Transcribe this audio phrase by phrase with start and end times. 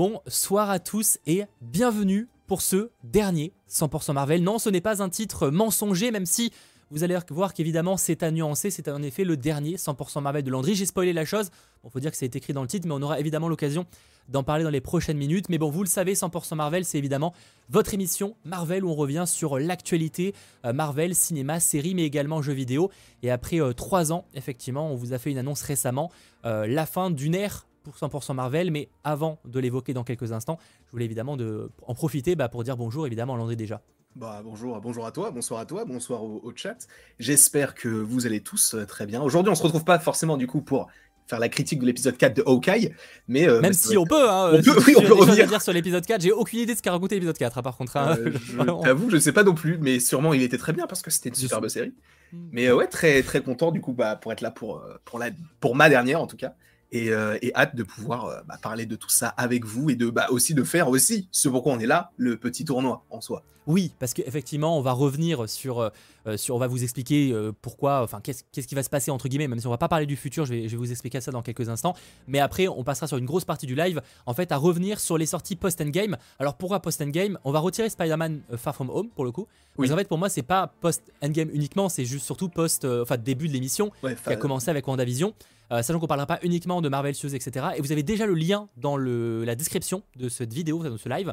[0.00, 4.42] Bonsoir à tous et bienvenue pour ce dernier 100% Marvel.
[4.42, 6.52] Non, ce n'est pas un titre mensonger, même si
[6.90, 10.50] vous allez voir qu'évidemment c'est à nuancer, c'est en effet le dernier 100% Marvel de
[10.50, 10.74] Landry.
[10.74, 11.50] J'ai spoilé la chose,
[11.82, 13.84] bon, faut dire que c'est écrit dans le titre, mais on aura évidemment l'occasion
[14.30, 15.50] d'en parler dans les prochaines minutes.
[15.50, 17.34] Mais bon, vous le savez, 100% Marvel, c'est évidemment
[17.68, 22.54] votre émission Marvel où on revient sur l'actualité euh, Marvel, cinéma, série, mais également jeux
[22.54, 22.90] vidéo.
[23.22, 26.10] Et après euh, trois ans, effectivement, on vous a fait une annonce récemment,
[26.46, 30.58] euh, la fin d'une ère pour 100% Marvel, mais avant de l'évoquer dans quelques instants,
[30.86, 33.82] je voulais évidemment de, en profiter bah, pour dire bonjour évidemment à Landry déjà.
[34.16, 36.88] Bah, bonjour, bonjour à toi, bonsoir à toi, bonsoir au, chat.
[37.18, 39.22] J'espère que vous allez tous euh, très bien.
[39.22, 40.88] Aujourd'hui, on se retrouve pas forcément du coup pour
[41.28, 42.92] faire la critique de l'épisode 4 de Hawkeye,
[43.28, 45.72] mais euh, même si on peut, hein, on peut, oui, on peut revenir dire sur
[45.72, 46.22] l'épisode 4.
[46.22, 47.96] J'ai aucune idée de ce qu'a raconté l'épisode 4, hein, par contre.
[47.96, 48.16] Hein.
[48.18, 51.02] Euh, je t'avoue, je sais pas non plus, mais sûrement il était très bien parce
[51.02, 51.94] que c'était une superbe série.
[52.32, 52.48] Hmm.
[52.50, 55.30] Mais ouais, très très content du coup bah, pour être là pour pour la
[55.60, 56.54] pour ma dernière en tout cas.
[56.94, 60.10] Euh, et, hâte de pouvoir euh, bah, parler de tout ça avec vous et de
[60.10, 63.44] bah, aussi de faire aussi ce pourquoi on est là, le petit tournoi en soi.
[63.66, 67.32] Oui, parce qu'effectivement, on va revenir sur, euh, sur, on va vous expliquer
[67.62, 70.06] pourquoi, enfin, qu'est-ce, qui va se passer entre guillemets, même si on va pas parler
[70.06, 71.94] du futur, je vais, je vais vous expliquer ça dans quelques instants.
[72.26, 75.18] Mais après, on passera sur une grosse partie du live, en fait, à revenir sur
[75.18, 76.16] les sorties post-endgame.
[76.40, 77.38] Alors pourquoi post-endgame?
[77.44, 79.46] On va retirer Spider-Man Far From Home pour le coup.
[79.78, 79.92] Oui.
[79.92, 83.52] en fait, pour moi, c'est pas post-endgame uniquement, c'est juste surtout post, enfin, début de
[83.52, 85.34] l'émission qui a commencé avec WandaVision.
[85.72, 87.66] Euh, sachant qu'on parlera pas uniquement de Marvel Studios, etc.
[87.76, 91.08] Et vous avez déjà le lien dans le, la description de cette vidéo, de ce
[91.08, 91.32] live.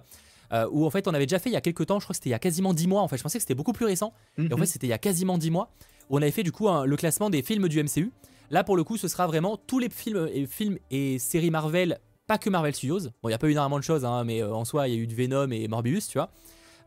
[0.53, 2.13] Euh, où en fait on avait déjà fait il y a quelques temps, je crois
[2.13, 3.73] que c'était il y a quasiment 10 mois, en fait je pensais que c'était beaucoup
[3.73, 4.59] plus récent, et en mhm.
[4.59, 5.71] fait c'était il y a quasiment 10 mois,
[6.09, 8.13] où on avait fait du coup le classement des films du MCU.
[8.49, 11.99] Là pour le coup ce sera vraiment tous les films et, films et séries Marvel,
[12.27, 13.09] pas que Marvel Studios.
[13.21, 14.95] Bon il n'y a pas eu énormément de choses, hein, mais euh, en soi il
[14.95, 16.29] y a eu du Venom et Morbius, tu vois.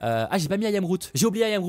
[0.00, 1.62] ah j'ai pas mis I Am j'ai oublié I Am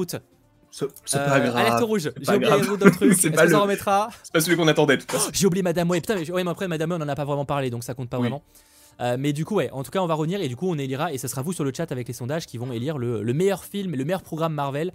[0.72, 1.58] c'est pas euh, grave.
[1.58, 2.12] Alerte rouge.
[2.22, 2.52] J'ai oublié
[3.16, 3.58] c'est pas, le...
[3.58, 4.98] remettra C'est pas celui qu'on attendait.
[5.34, 6.02] J'ai oublié Madame Web.
[6.02, 8.10] Putain, mais, ouais, mais après Madame on en a pas vraiment parlé, donc ça compte
[8.10, 8.42] pas vraiment.
[9.02, 10.78] Euh, mais du coup, ouais, en tout cas, on va revenir et du coup, on
[10.78, 13.34] élira et ce sera vous sur le chat avec les sondages qui vont élire le,
[13.34, 14.92] meilleur film le meilleur programme Marvel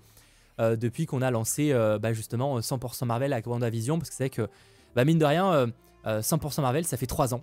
[0.61, 4.49] euh, depuis qu'on a lancé bah, justement 100% Marvel avec WandaVision parce que c'est que,
[4.95, 5.67] bah, mine de rien,
[6.07, 7.43] 100% Marvel, ça fait 3 ans.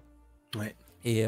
[0.57, 0.75] Ouais.
[1.05, 1.25] Et,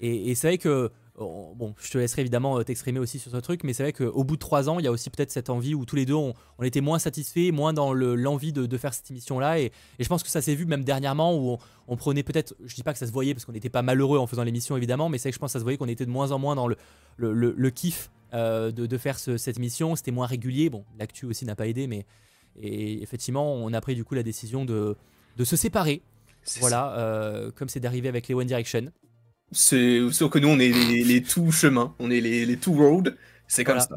[0.00, 3.36] et, et c'est vrai que bon, je te laisserai évidemment euh, t'exprimer aussi sur ce
[3.36, 5.50] truc, mais c'est vrai qu'au bout de trois ans, il y a aussi peut-être cette
[5.50, 9.10] envie où tous les deux, on, était moins satisfaits, moins dans l'envie de, faire cette
[9.10, 9.60] émission-là.
[9.60, 11.58] Et, je pense que ça s'est vu même dernièrement où
[11.88, 14.18] on, prenait peut-être, je dis pas que ça se voyait parce qu'on n'était pas malheureux
[14.18, 16.06] en faisant l'émission évidemment, mais c'est que je pense que ça se voyait qu'on était
[16.06, 16.76] de moins en moins dans le,
[17.16, 19.96] le, kiff euh, de, faire cette émission.
[19.96, 20.70] C'était moins régulier.
[20.70, 22.06] Bon, l'actu aussi n'a pas aidé, mais
[22.60, 24.96] et effectivement, on a pris du coup la décision de,
[25.36, 26.02] de se séparer.
[26.60, 28.90] Voilà, euh, comme c'est d'arriver avec les One Direction.
[29.52, 33.16] C'est sauf que nous on est les, tout chemins, on est les, les tout road.
[33.50, 33.96] C'est comme ça.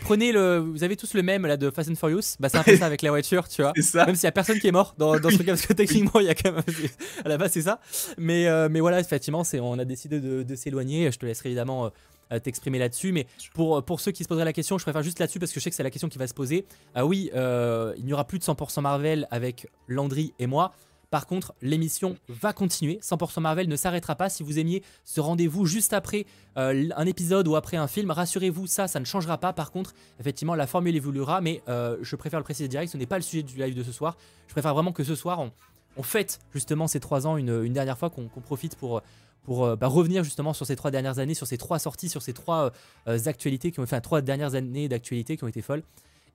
[0.00, 2.34] Prenez le, vous avez tous le même là de Fast and Furious.
[2.40, 3.72] Bah c'est un peu ça avec la voiture, tu vois.
[4.06, 6.18] Même s'il y a personne qui est mort dans, dans ce truc parce que techniquement
[6.18, 6.62] il y a quand même
[7.24, 7.80] à la base c'est ça.
[8.18, 11.12] Mais euh, mais voilà effectivement c'est on a décidé de, de s'éloigner.
[11.12, 11.92] Je te laisserai évidemment
[12.32, 13.12] euh, t'exprimer là-dessus.
[13.12, 15.60] Mais pour, pour ceux qui se poseraient la question, je préfère juste là-dessus parce que
[15.60, 16.66] je sais que c'est la question qui va se poser.
[16.94, 20.72] Ah oui, euh, il n'y aura plus de 100% Marvel avec Landry et moi.
[21.10, 22.98] Par contre, l'émission va continuer.
[23.02, 24.28] 100% Marvel ne s'arrêtera pas.
[24.28, 28.66] Si vous aimiez ce rendez-vous juste après euh, un épisode ou après un film, rassurez-vous,
[28.66, 29.52] ça, ça ne changera pas.
[29.52, 32.92] Par contre, effectivement, la formule évoluera, mais euh, je préfère le préciser direct.
[32.92, 34.16] Ce n'est pas le sujet du live de ce soir.
[34.48, 38.10] Je préfère vraiment que ce soir, on, fête justement ces trois ans une, dernière fois,
[38.10, 41.78] qu'on profite pour euh, bah, revenir justement sur ces trois dernières années, sur ces trois
[41.78, 42.70] sorties, sur ces trois
[43.06, 45.82] actualités qui ont fait trois dernières années d'actualité qui ont été folles.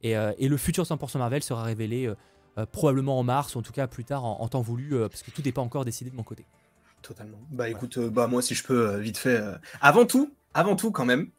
[0.02, 2.12] Et, le futur 100% Marvel sera révélé
[2.72, 5.32] probablement en mars, ou en tout cas plus tard en, temps voulu, euh, parce que
[5.32, 6.46] tout n'est pas encore décidé de mon côté.
[7.02, 7.40] Totalement.
[7.50, 9.42] Bah écoute, euh, bah moi si je peux vite fait.
[9.82, 11.30] Avant tout, avant tout quand même,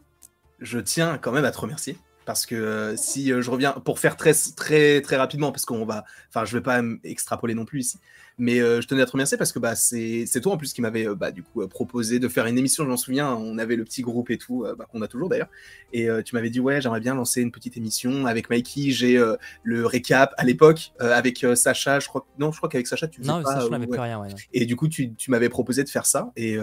[0.61, 4.35] je tiens quand même à te remercier parce que si je reviens pour faire très
[4.57, 7.99] très très rapidement parce qu'on va, enfin je vais pas extrapoler non plus ici,
[8.39, 10.81] mais euh, je tenais à te remercier parce que bah, c'est toi en plus qui
[10.81, 13.59] m'avait euh, bah, du coup euh, proposé de faire une émission, je m'en souviens, on
[13.59, 15.49] avait le petit groupe et tout, bah, qu'on a toujours d'ailleurs.
[15.93, 18.91] Et tu m'avais dit, ouais, j'aimerais bien lancer une petite émission avec Mikey.
[18.91, 19.23] J'ai
[19.63, 22.27] le récap à l'époque avec Sacha, je crois.
[22.39, 24.21] Non, je crois qu'avec Sacha, tu faisais non, Sacha n'avait plus rien.
[24.21, 26.33] Ouais, et du coup, tu, tu m'avais proposé de faire ça.
[26.37, 26.57] Et,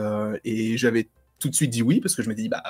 [0.44, 1.08] et j'avais
[1.40, 2.62] tout de suite dit oui parce que je me dis bah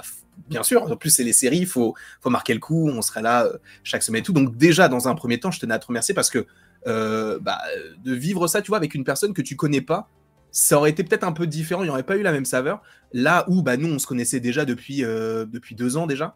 [0.47, 3.21] bien sûr en plus c'est les séries il faut faut marquer le coup on serait
[3.21, 3.47] là
[3.83, 6.13] chaque semaine et tout donc déjà dans un premier temps je tenais à te remercier
[6.13, 6.45] parce que
[6.87, 7.59] euh, bah,
[8.03, 10.07] de vivre ça, tu vois, avec une personne que tu connais pas,
[10.51, 12.81] ça aurait été peut-être un peu différent, il n'y aurait pas eu la même saveur.
[13.13, 16.35] Là où, bah, nous, on se connaissait déjà depuis, euh, depuis deux ans déjà.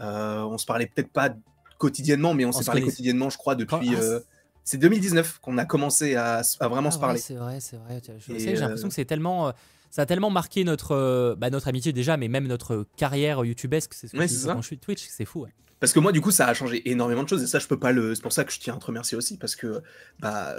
[0.00, 1.30] Euh, on se parlait peut-être pas
[1.78, 3.94] quotidiennement, mais on, s'est parlé quotidiennement, je crois, depuis.
[3.96, 4.18] Ah,
[4.66, 7.18] c'est 2019 qu'on a commencé à, vraiment ah se parler.
[7.18, 8.00] c'est vrai, c'est vrai.
[8.28, 9.52] J'ai l'impression que c'est tellement
[9.94, 13.94] ça a tellement marqué notre, bah, notre amitié déjà, mais même notre carrière youtubesque.
[13.94, 15.46] C'est ce que je suis Twitch, c'est fou.
[15.78, 17.78] Parce que moi, du coup, ça a changé énormément de choses et ça, je peux
[17.78, 18.16] pas le.
[18.16, 19.82] C'est pour ça que je tiens à te remercier aussi parce que
[20.18, 20.52] bah,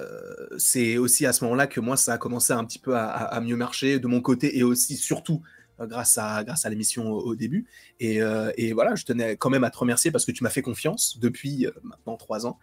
[0.58, 3.58] c'est aussi à ce moment-là que moi, ça a commencé un petit peu à, mieux
[3.58, 5.42] marcher de mon côté et aussi, surtout,
[5.82, 7.66] grâce à, grâce à l'émission au, début.
[8.00, 8.22] Et,
[8.56, 11.20] et, voilà, je tenais quand même à te remercier parce que tu m'as fait confiance
[11.20, 12.58] depuis maintenant trois ans.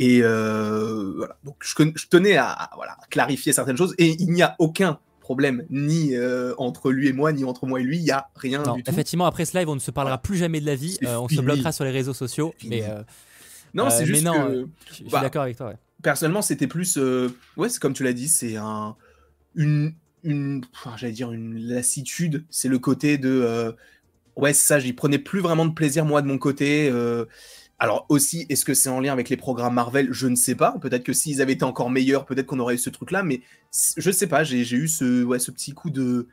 [0.00, 3.94] Et voilà, donc je, je tenais à, voilà, clarifier certaines choses.
[3.98, 6.14] Et il n'y a aucun problème ni
[6.56, 7.98] entre lui et moi, ni entre moi et lui.
[7.98, 8.90] Il n'y a rien du tout.
[8.90, 10.98] Effectivement, après ce live, on ne se parlera plus jamais de la vie.
[11.02, 12.54] on se bloquera sur les réseaux sociaux.
[12.64, 12.84] Mais,
[13.74, 14.68] non, c'est juste que.
[14.88, 15.74] Je suis bah, d'accord avec toi.
[16.02, 16.96] Personnellement, c'était plus.
[17.56, 18.94] ouais, c'est comme tu l'as dit, c'est un.
[19.56, 19.94] Une.
[20.22, 20.62] une
[20.96, 22.44] J'allais dire une lassitude.
[22.50, 23.74] C'est le côté de.
[24.36, 26.88] ouais, ça, j'y prenais plus vraiment de plaisir, moi, de mon côté.
[27.78, 30.08] Alors aussi, est-ce que c'est en lien avec les programmes Marvel?
[30.10, 30.78] Je ne sais pas.
[30.80, 33.22] Peut-être que s'ils avaient été encore meilleurs, peut-être qu'on aurait eu ce truc-là.
[33.22, 33.42] Mais
[33.96, 34.44] je ne sais pas.
[34.44, 36.28] J'ai eu ce, petit coup de.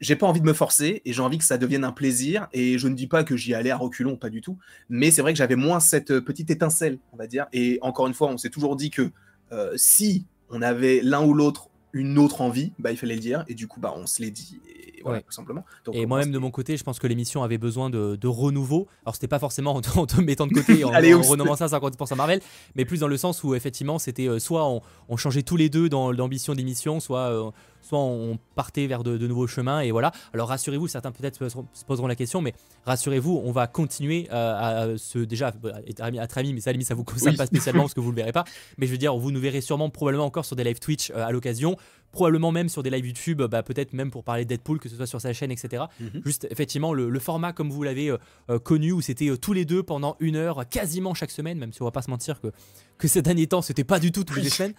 [0.00, 2.48] J'ai pas envie de me forcer et j'ai envie que ça devienne un plaisir.
[2.52, 4.58] Et je ne dis pas que j'y allais à reculons, pas du tout.
[4.90, 7.46] Mais c'est vrai que j'avais moins cette petite étincelle, on va dire.
[7.54, 9.10] Et encore une fois, on s'est toujours dit que
[9.52, 13.44] euh, si on avait l'un ou l'autre une autre envie, bah, il fallait le dire.
[13.48, 14.60] Et du coup, bah, on se l'est dit.
[14.68, 15.64] Et voilà, tout simplement.
[15.92, 18.88] et moi-même, de mon côté, je pense que l'émission avait besoin de, renouveau.
[19.04, 22.16] Alors, c'était pas forcément en te, mettant de côté, en, en renommant ça à 50%
[22.16, 22.40] Marvel,
[22.74, 24.68] mais plus dans le sens où, effectivement, c'était euh, soit
[25.08, 27.30] on, changeait tous les deux dans l'ambition d'émission, soit.
[27.30, 27.50] Euh,
[27.86, 30.10] soit on partait vers de, nouveaux chemins et voilà.
[30.34, 32.52] Alors rassurez-vous, certains peut-être se poseront la question, mais
[32.84, 35.52] rassurez-vous, on va continuer euh, à, se déjà
[35.86, 38.16] être amis, amis, mais ça, limite, ça vous concerne pas spécialement parce que vous le
[38.16, 38.44] verrez pas.
[38.76, 41.30] Mais je veux dire, vous nous verrez sûrement probablement encore sur des live Twitch à
[41.30, 41.76] l'occasion
[42.16, 44.96] probablement même sur des lives YouTube, bah, peut-être même pour parler de Deadpool, que ce
[44.96, 45.84] soit sur sa chaîne, etc.
[46.00, 46.22] Mhm.
[46.24, 48.16] Juste effectivement le, format comme vous l'avez euh,
[48.48, 51.72] euh, connu, où c'était euh, tous les deux pendant une heure, quasiment chaque semaine, même
[51.74, 52.48] si on va pas se mentir que,
[52.96, 54.74] que ces derniers temps, c'était pas du tout toutes les semaines.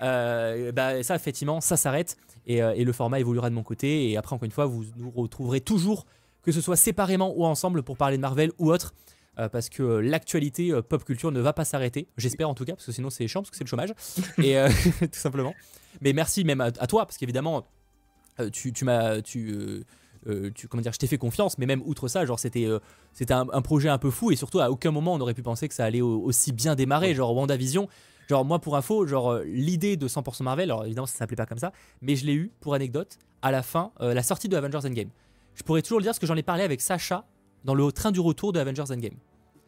[0.00, 2.16] bah, ça, effectivement, ça s'arrête
[2.46, 4.10] et, et, le format évoluera de mon côté.
[4.10, 6.06] Et après, encore une fois, vous nous retrouverez toujours,
[6.42, 8.94] que ce soit séparément ou ensemble, pour parler de Marvel ou autre.
[9.52, 12.92] Parce que l'actualité pop culture ne va pas s'arrêter, j'espère en tout cas, parce que
[12.92, 13.94] sinon c'est chiant, parce que c'est le chômage,
[14.42, 14.56] et
[15.00, 15.54] tout simplement.
[16.00, 17.66] Mais merci même à, toi, parce qu'évidemment,
[18.40, 19.20] euh, tu, tu m'as.
[19.22, 19.84] Tu, euh,
[20.26, 22.66] euh, tu, comment dire, je t'ai fait confiance, mais même outre ça, genre c'était
[23.12, 25.68] c'était un, projet un peu fou et surtout à aucun moment on aurait pu penser
[25.68, 27.14] que ça allait aussi bien démarrer.
[27.14, 27.88] Genre WandaVision,
[28.28, 31.58] genre moi pour info, genre l'idée de 100% Marvel, alors évidemment ça s'appelait pas comme
[31.58, 35.10] ça, mais je l'ai eu pour anecdote à la fin, la sortie de Avengers Endgame.
[35.54, 37.24] Je pourrais toujours le dire parce que j'en ai parlé avec Sacha
[37.64, 39.16] dans le train du retour de Avengers Endgame.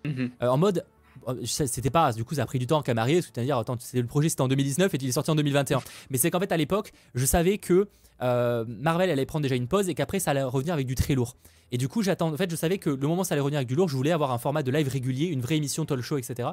[0.04, 0.30] Mhm.
[0.40, 0.84] en mode
[1.26, 3.58] Oh, c'était pas du coup ça a pris du temps qu'à marier parce que dire
[3.58, 6.40] attends le projet c'était en 2019 et il est sorti en 2021 mais c'est qu'en
[6.40, 7.88] fait à l'époque je savais que
[8.22, 11.14] euh, Marvel allait prendre déjà une pause et qu'après ça allait revenir avec du très
[11.14, 11.36] lourd.
[11.72, 13.58] Et du coup j'attends en fait je savais que le moment où ça allait revenir
[13.58, 16.00] avec du lourd je voulais avoir un format de live régulier une vraie émission talk
[16.00, 16.48] show etc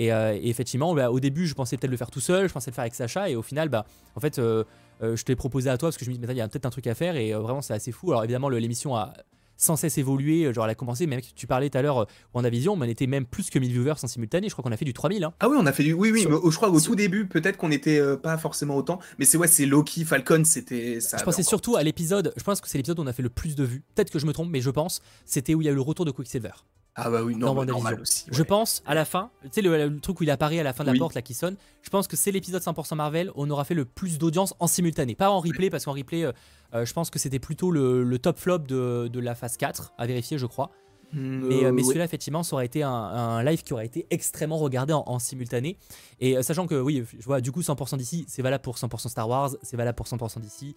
[0.00, 2.72] euh, et, effectivement bah, au début je pensais peut-être le faire tout seul je pensais
[2.72, 3.86] le faire avec Sacha et au final bah
[4.16, 4.64] en fait euh,
[5.00, 6.66] je t'ai proposé à toi parce que je me dis mais il y a peut-être
[6.66, 8.10] un truc à faire et vraiment c'est assez fou.
[8.10, 9.12] Alors évidemment l'émission a
[9.58, 10.44] sans cesse évoluer.
[10.44, 13.26] Euh, genre, elle a commencé, même tu parlais tout à l'heure, WandaVision, on était même
[13.26, 14.48] plus que 1000 viewers en simultané.
[14.48, 15.24] Je crois qu'on a fait du 3000.
[15.24, 15.34] Hein.
[15.40, 15.92] Ah oui, on a fait du.
[15.92, 19.00] Oui, oui, je crois qu'au tout début, peut-être qu'on n'était euh, pas forcément autant.
[19.18, 21.18] Mais c'est ouais, c'est Loki, Falcon, c'était ça.
[21.18, 23.28] Je pensais surtout à l'épisode, je pense que c'est l'épisode où on a fait le
[23.28, 23.82] plus de vues.
[23.94, 25.80] Peut-être que je me trompe, mais je pense, c'était où il y a eu le
[25.80, 26.52] retour de Quicksilver.
[27.00, 28.24] Ah bah oui, non, normal aussi.
[28.28, 30.82] Je pense à la fin, tu sais le, truc où il apparaît à la fin
[30.82, 33.64] de la porte là qui sonne, je pense que c'est l'épisode 100% Marvel, on aura
[33.64, 36.32] fait le plus d'audience en simultané, pas en replay parce qu'en replay euh,
[36.74, 40.38] euh, je pense que c'était plutôt le, top flop de, la phase 4 à vérifier
[40.38, 40.72] je crois.
[41.12, 44.58] Hmm, mais, euh, mais celui-là, effectivement, ça aurait été un, live qui aurait été extrêmement
[44.58, 45.78] regardé en, simultané.
[46.20, 49.26] Et sachant que, oui, je vois, du coup, 100% d'ici, c'est valable pour 100% Star
[49.26, 50.76] Wars, c'est valable pour 100% d'ici,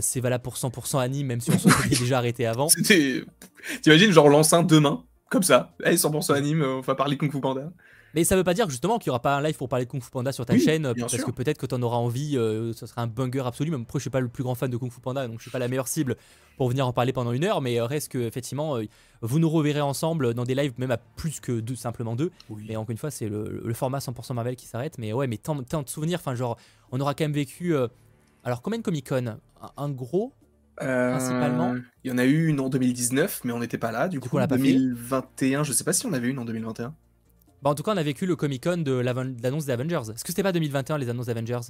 [0.00, 2.68] c'est valable pour 100% anime, même si on s'était déjà arrêté avant.
[3.82, 5.02] T'imagines, genre, l'enceinte demain?
[5.32, 5.72] Comme ça.
[5.82, 7.72] Allez, 100% anime, euh, on va parler Kung Fu Panda.
[8.14, 9.90] Mais ça veut pas dire justement qu'il y aura pas un live pour parler de
[9.90, 12.74] Kung Fu Panda sur ta chaîne, parce que peut-être que tu en auras envie, euh,
[12.74, 13.70] ce sera un banger absolu.
[13.70, 15.42] Même après, je suis pas le plus grand fan de Kung Fu Panda, donc je
[15.42, 16.16] suis pas la meilleure cible
[16.58, 18.84] pour venir en parler pendant une heure, mais reste que effectivement, euh,
[19.22, 22.30] vous nous reverrez ensemble dans des lives, même à plus que deux, simplement deux.
[22.68, 25.62] Et encore une fois, c'est le, format 100% Marvel qui s'arrête, mais ouais, mais tant,
[25.62, 26.58] tant de souvenirs, enfin genre,
[26.90, 27.74] on aura quand même vécu.
[28.44, 29.38] alors combien de Comic Con
[29.76, 30.32] un, gros
[30.76, 31.74] principalement.
[31.74, 34.08] Euh, il y en a eu une en 2019, mais on n'était pas là.
[34.08, 36.94] Du, coup, en 2021, je sais pas si on avait une en 2021.
[37.62, 40.10] Bah, en tout cas, on a vécu le Comic Con de l'annonce des Avengers.
[40.12, 41.60] Est-ce que c'était pas 2021 les annonces d'Avengers?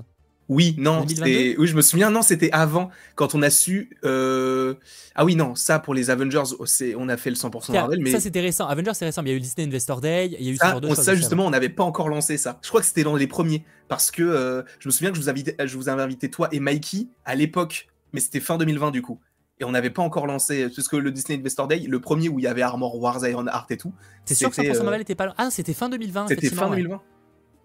[0.48, 3.96] Oui, non, oui, je me souviens, non, c'était avant, quand on a su.
[4.04, 4.74] Euh,
[5.14, 6.64] ah oui, non, ça pour les Avengers, oh,
[6.98, 8.00] on a fait le 100% Marvel.
[8.02, 8.10] Mais...
[8.10, 8.66] Ça, c'était récent.
[8.66, 9.22] Avengers, c'est récent.
[9.22, 11.50] il y a eu Disney Investor Day, il y a eu ça, ça justement, on
[11.50, 12.58] n'avait pas encore lancé ça.
[12.62, 15.22] Je crois que c'était dans les premiers, parce que euh, je me souviens que je
[15.22, 18.90] vous, invité, je vous avais invité, toi et Mikey, à l'époque mais c'était fin 2020
[18.90, 19.20] du coup.
[19.60, 22.38] Et on n'avait pas encore lancé, parce que le Disney Investor Day, le premier où
[22.38, 23.92] il y avait Armor Wars, Iron Heart et tout.
[24.24, 26.28] C'est sûr que 100% euh, Marvel était pas Ah, c'était fin 2020.
[26.28, 27.00] C'était fin 2020.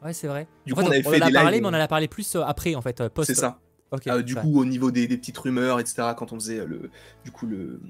[0.04, 0.48] Ouais, c'est vrai.
[0.66, 2.44] Du coup, on avait fait en a parlé, mais on en a parlé plus euh,
[2.46, 3.34] après, en fait, euh, post.
[3.34, 3.60] C'est ça.
[4.24, 6.92] du coup, au niveau des, petites rumeurs, etc., quand on faisait le,
[7.26, 7.82] du coup, le,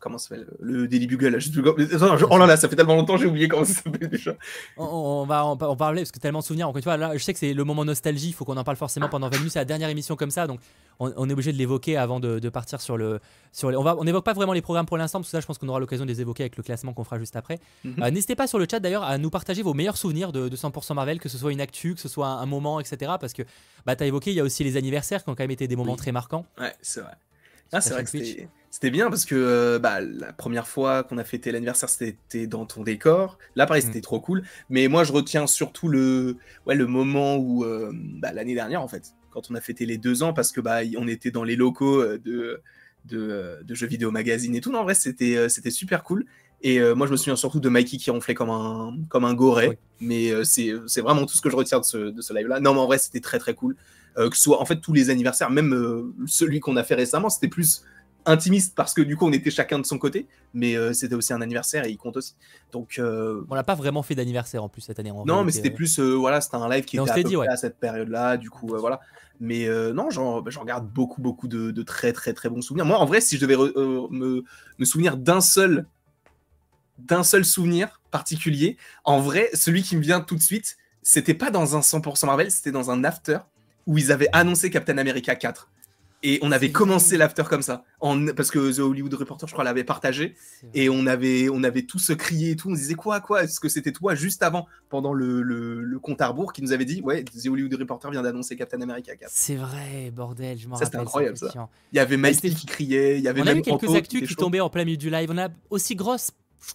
[0.00, 1.38] comment ça s'appelle Le Daily Bugle.
[1.38, 4.34] oh là là, ça fait tellement longtemps, j'ai oublié comment ça s'appelle déjà.
[4.76, 6.68] On, va en, parler parce que tellement de souvenirs.
[6.68, 8.64] Encore une fois, là, je sais que c'est le moment nostalgie, il faut qu'on en
[8.64, 9.52] parle forcément pendant 20 minutes.
[9.52, 10.58] C'est la dernière émission comme ça, donc
[11.16, 13.20] on, est obligé de l'évoquer avant de, partir sur le.
[13.52, 15.40] Sur les, on va, on n'évoque pas vraiment les programmes pour l'instant, parce que là,
[15.40, 17.58] je pense qu'on aura l'occasion de les évoquer avec le classement qu'on fera juste après.
[17.84, 18.02] Mhm.
[18.02, 20.94] Euh, n'hésitez pas sur le chat d'ailleurs à nous partager vos meilleurs souvenirs de, 100%
[20.94, 23.12] Marvel, que ce soit une actu, que ce soit un, moment, etc.
[23.20, 23.42] Parce que
[23.86, 25.68] bah, tu as évoqué, il y a aussi les anniversaires qui ont quand même été
[25.68, 26.46] des moments très marquants.
[26.58, 27.12] Ouais, c'est vrai.
[27.72, 28.10] Ah, c'est vrai que
[28.70, 32.64] c'était bien parce que euh, bah, la première fois qu'on a fêté l'anniversaire, c'était dans
[32.64, 33.38] ton décor.
[33.54, 33.86] Là, pareil, mm.
[33.86, 34.44] c'était trop cool.
[34.70, 38.88] Mais moi, je retiens surtout le, ouais, le moment où, euh, bah, l'année dernière, en
[38.88, 41.56] fait, quand on a fêté les deux ans, parce que bah, on était dans les
[41.56, 42.60] locaux euh, de,
[43.04, 44.70] de, jeux vidéo magazine et tout.
[44.70, 46.24] Non, en vrai, c'était c'était super cool.
[46.64, 49.80] Et moi, je me souviens surtout de Mikey qui ronflait comme un, comme un goré.
[50.00, 52.60] Mais c'est vraiment tout ce que je retiens de ce, de ce live-là.
[52.60, 53.74] Non, mais en vrai, c'était très très cool.
[54.18, 56.94] Euh, que ce soit en fait tous les anniversaires, même euh, celui qu'on a fait
[56.94, 57.82] récemment, c'était plus
[58.26, 61.32] intimiste parce que du coup on était chacun de son côté, mais euh, c'était aussi
[61.32, 62.34] un anniversaire et il compte aussi.
[62.72, 65.12] Donc on n'a pas vraiment fait d'anniversaire en plus cette année.
[65.26, 68.36] non, mais c'était plus voilà, c'était un live qui était à, dit, à cette période-là,
[68.36, 69.00] du coup voilà.
[69.40, 72.86] Mais non, j'en garde beaucoup beaucoup de, très très très bons souvenirs.
[72.86, 74.44] Moi en vrai, si je devais me,
[74.78, 75.86] me souvenir d'un seul
[76.98, 81.50] d'un seul souvenir particulier, en vrai, celui qui me vient tout de suite, c'était pas
[81.50, 83.38] dans un 100% Marvel, c'était dans un after
[83.86, 85.68] où ils avaient annoncé Captain America 4.
[86.24, 89.64] Et on avait commencé l'after comme ça, en, parce que The Hollywood Reporter, je crois,
[89.64, 90.36] l'avait partagé.
[90.72, 92.70] Et on avait, on avait tous crié et tout.
[92.70, 96.28] On disait quoi, quoi Est-ce que c'était toi juste avant, pendant le, le, compte à
[96.28, 99.30] rebours, qui nous avait dit Ouais, The Hollywood Reporter vient d'annoncer Captain America 4.
[99.32, 100.86] C'est vrai, bordel, je m'en rappelle.
[100.86, 101.68] C'était incroyable ça.
[101.92, 103.18] Il y avait Mikey qui criait.
[103.18, 105.28] Il y avait on a eu quelques actus qui, tombaient en plein milieu du live.
[105.32, 106.30] On a aussi grosse.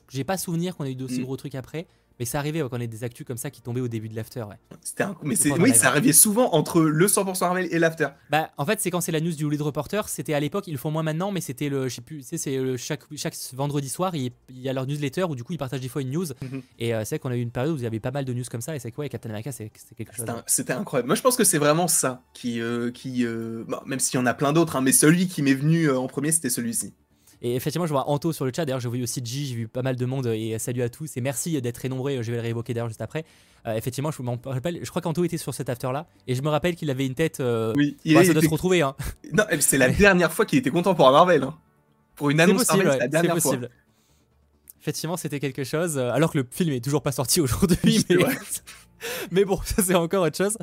[0.10, 1.24] J'ai pas souvenir qu'on ait eu d'aussi mm.
[1.24, 1.88] gros trucs après.
[2.20, 4.16] Mais ça arrivait quand on a des actus comme ça qui tombaient au début de
[4.16, 4.44] l'after.
[4.44, 4.56] Ouais.
[4.82, 5.16] C'était un...
[5.24, 8.08] Mais oui, ça arrivait souvent entre le 100% Marvel et l'after.
[8.30, 10.10] Bah, en fait, c'est quand c'est la news du lead reporter.
[10.10, 12.78] C'était à l'époque, ils le font moins maintenant, mais c'était le, je sais plus, c'est
[12.78, 15.90] chaque, chaque vendredi soir, il, y a leur newsletter où du coup ils partagent des
[15.90, 16.26] fois une news.
[16.42, 16.62] Mhm.
[16.80, 18.34] Et euh, c'est qu'on a eu une période où il y avait pas mal de
[18.34, 18.76] news comme ça.
[18.76, 20.26] Et c'est quoi, Captain America, c'est quelque chose.
[20.46, 21.08] C'était incroyable.
[21.08, 24.26] Moi, je pense que c'est vraiment ça qui, euh, qui euh, même s'il y en
[24.26, 26.94] a plein d'autres, hein, mais celui qui m'est venu en premier, c'était celui-ci.
[27.42, 28.66] Et effectivement, je vois Anto sur le chat.
[28.66, 31.18] D'ailleurs, j'ai vu aussi G, j'ai vu pas mal de monde et salut à tous.
[31.18, 32.22] Et merci d'être très nombreux.
[32.24, 33.26] Je vais le réévoquer d'ailleurs juste après.
[33.68, 36.08] Euh, effectivement, je me rappelle, je crois qu'Anto était sur cet after là.
[36.26, 37.40] Et je me rappelle qu'il avait une tête.
[37.40, 38.82] Euh, oui, il bah, ça doit se retrouver.
[38.82, 38.96] Hein.
[39.34, 41.44] Non, c'est la dernière fois qu'il était content pour un Marvel.
[41.44, 41.56] Hein.
[42.16, 43.70] Pour une annonce possible, Marvel, la dernière possible.
[44.82, 45.98] Effectivement, c'était quelque chose.
[45.98, 48.04] Euh, alors que le film est toujours pas sorti aujourd'hui.
[48.10, 48.16] mais...
[49.32, 50.58] mais bon, ça c'est encore autre chose.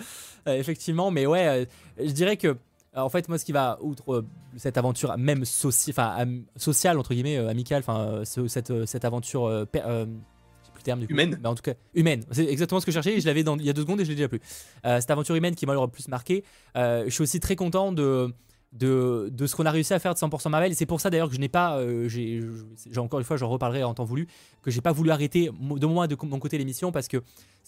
[0.46, 2.56] effectivement, mais ouais, je dirais que
[3.02, 7.48] en fait, moi, ce qui va, outre euh, cette aventure même sociale, entre guillemets, euh,
[7.48, 9.66] amicale, enfin, euh, cette, cette aventure.
[9.70, 11.12] plus le terme du coup.
[11.12, 11.38] Humaine.
[11.40, 12.24] Mais en tout cas, humaine.
[12.30, 13.20] C'est exactement ce que je cherchais.
[13.20, 14.40] Je l'avais il y a deux secondes et je l'ai déjà plus.
[14.84, 16.44] cette aventure humaine qui m'a le plus marqué.
[16.74, 18.32] je suis aussi très content de,
[18.74, 20.74] de, de ce qu'on a réussi à faire de 100% Marvel.
[20.74, 22.42] C'est pour ça d'ailleurs que je n'ai pas, j'ai
[22.98, 24.26] encore une fois, j'en reparlerai en temps voulu,
[24.62, 27.22] que j'ai pas voulu arrêter de moi de mon côté l'émission parce que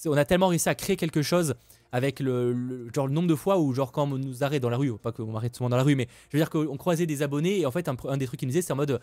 [0.06, 1.54] on a tellement réussi à créer quelque chose
[1.92, 4.76] avec le, genre le nombre de fois où genre quand on nous arrête dans la
[4.76, 7.22] rue, pas qu'on m'arrête souvent dans la rue, mais je veux dire qu'on croisait des
[7.22, 9.00] abonnés et en fait un, des trucs qu'ils nous disaient c'est en mode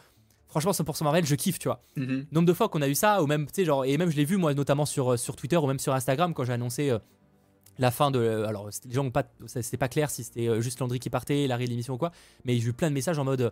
[0.48, 1.82] franchement 100% Marvel je kiffe tu vois.
[1.98, 2.26] Mm-hmm.
[2.32, 4.18] Nombre de fois qu'on a eu ça ou même tu sais genre et même je
[4.18, 7.00] l'ai vu moi notamment sur sur Twitter ou même sur Instagram quand j'ai annoncé euh,
[7.80, 10.80] la fin de alors les gens ont pas c'était pas clair si c'était euh, juste
[10.80, 12.12] Landry qui partait l'arrêt de l'émission ou quoi
[12.46, 13.52] mais j'ai eu plein de messages en mode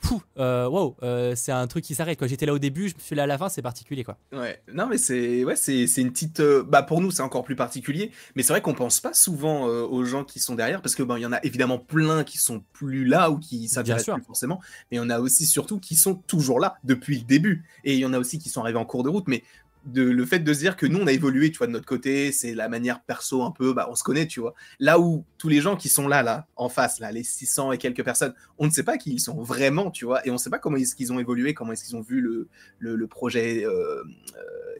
[0.00, 2.24] Fou, euh, wow, euh, c'est un truc qui s'arrête.
[2.26, 4.16] J'étais là au début, je suis là à la fin, c'est particulier quoi.
[4.32, 6.38] Ouais, non mais c'est ouais, c'est une petite.
[6.38, 9.64] Euh, bah pour nous c'est encore plus particulier, mais c'est vrai qu'on pense pas souvent
[9.64, 12.38] aux gens qui sont derrière parce que ben il y en a évidemment plein qui
[12.38, 14.60] sont plus là ou qui s'intéressent plus forcément,
[14.90, 17.94] mais il y en a aussi surtout qui sont toujours là depuis le début et
[17.94, 19.26] il y en a aussi qui sont arrivés en cours de route.
[19.26, 19.42] Mais
[19.94, 22.32] le fait de se dire que nous on a évolué tu vois de notre côté
[22.32, 25.48] c'est la manière perso un peu bah on se connaît tu vois là où tous
[25.48, 28.66] les gens qui sont là là en face là les 600 et quelques personnes on
[28.66, 30.76] ne sait pas qui ils sont vraiment tu vois et on ne sait pas comment
[30.76, 34.04] est-ce qu'ils ont évolué comment est-ce qu'ils ont vu le, le, projet euh, euh,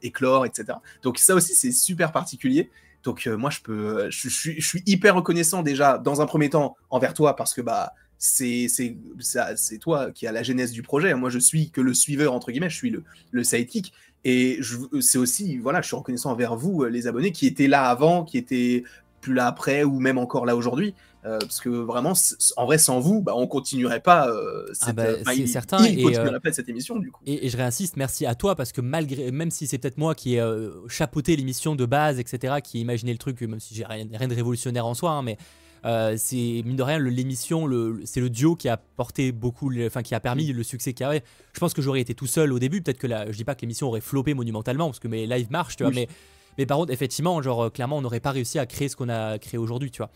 [0.02, 2.70] éclore etc donc ça aussi c'est super particulier
[3.04, 7.14] donc euh, moi je peux je, suis hyper reconnaissant déjà dans un premier temps envers
[7.14, 11.14] toi parce que bah c'est toi qui a la genèse du projet.
[11.14, 13.92] Moi, je suis que le suiveur, entre guillemets, je suis le, le sidekick.
[14.24, 14.60] Et
[15.00, 18.24] c'est aussi, voilà, je suis reconnaissant envers vous, euh, les abonnés, qui étaient là avant,
[18.24, 18.84] qui étaient
[19.20, 20.94] plus là après, ou même encore là aujourd'hui.
[21.24, 22.12] Euh, parce que vraiment,
[22.56, 25.06] en vrai, sans vous, bah, on continuerait pas euh, ah cette, bah,
[25.46, 25.82] certain.
[25.84, 27.20] et, continuerait pas cette émission du coup.
[27.26, 30.36] Et, je réinsiste, merci à toi parce que malgré, même si c'est peut-être moi qui
[30.36, 34.28] ai chapeauté l'émission de base, etc., qui imaginé le truc, même si j'ai rien, rien
[34.28, 35.38] de révolutionnaire en soi, hein, mais
[35.84, 37.68] euh, c'est mine de rien l'émission,
[38.04, 41.08] c'est le duo qui a porté beaucoup, enfin qui a permis le succès qu'il y
[41.08, 41.22] avait.
[41.52, 43.54] Je pense que j'aurais été tout seul au début, peut-être que là, je dis pas
[43.54, 46.08] que l'émission aurait floppé monumentalement parce que mes lives marchent, tu vois, mais,
[46.56, 49.38] mais par contre effectivement, genre clairement, on n'aurait pas réussi à créer ce qu'on a
[49.38, 50.10] créé aujourd'hui, tu vois.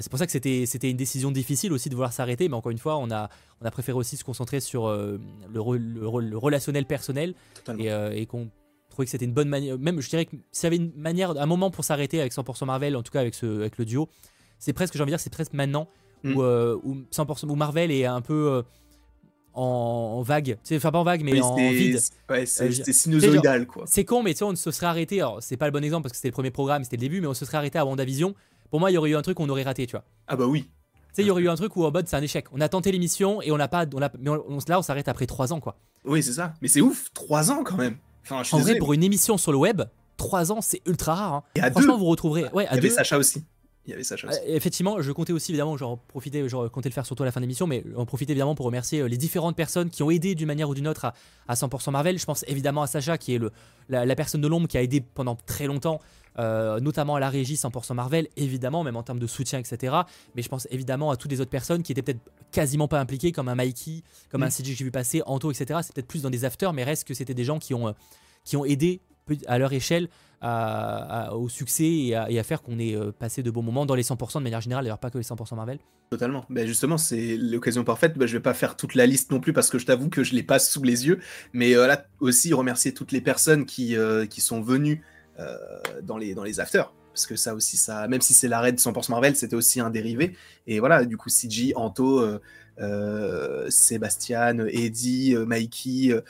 [0.00, 2.72] c'est pour ça que c'était c'était une décision difficile aussi de vouloir s'arrêter, mais encore
[2.72, 3.28] une fois, on a
[3.60, 5.20] on a préféré aussi se concentrer sur le,
[5.52, 7.34] le, relationnel personnel
[7.78, 8.50] et, et qu'on
[8.92, 9.78] trouvait que c'était une bonne manière.
[9.78, 12.66] Même, je dirais que s'il y avait une manière, un moment pour s'arrêter avec 100%
[12.66, 14.08] Marvel, en tout cas avec, ce, avec le duo,
[14.62, 15.88] c'est presque, j'ai envie de dire, c'est presque maintenant
[16.24, 17.50] où, 100%, mm.
[17.50, 18.62] où Marvel est un peu
[19.54, 20.56] en, vague.
[20.72, 22.00] Enfin, pas en vague, mais en vide.
[22.30, 23.84] Ouais, c'est euh, sinusoïdal, quoi.
[23.86, 25.20] C'est con, mais tu sais, on se serait arrêté.
[25.20, 27.20] Alors, c'est pas le bon exemple parce que c'était le premier programme, c'était le début,
[27.20, 28.34] mais on se serait arrêté à WandaVision.
[28.70, 30.04] Pour moi, il y aurait eu un truc qu'on aurait raté, tu vois.
[30.28, 30.62] Ah bah oui.
[30.62, 32.46] Tu sais, il y aurait eu un truc où en mode c'est un échec.
[32.52, 33.84] On a tenté l'émission et on n'a pas.
[33.92, 34.30] On a, mais
[34.68, 35.76] là, on s'arrête après 3 ans, quoi.
[36.04, 36.54] Oui, c'est ça.
[36.62, 37.96] Mais c'est ouf, 3 ans quand même.
[38.24, 39.82] Enfin, en vrai, pour une émission sur le web,
[40.16, 41.34] 3 ans, c'est ultra rare.
[41.34, 41.42] Hein.
[41.56, 42.46] Et à Franchement, vous retrouverez.
[42.54, 43.44] Ouais, à il y avait Sacha aussi.
[43.86, 44.04] Il y avait.
[44.12, 47.32] Euh, effectivement, je comptais aussi évidemment, genre profiter, genre comptais le faire surtout à la
[47.32, 50.10] fin de l'émission, mais en profiter évidemment pour remercier euh, les différentes personnes qui ont
[50.10, 51.12] aidé d'une manière ou d'une autre
[51.48, 52.16] à, 100% Marvel.
[52.16, 53.50] Je pense évidemment à Sacha qui est le,
[53.88, 56.00] la, personne de l'ombre qui a aidé pendant très longtemps,
[56.38, 59.96] euh, notamment à la régie 100% Marvel, évidemment, même en termes de soutien, etc.
[60.36, 62.22] Mais je pense évidemment à toutes les autres personnes qui étaient peut-être
[62.52, 64.50] quasiment pas impliquées, comme un Mikey, comme un mm.
[64.50, 65.80] CJ que j'ai vu passer, Anto, etc.
[65.82, 67.92] C'est peut-être plus dans des afters, mais reste que c'était des gens qui ont,
[68.44, 69.00] qui ont aidé
[69.46, 70.08] à leur échelle
[71.32, 74.38] au succès et à, faire qu'on ait euh, passé de bons moments dans les 100%
[74.38, 75.78] de manière générale, d'ailleurs pas que les 100% Marvel.
[76.10, 76.44] Totalement.
[76.50, 78.18] Ben justement, c'est l'occasion parfaite.
[78.18, 80.24] Ben je vais pas faire toute la liste non plus parce que je t'avoue que
[80.24, 81.20] je l'ai pas sous les yeux.
[81.52, 85.02] Mais euh, là aussi, remercier toutes les personnes qui, euh, qui sont venues
[86.02, 86.92] dans, les, dans les afters.
[87.12, 89.90] Parce que ça aussi, ça, même si c'est l'arrêt de 100% Marvel, c'était aussi un
[89.90, 90.36] dérivé.
[90.66, 92.22] Et voilà, du coup, CG, Anto,
[93.68, 96.22] Sébastien, Eddie, Mikey, euh,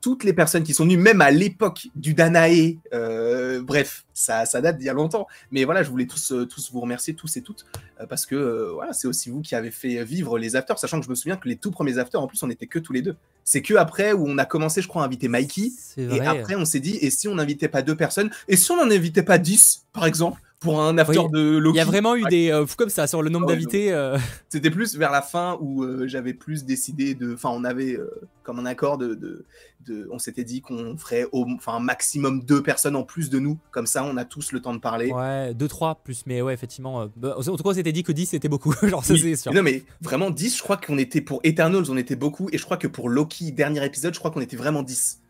[0.00, 4.60] toutes les personnes qui sont venues, même à l'époque du Danae, euh, bref, ça, ça
[4.60, 5.26] date d'il y a longtemps.
[5.50, 7.66] Mais voilà, je voulais tous, euh, tous vous remercier, tous et toutes,
[8.08, 11.10] parce que voilà, c'est aussi vous qui avez fait vivre les afters, sachant que je
[11.10, 13.16] me souviens que les tout premiers afters, en plus, on était que tous les deux.
[13.44, 16.64] C'est que après où on a commencé, je crois, à inviter Mikey, et après on
[16.64, 19.38] s'est dit, et si on n'invitait pas deux personnes, et si on n'en invitait pas
[19.38, 21.76] dix, par exemple pour un after de Loki.
[21.76, 23.92] Il y a vraiment eu des euh, comme ça sur le nombre d'invités.
[23.92, 24.18] Euh.
[24.48, 27.98] C'était plus vers la fin où euh, j'avais plus décidé de, enfin on avait
[28.42, 32.62] comme un accord de, de, on s'était dit qu'on ferait au, enfin un maximum deux
[32.62, 35.12] personnes en plus de nous, comme ça on a tous le temps de parler.
[35.12, 37.08] Ouais, deux trois plus, mais ouais effectivement.
[37.16, 39.52] Bah, en tout cas on s'était dit que 10 c'était beaucoup, genre ça c'est sûr.
[39.52, 42.64] Non mais vraiment 10, je crois qu'on était pour Eternals on était beaucoup et je
[42.64, 45.20] crois que pour Loki dernier épisode je crois qu'on était vraiment 10.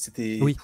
[0.00, 0.38] C'était.
[0.40, 0.56] Oui.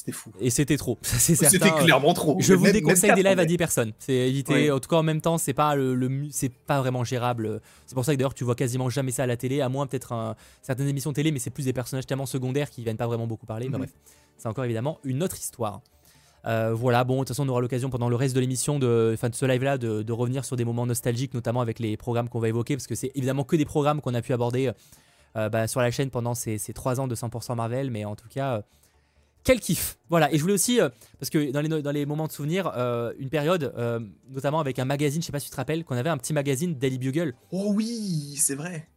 [0.00, 0.32] C'était fou.
[0.40, 0.98] Et c'était trop.
[1.02, 2.38] C'était clairement trop.
[2.40, 3.92] Je vous déconseille des lives à 10 personnes.
[3.98, 4.70] C'est éviter.
[4.70, 7.60] En tout cas, en même temps, c'est pas le, c'est pas vraiment gérable.
[7.84, 9.86] C'est pour ça que d'ailleurs, tu vois quasiment jamais ça à la télé, à moins
[9.86, 13.26] peut-être certaines émissions télé, mais c'est plus des personnages tellement secondaires qui viennent pas vraiment
[13.26, 13.66] beaucoup parler.
[13.68, 13.84] Mais mhm.
[13.84, 13.92] bref,
[14.38, 15.82] c'est encore évidemment une autre histoire.
[16.46, 19.18] Euh, voilà, bon, de toute façon, on aura l'occasion pendant le reste de l'émission, de,
[19.22, 22.48] de ce live-là, de, revenir sur des moments nostalgiques, notamment avec les programmes qu'on va
[22.48, 24.72] évoquer, parce que c'est évidemment que des programmes qu'on a pu aborder
[25.36, 28.16] euh, bah, sur la chaîne pendant ces, ces 3 ans de 100% Marvel, mais en
[28.16, 28.62] tout cas,
[29.44, 32.26] quel kiff Voilà, et je voulais aussi, euh, parce que dans les, dans les moments
[32.26, 34.00] de souvenir, euh, une période, euh,
[34.30, 36.32] notamment avec un magazine, je sais pas si tu te rappelles, qu'on avait un petit
[36.32, 37.34] magazine Daily Bugle.
[37.50, 38.88] Oh oui, c'est vrai.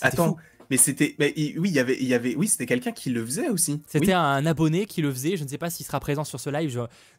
[0.00, 0.36] Attends,
[0.70, 3.48] mais c'était, oui, il y avait, il y avait, oui, c'était quelqu'un qui le faisait
[3.48, 3.80] aussi.
[3.86, 5.36] C'était un abonné qui le faisait.
[5.36, 6.70] Je ne sais pas s'il sera présent sur ce live.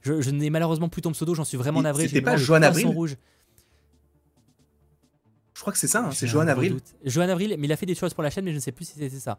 [0.02, 1.36] Je, je, n'ai malheureusement plus ton pseudo.
[1.36, 2.08] J'en suis vraiment navré.
[2.08, 2.88] C'était pas Joan Avril.
[2.88, 3.18] Rouge.
[5.54, 6.06] Je crois que c'est ça.
[6.06, 6.78] Hein, c'est Joan Avril.
[7.06, 8.72] Joan Avril, mais il a fait des choses pour la chaîne, mais je ne sais
[8.72, 9.38] plus si c'était ça.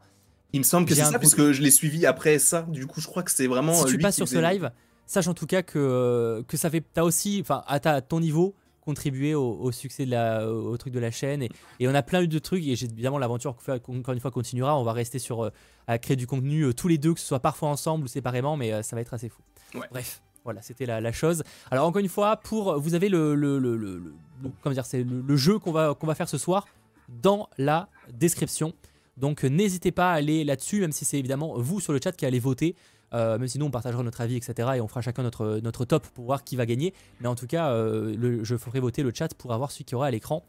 [0.53, 2.63] Il me semble que c'est ça, puisque je l'ai suivi après ça.
[2.63, 3.75] Du coup, je crois que c'est vraiment.
[3.75, 4.71] Si tu passes sur ce live,
[5.07, 6.83] sache en tout cas que, que ça fait.
[6.93, 11.01] T'as aussi, enfin, à, ta, ton niveau, contribué au, succès de la, au truc de
[11.01, 11.43] la chaîne.
[11.43, 12.65] Et, et on a plein de trucs.
[12.65, 13.57] Et évidemment, l'aventure,
[13.89, 14.79] encore une fois, continuera.
[14.79, 15.45] On va rester sur.
[15.45, 15.51] Euh,
[15.87, 18.57] à créer du contenu euh, tous les deux, que ce soit parfois ensemble ou séparément,
[18.57, 19.43] mais euh, ça va être assez fou.
[19.91, 20.23] Bref.
[20.45, 21.43] Voilà, c'était la, la, chose.
[21.73, 24.15] Alors encore une fois, pour vous avez le, le, le, le
[24.63, 26.69] comment dire, c'est le, jeu qu'on va qu'on va faire ce soir
[27.09, 28.73] dans la description.
[29.17, 32.13] Donc euh, n'hésitez pas à aller là-dessus, même si c'est évidemment vous sur le chat
[32.13, 32.75] qui allez voter.
[33.15, 34.71] Euh, même si nous on partagera notre avis, etc.
[34.77, 36.93] Et on fera chacun notre, notre top pour voir qui va gagner.
[37.21, 40.09] Mais en tout cas, euh, je ferai voter le chat pour avoir celui qui aura
[40.09, 40.45] à l'écran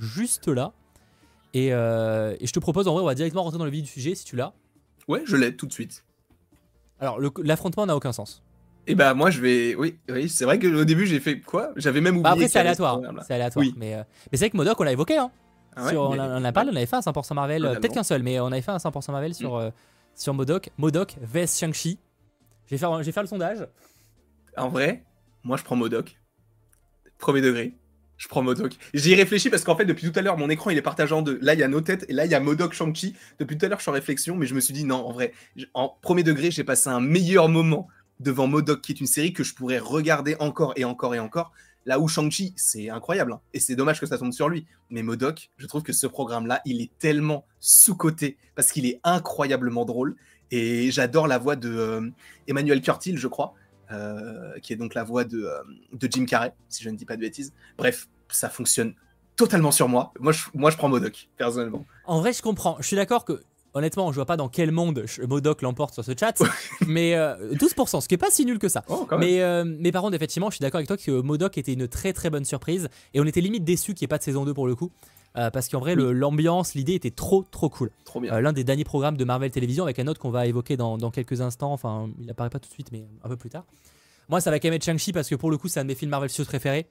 [0.00, 0.72] juste là.
[1.52, 4.14] Et, je te propose, en vrai, on va directement rentrer dans le vif du sujet
[4.14, 4.54] si tu l'as.
[5.06, 6.04] Ouais, je l'ai tout de suite.
[6.98, 8.42] Alors, l'affrontement n'a aucun sens.
[8.86, 11.40] Et eh bah moi je vais oui oui c'est vrai que au début j'ai fait
[11.40, 11.70] quoi?
[11.74, 14.78] J'avais même bah, oublié après c'est aléatoire c'est aléatoire mais, mais c'est vrai que Modoc
[14.78, 15.30] on l'a évoqué hein
[15.76, 18.46] ah on, a, parlé, on avait fait un 100% Marvel, peut-être qu'un seul, mais on
[18.46, 19.60] avait fait un 100% Marvel sur, mm.
[19.60, 19.70] euh,
[20.14, 20.70] sur Modoc.
[20.78, 21.98] Modoc vs Shang-Chi.
[22.66, 23.66] Je vais faire, faire le sondage.
[24.56, 25.04] En vrai,
[25.42, 26.18] moi je prends Modoc.
[27.18, 27.74] Premier degré.
[28.16, 28.76] Je prends Modoc.
[28.94, 31.22] J'y réfléchis parce qu'en fait, depuis tout à l'heure, mon écran il est partagé en
[31.22, 31.38] deux.
[31.42, 33.14] Là, il y a nos têtes et là, il y a Modoc Shang-Chi.
[33.38, 35.12] Depuis tout à l'heure, je suis en réflexion, mais je me suis dit non, en
[35.12, 35.32] vrai,
[35.74, 37.88] en premier degré, j'ai passé un meilleur moment
[38.20, 41.52] devant Modoc, qui est une série que je pourrais regarder encore et encore et encore.
[41.86, 43.32] Là où Shang-Chi, c'est incroyable.
[43.32, 43.40] Hein.
[43.52, 44.66] Et c'est dommage que ça tombe sur lui.
[44.90, 49.84] Mais Modoc, je trouve que ce programme-là, il est tellement sous-coté parce qu'il est incroyablement
[49.84, 50.16] drôle.
[50.50, 52.10] Et j'adore la voix de euh,
[52.48, 53.54] Emmanuel Curtil, je crois.
[54.62, 55.48] qui est donc la voix de,
[55.92, 57.52] de Jim Carrey, si je ne dis pas de bêtises.
[57.76, 58.94] Bref, ça fonctionne
[59.36, 60.12] totalement sur moi.
[60.20, 61.84] Moi, je prends Modoc, personnellement.
[62.06, 62.76] En vrai, je comprends.
[62.80, 63.42] Je suis d'accord que
[63.74, 66.42] honnêtement, je vois pas dans quel monde Modoc l'emporte sur ce chat,
[66.86, 68.84] mais 12%, ce qui est pas si nul que ça.
[68.88, 71.88] Oh, mais, mais par contre, effectivement, je suis d'accord avec toi que Modoc était une
[71.88, 74.44] très très bonne surprise et on était limite déçu qu'il n'y ait pas de saison
[74.44, 74.90] 2 pour le coup.
[75.36, 77.90] Euh, parce qu'en vrai, l'ambiance, l'idée était trop trop cool.
[78.04, 78.32] Trop bien.
[78.32, 80.96] Euh, l'un des derniers programmes de Marvel Télévision avec un autre qu'on va évoquer dans,
[80.96, 81.72] dans, quelques instants.
[81.72, 83.64] Enfin, il apparaît pas tout de suite, mais un peu plus tard.
[84.28, 85.88] Moi, ça va quand même être Shang-Chi parce que pour le coup, c'est un de
[85.88, 86.86] mes films Marvel Studios préférés.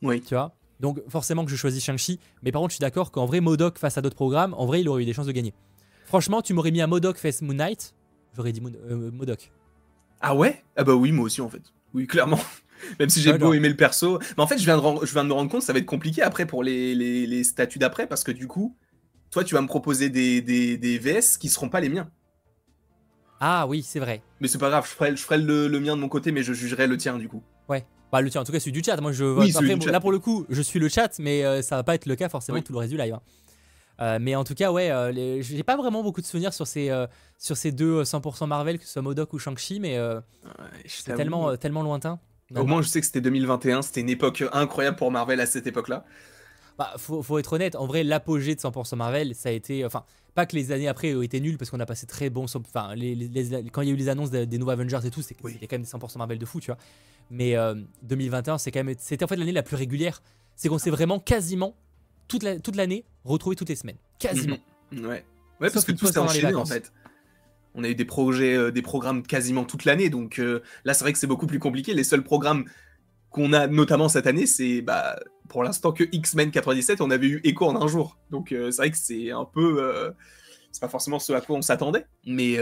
[0.00, 0.20] Oui.
[0.20, 0.54] Tu vois?
[0.78, 2.20] Donc, forcément que je choisis Shang-Chi.
[2.42, 4.80] Mais par contre, je suis d'accord qu'en vrai, Modoc face à d'autres programmes, en vrai,
[4.80, 5.52] il aurait eu des chances de gagner.
[6.12, 7.94] Franchement, tu m'aurais mis un Modoc face Moon Knight,
[8.36, 9.50] j'aurais dit euh, Modoc.
[10.20, 10.62] Ah ouais?
[10.76, 11.62] Ah bah oui, moi aussi en fait.
[11.94, 12.38] Oui, clairement.
[13.00, 14.18] Même si j'ai beau aimer le perso.
[14.36, 15.86] Mais en fait, je viens, de, je viens de me rendre compte, ça va être
[15.86, 18.76] compliqué après pour les, les, statuts d'après, parce que du coup,
[19.30, 22.10] toi, tu vas me proposer des, des, des, VS qui seront pas les miens.
[23.40, 24.20] Ah oui, c'est vrai.
[24.42, 26.42] Mais c'est pas grave, je ferai, je ferai le, le, mien de mon côté, mais
[26.42, 27.42] je jugerai le tien du coup.
[27.70, 27.86] Ouais.
[28.12, 29.00] Bah, le tien, en tout cas, celui du chat.
[29.00, 29.50] Moi, je oui,
[29.86, 32.16] là, pour le coup, je suis le chat, mais euh, ça va pas être le
[32.16, 33.14] cas forcément tout le reste du live.
[33.14, 33.22] Hein.
[34.02, 36.90] Euh, mais en tout cas, ouais, euh, j'ai pas vraiment beaucoup de souvenirs sur ces,
[37.38, 39.98] sur ces deux 100% Marvel, que ce soit Modoc ou Shang-Chi, mais
[40.86, 42.18] c'est tellement, tellement lointain.
[42.54, 45.66] Au moins, je sais que c'était 2021, c'était une époque incroyable pour Marvel à cette
[45.66, 46.04] époque-là.
[46.78, 49.84] Bah, faut, être honnête, en vrai, l'apogée de 100% Marvel, ça a été.
[49.84, 52.44] Enfin, pas que les années après ont été nulles parce qu'on a passé très bon.
[52.44, 52.94] Enfin,
[53.72, 55.34] quand il y a eu les annonces des, nouveaux Avengers et tout, c'était
[55.66, 56.78] quand même des 100% Marvel de fou, tu vois.
[57.30, 57.54] Mais
[58.02, 58.94] 2021, euh, c'est quand même.
[58.98, 60.22] C'était en fait l'année la plus régulière.
[60.56, 61.74] C'est qu'on s'est vraiment quasiment
[62.38, 63.98] toute l'année la, toute retrouvé toutes les semaines.
[64.18, 64.58] Quasiment.
[64.90, 65.06] Mhm.
[65.06, 65.24] Ouais.
[65.60, 66.92] Ouais, parce que tout s'est enchaîné en fait
[67.74, 70.10] on a eu des projets, euh, des programmes quasiment toute l'année.
[70.10, 71.94] Donc euh, là, c'est vrai que c'est beaucoup plus compliqué.
[71.94, 72.64] Les seuls programmes
[73.30, 75.18] qu'on a notamment cette année, c'est bah,
[75.48, 77.00] pour l'instant que X-Men 97.
[77.00, 78.18] On avait eu Echo en un jour.
[78.30, 80.12] Donc euh, c'est vrai que c'est un peu.
[80.72, 82.06] C'est pas forcément ce à quoi on s'attendait.
[82.26, 82.58] Mais,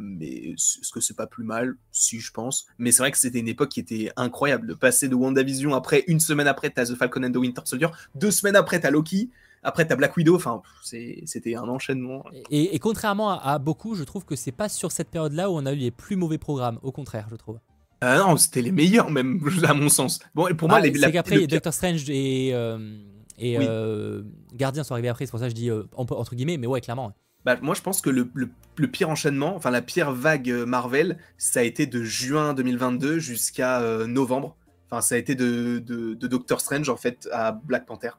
[0.00, 2.66] mais est-ce que c'est pas plus mal Si, je pense.
[2.78, 4.68] Mais c'est vrai que c'était une époque qui était incroyable.
[4.68, 7.88] De passer de WandaVision après, une semaine après, t'as The Falcon and the Winter Soldier.
[8.14, 9.30] Deux semaines après, t'as Loki.
[9.64, 12.24] Après, t'as Black Widow, enfin, c'était un enchaînement.
[12.50, 15.72] Et, contrairement à, beaucoup, je trouve que c'est pas sur cette période-là où on a
[15.72, 16.78] eu les plus mauvais programmes.
[16.82, 17.58] Au contraire, je trouve.
[18.00, 20.18] Ah non, c'était les meilleurs, même, à mon sens.
[20.34, 22.98] Bon, et pour moi, ah, les, c'est qu'après, Doctor Strange et, euh,
[23.38, 26.56] et euh, Guardian sont arrivés après, c'est pour ça que je dis euh, entre guillemets,
[26.56, 27.12] mais ouais, clairement.
[27.44, 31.60] Bah, moi, je pense que le, le, pire enchaînement, enfin, la pire vague Marvel, ça
[31.60, 34.56] a été de juin 2022 jusqu'à novembre.
[34.90, 38.10] Enfin, ça a été de, de, de Doctor Strange, en fait, à Black Panther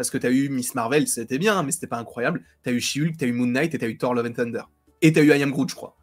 [0.00, 2.42] parce que tu as eu Miss Marvel, c'était bien, mais c'était pas incroyable.
[2.62, 4.28] Tu as eu She-Hulk, tu as eu Moon Knight et tu as eu Thor Love
[4.28, 4.62] and Thunder.
[5.02, 5.94] Et tu as eu I Am Groot, je crois.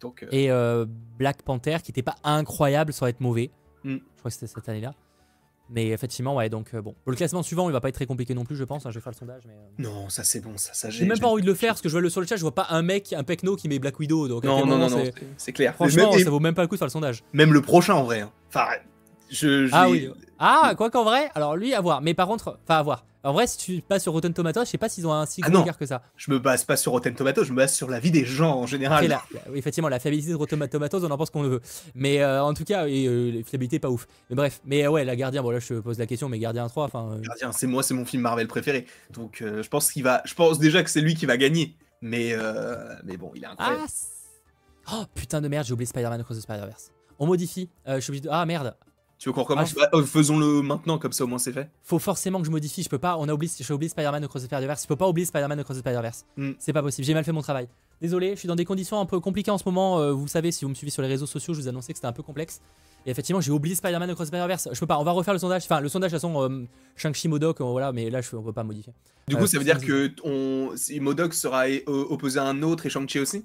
[0.00, 0.84] Donc, euh, Et euh,
[1.16, 3.52] Black Panther, qui était pas incroyable sans être mauvais.
[3.84, 3.98] Hmm.
[3.98, 4.94] Je crois que c'était cette année-là.
[5.74, 6.94] Mais effectivement, ouais, donc euh, bon.
[7.06, 8.84] Le classement suivant, il va pas être très compliqué non plus, je pense.
[8.84, 9.42] Hein, je vais faire le sondage.
[9.46, 11.06] Mais, Non, ça c'est bon, ça, ça j'ai.
[11.06, 12.42] même pas envie de le faire parce que je vois le sur le chat, je
[12.42, 14.28] vois pas un mec, un pecno qui met Black Widow.
[14.28, 15.04] Donc non, non, non, non,
[15.36, 15.74] c'est clair.
[15.74, 17.22] Franchement, ça vaut même pas le coup de faire le sondage.
[17.32, 18.20] Même le prochain en vrai.
[18.20, 18.30] Hein.
[18.48, 18.66] Enfin,
[19.32, 20.08] je, ah oui.
[20.38, 22.00] Ah, quoi qu'en vrai, alors lui, à voir.
[22.02, 23.04] Mais par contre, enfin, à voir.
[23.24, 25.40] En vrai, si tu passes sur Rotten Tomatoes, je sais pas s'ils ont un si
[25.44, 26.02] ah gros regard que ça.
[26.16, 28.56] Je me base pas sur Rotten Tomatoes, je me base sur la vie des gens
[28.56, 29.20] en général.
[29.54, 31.60] effectivement, la fiabilité de Rotten Tomatoes, on en pense qu'on le veut.
[31.94, 34.08] Mais euh, en tout cas, et, euh, la fiabilité pas ouf.
[34.28, 36.40] Mais bref, mais euh, ouais, la Gardien, bon là je te pose la question, mais
[36.40, 37.20] Gardien 3, enfin.
[37.20, 38.86] Gardien, c'est moi, c'est mon film Marvel préféré.
[39.10, 41.76] Donc je pense qu'il va, je pense déjà que c'est lui qui va gagner.
[42.00, 42.34] Mais
[43.04, 43.86] mais bon, il est incroyable.
[44.86, 46.90] Ah, oh putain de merde, j'ai oublié Spider-Man Across the Spider-Verse.
[47.20, 47.70] On modifie.
[47.86, 48.30] je suis obligé de...
[48.32, 48.74] Ah merde.
[49.22, 51.70] Tu veux qu'on recommence ah, bah, Faisons-le maintenant, comme ça au moins c'est fait.
[51.84, 52.82] Faut forcément que je modifie.
[52.82, 53.16] Je peux pas.
[53.20, 53.52] On a oublié.
[53.56, 54.82] J'ai oublié Spider-Man Across the Spider-Verse.
[54.82, 56.24] Je peux pas oublier Spider-Man Across the Spider-Verse.
[56.36, 56.50] Hmm.
[56.58, 57.06] C'est pas possible.
[57.06, 57.68] J'ai mal fait mon travail.
[58.00, 58.30] Désolé.
[58.30, 60.00] Je suis dans des conditions un peu compliquées en ce moment.
[60.00, 61.98] Euh, vous savez, si vous me suivez sur les réseaux sociaux, je vous annonçais que
[61.98, 62.62] c'était un peu complexe.
[63.06, 64.70] Et effectivement, j'ai oublié Spider-Man Across the Spider-Verse.
[64.72, 64.98] Je peux pas.
[64.98, 65.62] On va refaire le sondage.
[65.66, 66.64] Enfin, le sondage de toute façon, euh,
[66.96, 67.92] Shang-Chi Modoc, euh, voilà.
[67.92, 68.92] Mais là, je, on peut pas modifier.
[69.28, 73.20] Du coup, ça veut dire que on, Modoc sera opposé à un autre et Shang-Chi
[73.20, 73.44] aussi?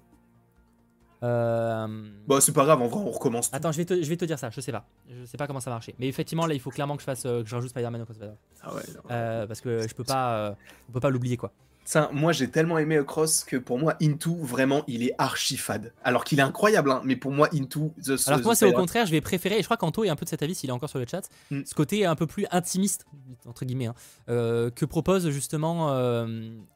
[1.24, 1.88] Euh...
[2.28, 3.50] Bah c'est pas grave, en vrai on recommence.
[3.52, 4.86] Attends, je vais, te, je vais te dire ça, je sais pas.
[5.10, 5.96] Je sais pas comment ça marcher.
[6.00, 8.06] Mais effectivement là il faut clairement que je fasse euh, que je rajoute Spider-Man au
[8.06, 8.18] Cross
[8.62, 8.82] Ah ouais.
[9.12, 10.54] Euh, parce que je peux pas, euh,
[10.90, 11.52] on peut pas l'oublier quoi.
[11.86, 15.94] Ça, moi j'ai tellement aimé Cross que pour moi Into vraiment il est archi fade.
[16.04, 17.94] Alors qu'il est incroyable, hein, mais pour moi Into.
[18.04, 19.58] The, Alors pour moi c'est au contraire, je vais préférer.
[19.58, 21.06] Et je crois qu'Anto est un peu de cet avis s'il est encore sur le
[21.10, 21.30] chat.
[21.50, 21.62] Hmm.
[21.66, 23.06] Ce côté un peu plus intimiste
[23.48, 23.96] entre guillemets hein,
[24.28, 25.90] que propose justement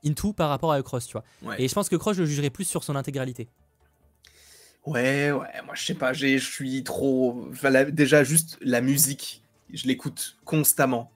[0.06, 1.58] Into par rapport à Cross, tu vois.
[1.60, 3.50] Et je pense que Cross je le jugerai plus sur son intégralité.
[4.86, 7.50] Ouais, ouais, moi je sais pas, je suis trop.
[7.92, 11.12] déjà, juste la musique, je l'écoute constamment.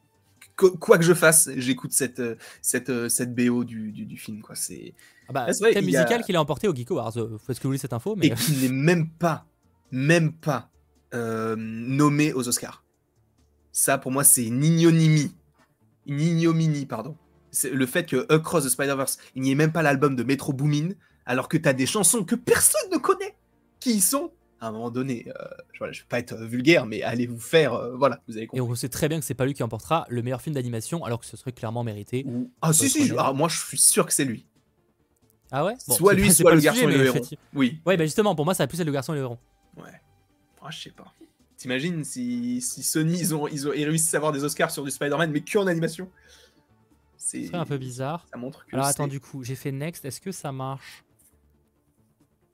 [0.56, 2.21] quoi que je fasse, j'écoute cette,
[2.62, 4.41] cette, cette BO du, du, film.
[4.41, 4.56] Quoi.
[4.56, 4.93] C'est
[5.28, 7.13] ah bah, thème musical qu'il a emporté au Geek Awards.
[7.13, 8.15] Faut que vous voulez cette info.
[8.15, 8.28] Mais...
[8.28, 9.45] Et qui n'est même pas,
[9.91, 10.69] même pas
[11.13, 12.84] euh, nommé aux Oscars.
[13.71, 15.34] Ça, pour moi, c'est une ignominie.
[16.06, 17.17] Une ignominie, pardon.
[17.63, 20.89] Le fait que Across the Spider-Verse, il n'y ait même pas l'album de Metro Boomin,
[21.25, 23.35] alors que tu as des chansons que personne ne connaît
[23.91, 25.26] qui sont à un moment donné.
[25.28, 27.74] Euh, je, ne vais pas être vulgaire, mais allez vous faire.
[27.74, 28.58] Euh, voilà, vous avez compris.
[28.58, 31.06] Et on sait très bien que c'est pas lui qui emportera le meilleur film d'animation,
[31.06, 32.26] alors que ce serait clairement mérité.
[32.62, 34.48] Ah, si, si, ah, moi je suis sûr que c'est lui.
[35.52, 35.76] Ah ouais?
[35.78, 37.26] Soit lui, soit le, garçon et le héros.
[37.54, 37.80] Oui.
[37.86, 39.38] Ouais, bah justement, pour moi, ça va plus être le garçon et le héros.
[39.78, 40.02] Ouais.
[40.63, 41.13] Ah, je sais pas.
[41.58, 44.89] T'imagines si, si, Sony, ils ont, ils ont réussi à avoir des Oscars sur du
[44.89, 46.10] Spider-Man, mais que en animation?
[47.17, 48.26] C'est un peu bizarre.
[48.32, 48.76] Ça montre que.
[48.76, 50.04] Alors attends, du coup, j'ai fait Next.
[50.06, 51.05] Est-ce que ça marche?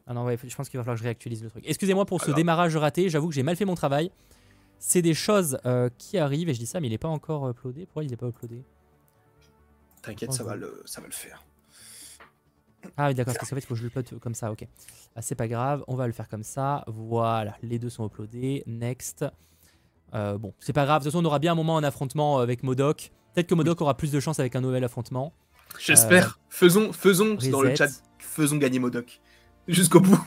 [0.07, 1.63] Ah non, ouais, je pense qu'il va falloir que je réactualise le truc.
[1.67, 4.11] Excusez-moi pour ce démarrage raté, j'avoue que j'ai mal fait mon travail.
[4.79, 7.47] C'est des choses euh, qui arrivent, et je dis ça, mais il n'est pas encore
[7.47, 7.85] uploadé.
[7.85, 8.63] Pourquoi il n'est pas uploadé?
[10.01, 11.43] T'inquiète, ça, va le, ça va le faire.
[12.97, 14.67] Ah oui, d'accord, parce qu'en fait, il faut que je le upload comme ça, ok.
[15.15, 16.83] Ah, c'est pas grave, on va le faire comme ça.
[16.87, 18.63] Voilà, les deux sont uploadés.
[18.65, 19.23] Next.
[20.15, 22.39] Euh, bon, c'est pas grave, de toute façon, on aura bien un moment un affrontement
[22.39, 23.11] avec Modoc.
[23.33, 25.31] Peut-être que Modoc aura plus de chance avec un nouvel affrontement.
[25.79, 26.27] J'espère.
[26.27, 27.87] Euh, faisons, faisons dans le chat,
[28.17, 29.21] faisons gagner Modoc
[29.67, 30.19] jusqu'au bout.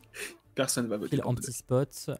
[0.54, 1.20] Personne va voter.
[1.22, 2.10] Anti-spot.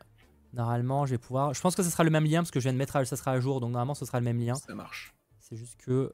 [0.53, 1.55] Normalement, je vais pouvoir.
[1.55, 3.17] Je pense que ce sera le même lien parce que je viens de mettre, ça
[3.17, 4.55] sera à jour, donc normalement, ce sera le même lien.
[4.55, 5.15] Ça marche.
[5.41, 6.13] C'est juste que.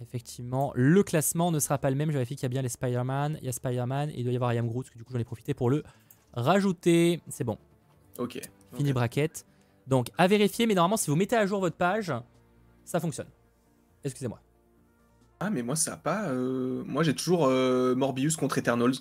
[0.00, 2.08] Effectivement, le classement ne sera pas le même.
[2.08, 3.38] Je vérifie qu'il y a bien les Spider-Man.
[3.40, 5.20] Il y a Spider-Man et il doit y avoir Iam Groot, que du coup j'en
[5.20, 5.84] ai profité pour le
[6.34, 7.20] rajouter.
[7.28, 7.56] C'est bon.
[8.18, 8.40] Ok.
[8.76, 9.46] Fini bracket.
[9.86, 12.12] Donc à vérifier, mais normalement, si vous mettez à jour votre page,
[12.84, 13.28] ça fonctionne.
[14.02, 14.40] Excusez-moi.
[15.40, 16.28] Ah, mais moi, ça a pas.
[16.28, 18.94] Euh, moi, j'ai toujours euh, Morbius contre Eternals.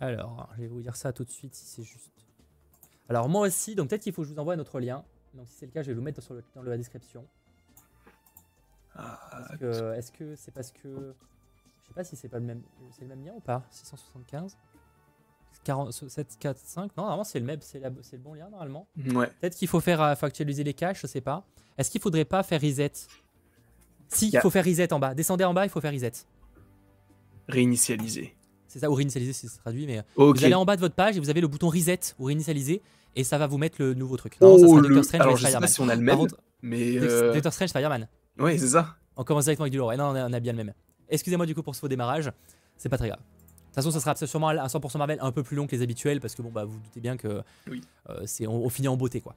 [0.00, 2.12] Alors, je vais vous dire ça tout de suite si c'est juste.
[3.08, 5.04] Alors, moi aussi, donc peut-être qu'il faut que je vous envoie un autre lien.
[5.34, 6.20] Donc, si c'est le cas, je vais vous mettre
[6.54, 7.26] dans la description.
[8.94, 9.48] Ah,
[9.96, 11.14] est-ce que c'est parce que.
[11.82, 12.62] Je sais pas si c'est pas le même.
[12.92, 14.56] C'est le même lien ou pas 675
[15.64, 18.86] 47, 4, 5 Non, normalement c'est le même, c'est le bon lien normalement.
[18.96, 19.26] Ouais.
[19.40, 21.44] Peut-être qu'il faut faire, euh, faut actualiser les caches, je sais pas.
[21.76, 22.92] Est-ce qu'il faudrait pas faire reset?
[24.08, 25.14] Si, il faut faire reset en bas.
[25.14, 26.12] Descendez en bas, il faut faire reset.
[27.48, 28.34] Réinitialiser.
[28.68, 31.20] C'est ça, ou réinitialiser, c'est traduit, mais vous allez en bas de votre page et
[31.20, 32.82] vous avez le bouton reset ou réinitialiser
[33.16, 34.40] et ça va vous mettre le nouveau truc.
[34.40, 36.26] Non, ça sera oh, Doctor Strange Alors, je sais pas si on a le même,
[36.62, 37.32] mais euh...
[37.32, 38.08] Doctor Strange Fireman.
[38.38, 38.96] Oui, c'est ça.
[39.16, 39.92] On commence directement avec du lourd.
[39.94, 40.72] non, on a, bien le même.
[41.08, 42.30] Excusez-moi du coup pour ce faux démarrage.
[42.76, 43.18] C'est pas très grave.
[43.18, 43.24] De
[43.64, 46.20] toute façon, ça sera sûrement à 100% Marvel un peu plus long que les habituels
[46.20, 47.82] parce que bon, bah, vous, vous doutez bien que oui.
[48.10, 49.34] euh, c'est on, finit en beauté quoi.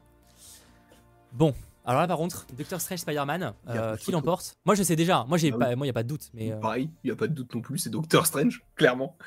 [1.33, 1.53] Bon,
[1.85, 4.55] alors là par contre, Doctor Strange Spider-Man, euh, qui l'emporte?
[4.65, 6.29] Moi je sais déjà, moi j'ai ah pas, moi y a pas de doute.
[6.33, 9.17] Mais euh, Pareil, il y a pas de doute non plus, c'est Doctor Strange, clairement.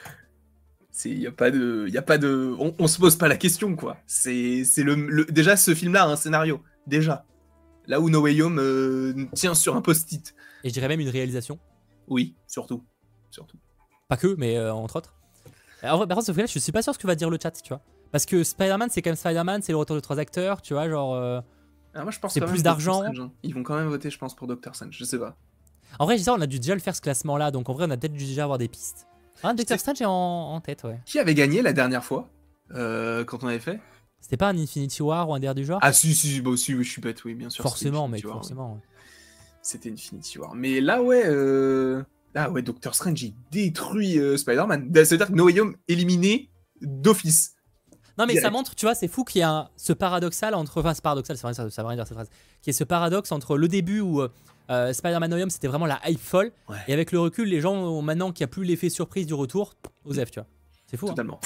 [1.05, 1.89] Il n'y a pas de.
[1.89, 3.97] Y a pas de on, on, se pose pas la question, quoi.
[4.07, 6.63] C'est le, Déjà, ce film-là a un scénario.
[6.87, 7.25] Déjà.
[7.87, 10.35] Là où No Way Home euh, tient sur un post-it.
[10.63, 11.59] Et je dirais même une réalisation.
[12.07, 12.85] Oui, surtout.
[13.31, 13.59] surtout.
[14.09, 15.15] Pas que, mais euh, entre autres.
[15.83, 17.51] Alors, par contre, ce là je suis pas sûr ce que va dire le chat,
[17.51, 17.83] tu vois.
[18.13, 20.89] Parce que Spider-Man, c'est quand même Spider-Man, c'est le retour de trois acteurs, tu vois,
[20.89, 21.43] genre.
[21.97, 23.03] Euh, moi, je pense c'est plus d'argent.
[23.03, 23.31] Hein.
[23.43, 25.37] Ils vont quand même voter, je pense, pour Doctor Strange, je sais pas.
[25.99, 27.91] En vrai, je on a dû déjà le faire ce classement-là, donc en vrai, on
[27.91, 29.07] a peut-être dû déjà avoir des pistes.
[29.43, 31.01] Ah, Doctor Strange est en, tête, ouais.
[31.05, 32.29] Qui avait gagné la dernière fois
[32.71, 33.81] quand on avait fait?
[34.25, 35.79] C'était pas un Infinity War ou un DR du genre?
[35.83, 37.63] Ah si, si, bah aussi, je suis bête, oui, bien sûr.
[37.63, 38.81] Forcément, mec, forcément.
[39.61, 40.55] C'était Infinity War.
[40.55, 42.03] Mais là, ouais, euh...
[42.35, 44.91] ah ouais, Doctor Strange, il détruit euh, Spider-Man.
[44.95, 46.49] C'est-à-dire que No Way Home éliminé
[46.81, 47.54] d'office.
[48.19, 50.81] Non, mais ça montre, tu vois, c'est fou qu'il y a un, ce paradoxal entre.
[50.81, 52.31] Enfin, ce paradoxal, c'est vrai, ça, ça va rien dire cette phrase.
[52.63, 54.23] Qui est ce paradoxe entre le début où
[54.71, 56.53] euh, Spider-Man No c'était vraiment la hype folle.
[56.89, 59.75] Et avec le recul, les gens, maintenant qu'il n'y a plus l'effet surprise du retour,
[60.05, 60.49] osef, tu vois.
[60.87, 61.07] C'est fou.
[61.07, 61.11] Hein.
[61.11, 61.41] Totalement.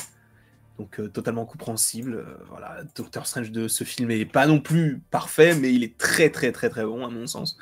[0.78, 2.14] Donc euh, totalement compréhensible.
[2.14, 5.98] Euh, voilà, Doctor Strange de ce film est pas non plus parfait, mais il est
[5.98, 7.59] très très très très bon à mon sens.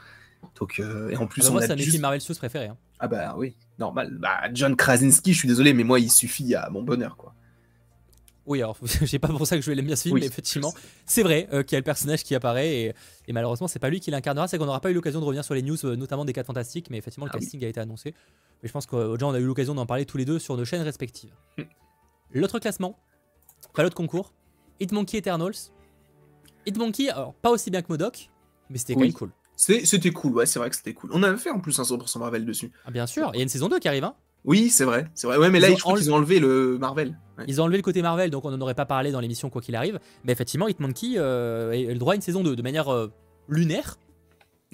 [0.61, 2.67] Donc euh, et en plus ah bah on moi, c'est un des Marvel Studios préférés.
[2.67, 2.77] Hein.
[2.99, 4.19] Ah bah oui, normal.
[4.19, 7.35] Bah John Krasinski, je suis désolé, mais moi il suffit à mon bonheur quoi.
[8.47, 10.73] Oui, alors j'ai pas pour ça que je vais l'aimer bien ce film, mais effectivement,
[11.05, 12.95] c'est vrai qu'il y a le personnage qui apparaît et,
[13.27, 15.45] et malheureusement c'est pas lui qui l'incarnera, c'est qu'on n'aura pas eu l'occasion de revenir
[15.45, 18.15] sur les news, notamment des 4 fantastiques, mais effectivement le ah casting a été annoncé.
[18.63, 20.65] Mais je pense qu'aujourd'hui on a eu l'occasion d'en parler tous les deux sur nos
[20.65, 21.35] chaînes respectives.
[21.59, 21.63] Hmm.
[22.33, 22.99] L'autre classement,
[23.75, 24.33] pas l'autre concours.
[24.81, 25.73] Hitmonkey Eternals.
[26.67, 28.31] Hitmonkey, alors pas aussi bien que Modoc,
[28.71, 29.31] mais c'était quand même cool.
[29.57, 31.11] C'était cool, ouais, c'est vrai que c'était cool.
[31.13, 32.71] On avait fait en plus un 100% Marvel dessus.
[32.85, 34.15] Ah, bien sûr, il y a une saison 2 qui arrive, hein
[34.47, 35.37] Oui, c'est vrai, c'est vrai.
[35.37, 37.19] Ouais, mais là, je crois qu'ils ont enlevé le Marvel.
[37.47, 39.61] Ils ont enlevé le côté Marvel, donc on n'en aurait pas parlé dans l'émission quoi
[39.61, 39.99] qu'il arrive.
[40.25, 43.13] Mais effectivement, Hitmonkey euh, a le droit à une saison 2 de manière euh,
[43.49, 43.99] lunaire.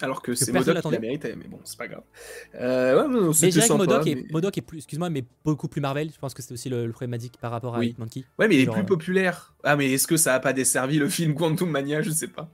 [0.01, 2.03] Alors que, c'est Modoc qui la méritait, mais bon, c'est pas grave.
[2.55, 5.81] Euh, ouais, mais je dirais que Modoc, est, Modoc est plus, excuse-moi, mais beaucoup plus
[5.81, 6.11] Marvel.
[6.13, 7.89] Je pense que c'est aussi le, le, problématique par rapport à oui.
[7.89, 8.25] Hitmonkey.
[8.39, 9.55] Ouais, mais il est plus euh, populaire.
[9.65, 12.01] Ah, mais est-ce que ça a pas desservi le film Quantum Mania?
[12.03, 12.51] Je sais pas.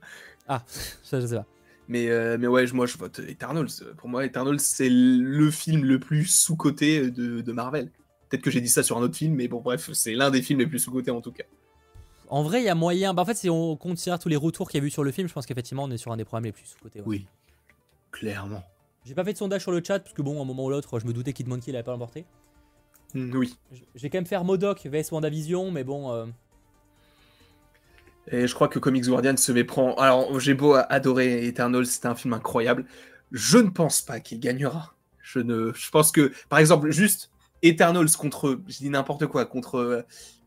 [0.47, 0.63] Ah,
[1.03, 1.45] ça je sais pas.
[1.89, 3.67] Mais, euh, mais ouais, moi je vote Eternals.
[3.97, 7.91] Pour moi, Eternals, c'est le film le plus sous-coté de, de Marvel.
[8.29, 10.43] Peut-être que j'ai dit ça sur un autre film, mais bon, bref, c'est l'un des
[10.43, 11.45] films les plus sous-cotés en tout cas.
[12.29, 13.15] En vrai, il y a moyen.
[13.15, 15.11] Bah, en fait, si on considère tous les retours qu'il y a eu sur le
[15.11, 17.01] film, je pense qu'effectivement, on est sur un des programmes les plus sous-cotés.
[17.03, 17.25] Oui,
[18.11, 18.63] clairement.
[19.03, 20.69] J'ai pas fait de sondage sur le chat parce que bon, à un moment ou
[20.69, 22.25] l'autre, je me doutais Kid Monkey l'avait pas emporté.
[23.15, 23.57] Mm, oui.
[23.95, 26.13] Je vais quand même faire Modoc vs WandaVision, mais bon.
[26.13, 26.27] Euh.
[28.31, 29.95] Et je crois que Comics Guardian se méprend.
[29.95, 32.85] Alors, j'ai beau adorer Eternal, c'était un film incroyable.
[33.31, 34.95] Je ne pense pas qu'il gagnera.
[35.21, 35.71] Je, ne...
[35.73, 40.05] je pense que, par exemple, juste Eternals contre, je dis n'importe quoi, contre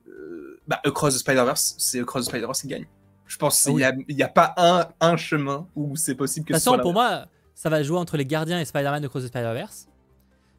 [0.09, 2.87] euh, bah, Across the Spider-Verse, c'est Across the Spider-Verse qui gagne.
[3.27, 6.61] Je pense qu'il n'y a, a, pas un, un chemin où c'est possible que ce
[6.61, 6.79] soit.
[6.79, 9.88] pour moi, ça va jouer entre les Gardiens et Spider-Man Across the Spider-Verse.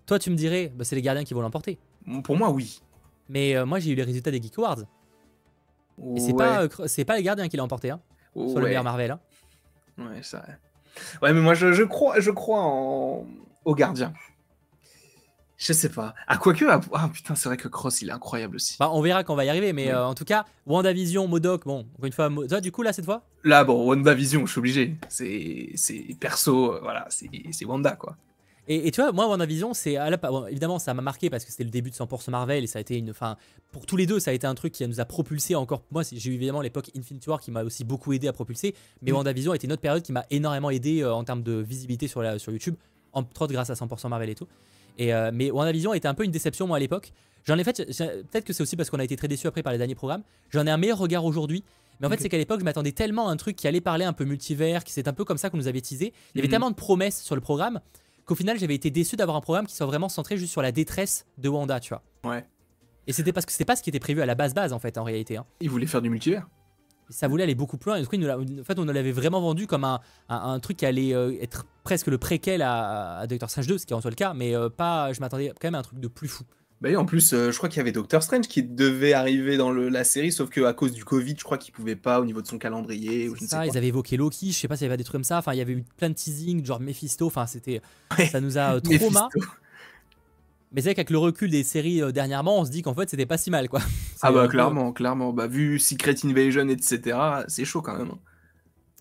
[0.06, 1.80] Toi, tu me dirais, bah, c'est les Gardiens qui vont l'emporter.
[2.24, 2.82] Pour moi, oui.
[3.30, 4.84] Mais euh, moi, j'ai eu les résultats des Geek Awards.
[6.16, 8.00] Et c'est pas, euh, c'est pas les Gardiens qui l'ont emporté, hein,
[8.36, 9.12] sur le meilleur Marvel.
[9.12, 9.20] Hein.
[9.98, 10.44] Ouais, ça.
[11.22, 13.26] Ouais, mais moi, je, je crois, je crois en...
[13.66, 14.14] aux Gardiens.
[15.58, 16.14] Je sais pas.
[16.28, 18.76] Ah, quoique, ah, ah putain, c'est vrai que Cross, il est incroyable aussi.
[18.80, 21.64] Bah, on verra quand on va y arriver, mais euh, en tout cas, WandaVision, Modoc,
[21.66, 23.24] bon, encore une fois, toi, du coup, là, cette fois?
[23.44, 24.98] Là, bon, WandaVision, je suis obligé.
[25.08, 28.18] C'est perso, voilà, c'est Wanda, quoi.
[28.68, 29.98] Et, tu vois, moi, WandaVision, c'est
[30.50, 32.82] évidemment, ça m'a marqué parce que c'était le début de 100% Marvel et ça a
[32.82, 33.10] été une.
[33.10, 33.36] Enfin,
[33.72, 35.84] pour tous les deux, ça a été un truc qui nous a propulsé encore.
[35.92, 39.12] Moi, j'ai eu évidemment l'époque Infinity War qui m'a aussi beaucoup aidé à propulser, mais
[39.12, 39.16] mm.
[39.16, 42.08] WandaVision a été une autre période qui m'a énormément aidé euh, en termes de visibilité
[42.08, 42.76] sur, la, sur YouTube,
[43.12, 44.48] entre autres grâce à 100% Marvel et tout.
[44.98, 47.12] Et, euh, mais WandaVision a été un peu une déception, moi, à l'époque.
[47.46, 47.86] J'en ai fait.
[47.86, 50.24] Peut-être que c'est aussi parce qu'on a été très déçus après par les derniers programmes.
[50.52, 51.66] J'en ai un meilleur regard aujourd'hui.
[52.00, 54.04] Mais en fait, c'est qu'à l'époque, je m'attendais tellement à un truc qui allait parler
[54.06, 56.14] un peu multivers, qui c'est un peu comme ça qu'on nous avait teasé.
[56.34, 56.52] Il y avait mm.
[56.52, 57.80] tellement de promesses sur le programme
[58.26, 60.72] qu'au final j'avais été déçu d'avoir un programme qui soit vraiment centré juste sur la
[60.72, 62.04] détresse de Wanda, tu vois.
[62.24, 62.46] Ouais.
[63.08, 64.80] Et c'était parce que c'était pas ce qui était prévu à la base base en
[64.80, 65.38] fait en réalité.
[65.38, 65.46] Hein.
[65.60, 66.48] Il voulait faire du multivers.
[67.10, 67.98] Ça voulait aller beaucoup plus loin.
[67.98, 71.14] Et du coup, en fait, on l'avait vraiment vendu comme un, un, truc qui allait
[71.14, 74.10] euh, être presque le préquel à, à Doctor Strange 2, ce qui est en soi
[74.10, 75.12] le cas, mais euh, pas.
[75.12, 76.46] Je m'attendais quand même à un truc de plus fou.
[76.84, 79.56] Bah oui, en plus, euh, je crois qu'il y avait Doctor Strange qui devait arriver
[79.56, 82.42] dans la série, sauf qu'à cause du Covid, je crois qu'il pouvait pas au niveau
[82.42, 83.30] de son calendrier.
[83.30, 85.14] Ou je ça, ils avaient évoqué Loki, je sais pas s'il y avait des trucs
[85.14, 85.38] comme ça.
[85.38, 87.26] Enfin, il y avait eu plein de teasing, genre Mephisto.
[87.26, 87.82] Enfin, c'était,
[88.30, 89.30] ça nous a euh, trauma.
[90.74, 93.10] Mais c'est vrai qu'avec le recul des séries euh, dernièrement, on se dit qu'en fait,
[93.10, 93.80] c'était pas si mal, quoi.
[94.22, 95.32] Ah bah clairement, clairement.
[95.32, 97.18] Bah vu Secret Invasion, etc.,
[97.48, 98.12] c'est chaud quand même.
[98.12, 98.20] Hein.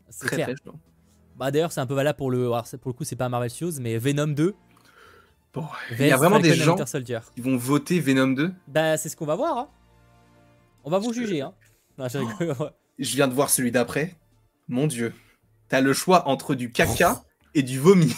[0.08, 0.74] C'est très, très chaud.
[1.36, 2.44] Bah d'ailleurs, c'est un peu valable pour le.
[2.44, 4.54] Alors, pour le coup, c'est pas Marvel Studios, mais Venom 2
[5.90, 6.76] il y a vraiment des gens
[7.34, 9.58] qui vont voter Venom 2 Bah, c'est ce qu'on va voir.
[9.58, 9.68] Hein.
[10.84, 11.42] On va vous juger.
[11.42, 11.54] Hein.
[12.98, 14.16] je, viens de voir celui d'après.
[14.68, 15.12] Mon dieu.
[15.68, 17.22] T'as le choix entre du caca
[17.54, 18.14] et du vomi.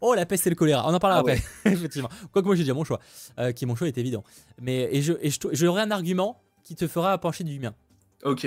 [0.00, 0.88] Oh, la peste et le choléra.
[0.88, 1.42] On en parlera ah après.
[1.64, 2.08] Effectivement.
[2.32, 3.00] Quoique moi, j'ai déjà mon choix.
[3.38, 4.22] Euh, qui, mon choix est évident.
[4.60, 7.74] Mais, et je, et j'aurai un argument qui te fera pencher du mien.
[8.24, 8.46] Ok.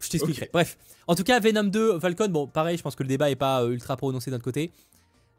[0.00, 0.50] Je t'expliquerai.
[0.52, 0.78] Bref.
[1.06, 3.62] En tout cas, Venom 2, Falcon, bon, pareil, je pense que le débat est pas
[3.62, 4.72] euh, ultra prononcé notre côté.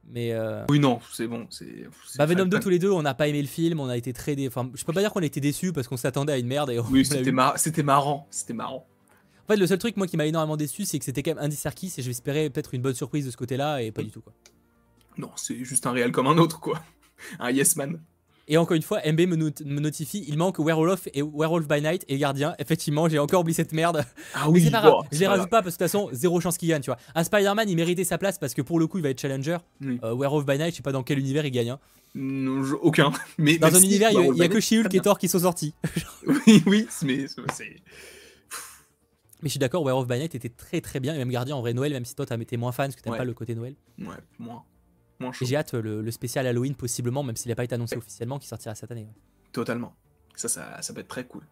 [0.10, 1.48] Mais euh, Oui, non, c'est bon.
[1.50, 1.84] c'est
[2.18, 4.14] bah, Venom 2, tous les deux, on n'a pas aimé le film, on a été
[4.14, 4.36] très.
[4.36, 4.48] Dé...
[4.48, 6.70] Enfin, je peux pas dire qu'on a été déçus parce qu'on s'attendait à une merde.
[6.70, 7.32] Et oui, c'était
[7.84, 8.28] marrant.
[8.32, 8.88] C'était marrant.
[9.44, 11.44] En fait, le seul truc, moi, qui m'a énormément déçu, c'est que c'était quand même
[11.44, 14.22] Andy Serkis et j'espérais peut-être une bonne surprise de ce côté-là et pas du tout,
[14.22, 14.34] quoi.
[15.18, 16.82] Non, c'est juste un réel comme un autre, quoi.
[17.40, 18.02] un yes man.
[18.50, 22.18] Et encore une fois, MB me, notifie, il manque Werewolf et Werewolf by Night et
[22.18, 22.56] Gardien.
[22.60, 24.06] Effectivement, j'ai encore oublié cette merde.
[24.34, 25.06] Ah oui, c'est pas grave.
[25.12, 26.98] je les rajoute pas parce que de toute façon, zéro chance qu'il gagne, tu vois.
[27.14, 29.58] Un Spider-Man, il méritait sa place parce que pour le coup, il va être challenger.
[29.84, 31.72] Euh, Werewolf by Night, je sais pas dans quel univers il gagne.
[31.72, 31.80] Hein.
[32.82, 33.12] aucun.
[33.38, 35.74] Mais dans un univers, il y, a, que She-Hulk et Thor qui sont sortis.
[36.28, 37.76] oui, oui, mais c'est.
[39.44, 41.62] Mais je suis d'accord, Werewolf by Night était très très bien, et même Gardien en
[41.62, 43.76] vrai Noël, même si toi t'es moins fan parce que t'aimes pas le côté Noël.
[44.00, 44.64] Ouais, moins
[45.42, 48.76] j'ai hâte le, spécial Halloween possiblement, même s'il n'a pas été annoncé officiellement, qui sortira
[48.76, 49.08] cette année.
[49.52, 49.96] Totalement.
[50.36, 51.44] Ça, ça, ça peut être très cool.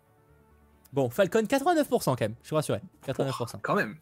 [0.93, 2.79] Bon, Falcon 89% quand même, je suis rassuré.
[3.07, 3.55] 89%.
[3.61, 3.97] quand même.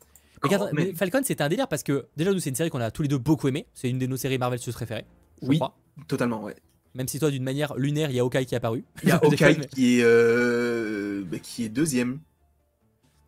[0.73, 3.01] Mais, Falcon, c'était un délire parce que déjà, nous, c'est une série qu'on a tous
[3.01, 3.65] les deux beaucoup aimé.
[3.73, 5.05] C'est une de nos séries Marvel préférées.
[5.41, 5.59] oui,
[6.07, 6.55] totalement, ouais.
[6.95, 8.83] Même si toi, d'une manière lunaire, il y a Hawkeye qui est apparu.
[9.01, 12.19] Il y a Hawkeye qui, est, euh, bah, qui est deuxième.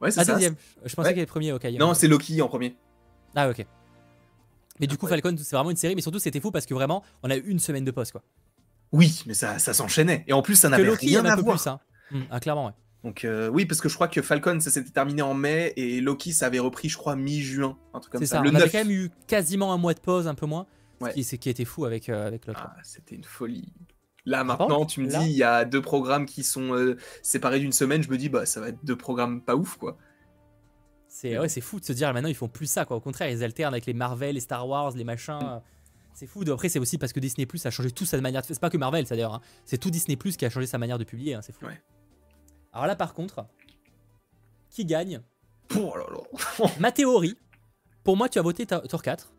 [0.01, 0.33] Ouais, c'est ah, ça.
[0.33, 0.55] deuxième.
[0.83, 1.77] Je pensais qu'il était premier, Hawkeye.
[1.77, 2.75] Non, c'est Loki en premier.
[3.33, 3.65] Ah, ok.
[4.79, 7.03] Mais du coup, Falcon, c'est vraiment une série, mais surtout, c'était fou parce que vraiment,
[7.23, 8.23] on a eu une semaine de pause, quoi.
[8.91, 10.23] Oui, mais ça, ça s'enchaînait.
[10.27, 11.57] Et en plus, ça n'avait rien à voir.
[11.57, 11.79] Plus, hein.
[12.11, 12.73] Mmh, ah, clairement, ouais.
[13.03, 16.01] Donc euh, oui, parce que je crois que Falcon, ça s'était terminé en mai et
[16.01, 18.38] Loki, ça avait repris, je crois, mi-juin, un truc comme ça.
[18.38, 18.41] ça.
[18.41, 20.65] Le on avait quand même eu quasiment un mois de pause, un peu moins.
[21.01, 21.11] Ouais.
[21.21, 22.63] Ce qui, était fou avec, euh, avec l'autre.
[22.63, 23.71] Ah, c'était une folie.
[24.25, 27.73] Là maintenant, tu me dis, il y a deux programmes qui sont euh, séparés d'une
[27.73, 28.01] semaine.
[28.01, 29.97] Je me dis, bah ça va être deux programmes pas ouf, quoi.
[31.15, 32.97] C'est ouais, c'est fou de se dire maintenant ils font plus ça quoi.
[32.97, 35.62] Au contraire, ils alternent avec les Marvel, les Star Wars, les machins.
[36.13, 36.43] C'est fou.
[36.51, 38.47] Après, c'est aussi parce que Disney Plus a changé tout sa manière de.
[38.47, 39.36] C'est pas que Marvel, ça d'ailleurs.
[39.36, 39.41] Hein.
[39.63, 41.36] C'est tout Disney Plus qui a changé sa manière de publier.
[41.36, 41.41] Hein.
[41.41, 41.65] C'est fou.
[42.73, 43.45] Alors là, par contre,
[44.69, 45.21] qui gagne
[45.78, 45.93] oh
[46.82, 47.38] Ma théorie,
[48.03, 49.32] pour moi, tu as voté Thor 4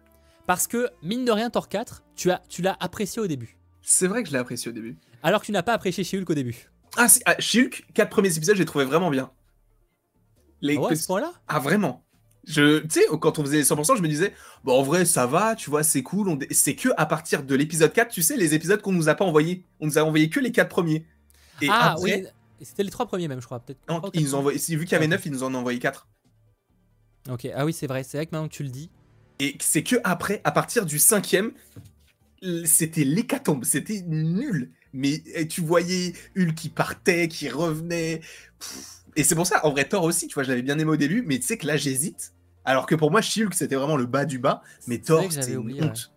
[0.47, 3.59] parce que mine de rien, Thor 4, tu as, tu l'as apprécié au début.
[3.83, 4.97] C'est vrai que je l'ai apprécié au début.
[5.23, 6.71] Alors que tu n'as pas apprécié She-Hulk au début.
[6.97, 9.31] Ah, ah She-Hulk, 4 premiers épisodes, j'ai trouvé vraiment bien.
[10.61, 10.77] Les...
[10.77, 11.33] Ah ouais, à ce point-là?
[11.49, 12.05] Ah, vraiment
[12.45, 14.33] Je, tu sais, quand on faisait 100%, je me disais,
[14.65, 16.39] bon, en vrai, ça va, tu vois, c'est cool.
[16.51, 19.25] C'est que à partir de l'épisode 4, tu sais, les épisodes qu'on nous a pas
[19.25, 19.65] envoyés.
[19.81, 21.07] On nous a envoyé que les 4 premiers.
[21.63, 22.25] Et ah oui,
[22.61, 23.61] c'était les 3 premiers même, je crois.
[23.61, 23.81] Peut-être.
[24.15, 26.09] ils nous envoyé, vu qu'il y avait 9, ils nous en ont envoyé 4.
[27.31, 28.91] Ok, ah oui, c'est vrai, c'est vrai que maintenant que tu le dis.
[29.39, 31.53] Et c'est que après, à partir du cinquième,
[32.65, 34.73] c'était l'hécatombe, c'était nul.
[34.93, 38.21] Mais eh, tu voyais Hulk qui partait, qui revenait.
[39.17, 40.97] Et c'est pour ça, en vrai, Thor aussi, tu vois, je l'avais bien aimé au
[40.97, 42.33] début, mais tu sais que là, j'hésite.
[42.65, 45.85] Alors que pour moi, Shulk, c'était vraiment le bas du bas, mais Thor, c'était une
[45.85, 46.13] honte.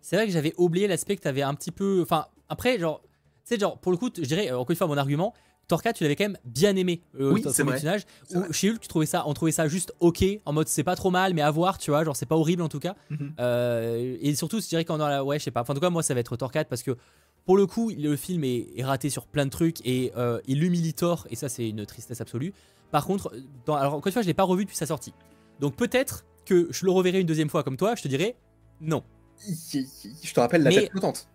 [0.00, 2.00] C'est vrai que j'avais oublié l'aspect que tu avais un petit peu.
[2.02, 3.08] Enfin, après, genre, tu
[3.44, 5.32] sais, genre, pour le coup, je dirais, encore une fois, mon argument,
[5.68, 8.02] Thor 4, tu l'avais quand même bien aimé euh, oui, c'est personnage.
[8.34, 10.96] Ou chez Hulk, tu trouvais ça, on trouvait ça juste ok, en mode c'est pas
[10.96, 12.96] trop mal, mais à voir, tu vois, genre c'est pas horrible en tout cas.
[13.10, 13.34] Mhm.
[13.40, 15.62] Euh, et surtout, je dirais qu'on la, ouais, je sais pas.
[15.62, 16.96] Enfin, en tout cas, moi, ça va être Thor 4 parce que
[17.44, 20.94] pour le coup, le film est, raté sur plein de trucs et euh, il humilie
[20.94, 22.54] Thor, et ça, c'est une tristesse absolue.
[22.90, 23.34] Par contre,
[23.66, 25.12] dans, alors encore une fois, je l'ai pas revu depuis sa sortie.
[25.60, 28.36] Donc peut-être que je le reverrai une deuxième fois comme toi, je te dirais
[28.80, 29.02] non.
[29.46, 31.28] Je te rappelle la tête flottante.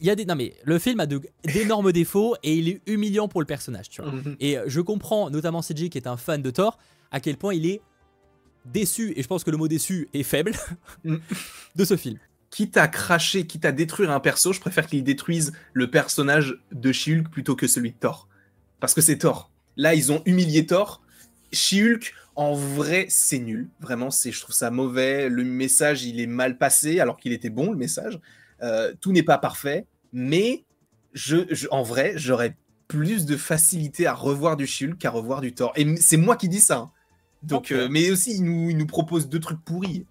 [0.00, 3.28] Il y a des non mais le film a d'énormes défauts et il est humiliant
[3.28, 4.12] pour le personnage, tu vois.
[4.12, 4.36] Mhm.
[4.40, 6.78] Et euh, je comprends notamment CJ qui est un fan de Thor
[7.10, 7.82] à quel point il est
[8.64, 10.52] déçu et je pense que le mot déçu est faible
[11.04, 11.16] mm.
[11.76, 12.18] de ce film
[12.50, 16.92] quitte à cracher, quitte à détruire un perso, je préfère qu'ils détruisent le personnage de
[16.92, 18.28] she plutôt que celui de Thor.
[18.80, 19.50] Parce que c'est Thor.
[19.76, 21.00] Là, ils ont humilié Thor.
[21.52, 23.68] she en vrai, c'est nul.
[23.80, 25.28] Vraiment, c'est, je trouve ça mauvais.
[25.28, 28.18] Le message, il est mal passé, alors qu'il était bon, le message.
[28.62, 29.86] Euh, tout n'est pas parfait.
[30.12, 30.64] Mais,
[31.12, 32.56] je, en vrai, j'aurais
[32.88, 35.72] plus de facilité à revoir du she qu'à revoir du Thor.
[35.76, 36.78] Et c'est moi qui dis ça.
[36.78, 36.90] Hein.
[37.42, 40.06] Donc, euh, mais aussi, il nous, il nous propose deux trucs pourris.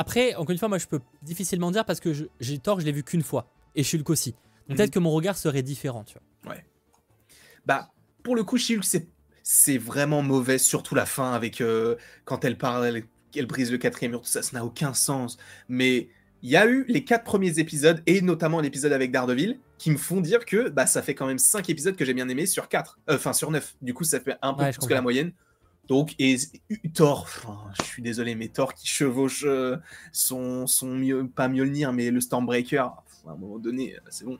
[0.00, 2.92] Après, encore une fois, moi je peux difficilement dire parce que j'ai tort, je l'ai
[2.92, 3.52] vu qu'une fois.
[3.74, 4.30] Et Shulk aussi.
[4.66, 4.94] Donc peut-être mhm.
[4.94, 6.54] que mon regard serait différent, tu vois.
[6.54, 6.64] Ouais.
[7.66, 7.90] Bah,
[8.22, 8.82] pour le coup, Shulk,
[9.42, 14.12] c'est vraiment mauvais, surtout la fin avec euh, quand elle parle, elle, brise le quatrième
[14.12, 15.36] mur, tout ça, ça n'a aucun sens.
[15.68, 16.08] Mais
[16.40, 19.98] il y a eu les quatre premiers épisodes, et notamment l'épisode avec Daredevil, qui me
[19.98, 22.70] font dire que bah, ça fait quand même cinq épisodes que j'ai bien aimé sur
[22.70, 22.98] quatre.
[23.10, 23.76] Euh, enfin, sur neuf.
[23.82, 25.32] Du coup, ça fait un peu plus que la moyenne.
[25.90, 26.36] Donc, et
[26.94, 27.28] Thor,
[27.80, 29.76] je suis désolé, mais Thor qui chevauche euh,
[30.12, 32.84] son, son mieux, pas Mjolnir, mais le Stormbreaker,
[33.26, 34.38] à un moment donné, euh, c'est bon.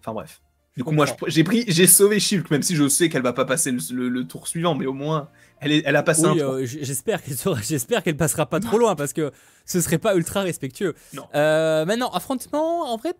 [0.00, 0.42] Enfin bref.
[0.76, 3.44] Du coup, moi, j'ai pris, j'ai sauvé Shulk, même si je sais qu'elle va pas
[3.44, 5.28] passer le, tour suivant, mais au moins,
[5.60, 6.54] elle, est, elle a passé un tour.
[6.54, 9.30] Euh, j'espère qu'elle j'espère qu'elle passera pas trop loin parce que
[9.66, 10.96] ce serait pas ultra respectueux.
[11.12, 11.28] Non.
[11.32, 13.14] maintenant, affrontement, en vrai,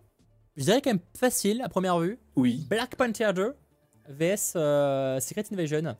[0.57, 2.19] je dirais quand même facile à première vue.
[2.35, 2.67] Oui.
[2.69, 3.53] Black Panther 2
[4.09, 5.95] vs Secret Invasion.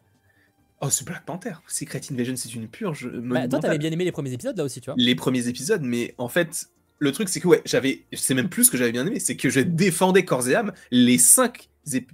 [0.81, 1.53] Oh, c'est Black Panther.
[1.67, 3.07] Secret Invasion, c'est une purge.
[3.07, 4.95] Bah, toi, t'avais bien aimé les premiers épisodes là aussi, tu vois.
[4.97, 8.03] Les premiers épisodes, mais en fait, le truc, c'est que ouais, j'avais.
[8.13, 11.19] C'est même plus que j'avais bien aimé, c'est que je défendais corps et âme les
[11.19, 11.69] cinq,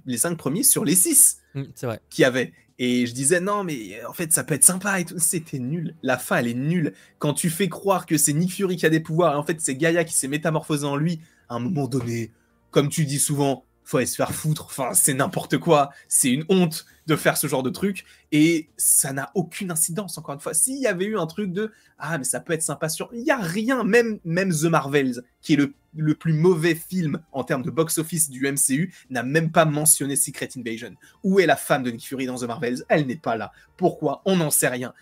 [0.06, 2.00] les cinq premiers sur les six mmh, c'est vrai.
[2.10, 2.52] Qui avait.
[2.78, 5.18] Et je disais, non, mais en fait, ça peut être sympa et tout.
[5.18, 5.96] C'était nul.
[6.02, 6.92] La fin, elle est nulle.
[7.18, 9.60] Quand tu fais croire que c'est Nick Fury qui a des pouvoirs, et en fait,
[9.60, 12.30] c'est Gaïa qui s'est métamorphosé en lui, à un moment donné,
[12.70, 14.66] comme tu dis souvent, faut aller se faire foutre.
[14.66, 15.90] Enfin, c'est n'importe quoi.
[16.08, 18.04] C'est une honte de faire ce genre de truc.
[18.32, 20.52] Et ça n'a aucune incidence, encore une fois.
[20.52, 23.08] S'il y avait eu un truc de Ah, mais ça peut être sympa sur.
[23.14, 27.20] Il n'y a rien, même, même The Marvels, qui est le, le plus mauvais film
[27.32, 30.94] en termes de box-office du MCU, n'a même pas mentionné Secret Invasion.
[31.24, 32.84] Où est la femme de Nick Fury dans The Marvels?
[32.90, 33.52] Elle n'est pas là.
[33.78, 34.20] Pourquoi?
[34.26, 34.92] On n'en sait rien.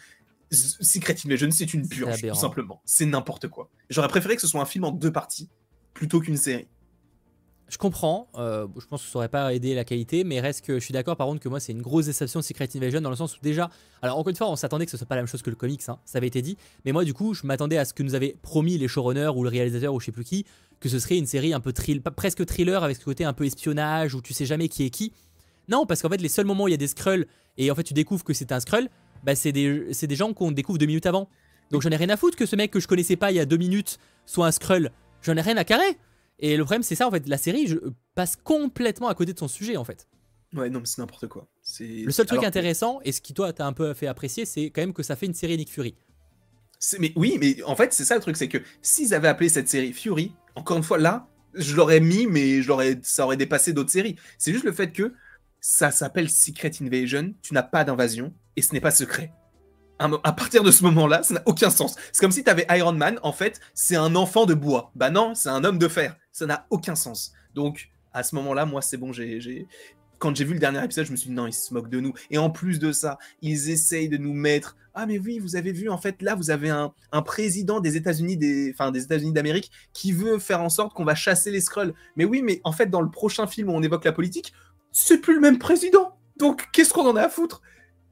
[0.52, 2.80] Secret Invasion, c'est une purge, tout simplement.
[2.84, 3.68] C'est n'importe quoi.
[3.90, 5.48] J'aurais préféré que ce soit un film en deux parties
[5.92, 6.68] plutôt qu'une série.
[7.68, 10.78] Je comprends, euh, je pense que ça aurait pas aidé la qualité, mais reste que
[10.78, 13.16] je suis d'accord par contre que moi c'est une grosse déception Secret Invasion dans le
[13.16, 13.70] sens où déjà,
[14.02, 15.56] alors encore une fois on s'attendait que ce soit pas la même chose que le
[15.56, 18.04] comics, hein, ça avait été dit, mais moi du coup je m'attendais à ce que
[18.04, 20.46] nous avaient promis les showrunners ou le réalisateur ou je sais plus qui,
[20.78, 23.44] que ce serait une série un peu thrill, presque thriller avec ce côté un peu
[23.44, 25.12] espionnage où tu sais jamais qui est qui.
[25.68, 27.26] Non, parce qu'en fait les seuls moments où il y a des Skrulls
[27.58, 28.88] et en fait tu découvres que c'est un Skrull,
[29.24, 31.28] bah, c'est des, des gens qu'on découvre deux minutes avant.
[31.72, 33.40] Donc j'en ai rien à foutre que ce mec que je connaissais pas il y
[33.40, 34.92] a deux minutes soit un Skrull.
[35.22, 35.98] J'en ai rien à carrer.
[36.38, 37.76] Et le problème, c'est ça, en fait, la série je
[38.14, 40.08] passe complètement à côté de son sujet, en fait.
[40.54, 41.48] Ouais, non, mais c'est n'importe quoi.
[41.80, 44.80] Le seul truc intéressant, et ce qui, toi, t'as un peu fait apprécier, c'est quand
[44.80, 45.96] même que ça fait une série Nick Fury.
[46.98, 49.68] Mais oui, mais en fait, c'est ça le truc, c'est que s'ils avaient appelé cette
[49.68, 53.90] série Fury, encore une fois, là, je l'aurais mis, mais je ça aurait dépassé d'autres
[53.90, 54.16] séries.
[54.38, 55.14] C'est juste le fait que
[55.60, 59.32] ça s'appelle Secret Invasion, tu n'as pas d'invasion, et ce n'est pas secret
[59.98, 61.96] à partir de ce moment-là, ça n'a aucun sens.
[62.12, 64.90] C'est comme si tu avais Iron Man, en fait, c'est un enfant de bois.
[64.94, 66.16] Bah non, c'est un homme de fer.
[66.36, 67.32] Ça n'a aucun sens.
[67.54, 69.66] Donc, à ce moment-là, moi, c'est bon, j'ai.
[70.18, 71.98] Quand j'ai vu le dernier épisode, je me suis dit non, ils se moquent de
[71.98, 72.12] nous.
[72.30, 74.76] Et en plus de ça, ils essayent de nous mettre.
[74.92, 78.36] Ah, mais oui, vous avez vu, en fait, là, vous avez un, président des États-Unis,
[78.36, 81.94] des, enfin, des États-Unis d'Amérique, qui veut faire en sorte qu'on va chasser les Skrulls.
[82.16, 84.52] Mais oui, mais en fait, dans le prochain film où on évoque la politique,
[84.92, 86.18] c'est plus le même président.
[86.36, 87.62] Donc, qu'est-ce qu'on en a à foutre?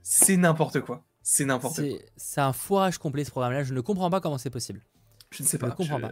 [0.01, 1.99] C'est n'importe quoi C'est n'importe quoi.
[2.17, 3.65] C'est un foirage complet ce programme-là.
[3.65, 4.81] Je ne comprends pas comment c'est possible.
[5.31, 5.67] Je ne sais pas.
[5.67, 6.11] Je ne comprends pas.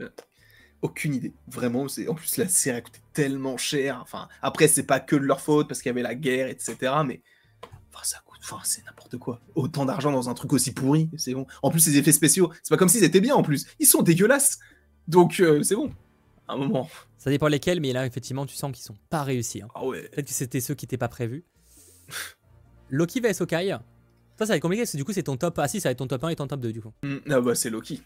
[0.83, 1.33] Aucune idée.
[1.49, 4.01] Vraiment, c'est en plus la série a coûté tellement cher.
[4.03, 6.77] Enfin, après c'est pas que de leur faute parce qu'il y avait la guerre, etc.
[7.07, 7.23] Mais
[7.93, 8.41] enfin, ça coûte.
[8.43, 9.41] Enfin, c'est n'importe quoi.
[9.55, 11.47] Autant d'argent dans un truc aussi pourri, c'est bon.
[11.63, 13.67] En plus, les effets spéciaux, c'est pas comme s'ils étaient bien en plus.
[13.79, 14.59] Ils sont dégueulasses.
[15.07, 15.93] Donc euh, c'est bon.
[16.49, 16.89] un moment.
[17.19, 19.63] Ça dépend lesquels, mais là effectivement, tu sens qu'ils sont pas réussis.
[19.63, 19.69] Hein.
[19.75, 20.09] Ah ouais.
[20.09, 21.45] Peut-être que c'était ceux qui n'étaient pas prévus.
[22.91, 23.77] Loki vs Okai.
[24.39, 25.59] Ça, ça va être compliqué parce que du coup, c'est ton top.
[25.59, 26.93] Ah si, ça va être ton top 1 et ton top 2 du coup.
[27.03, 28.03] Mm, ah bah, c'est Loki.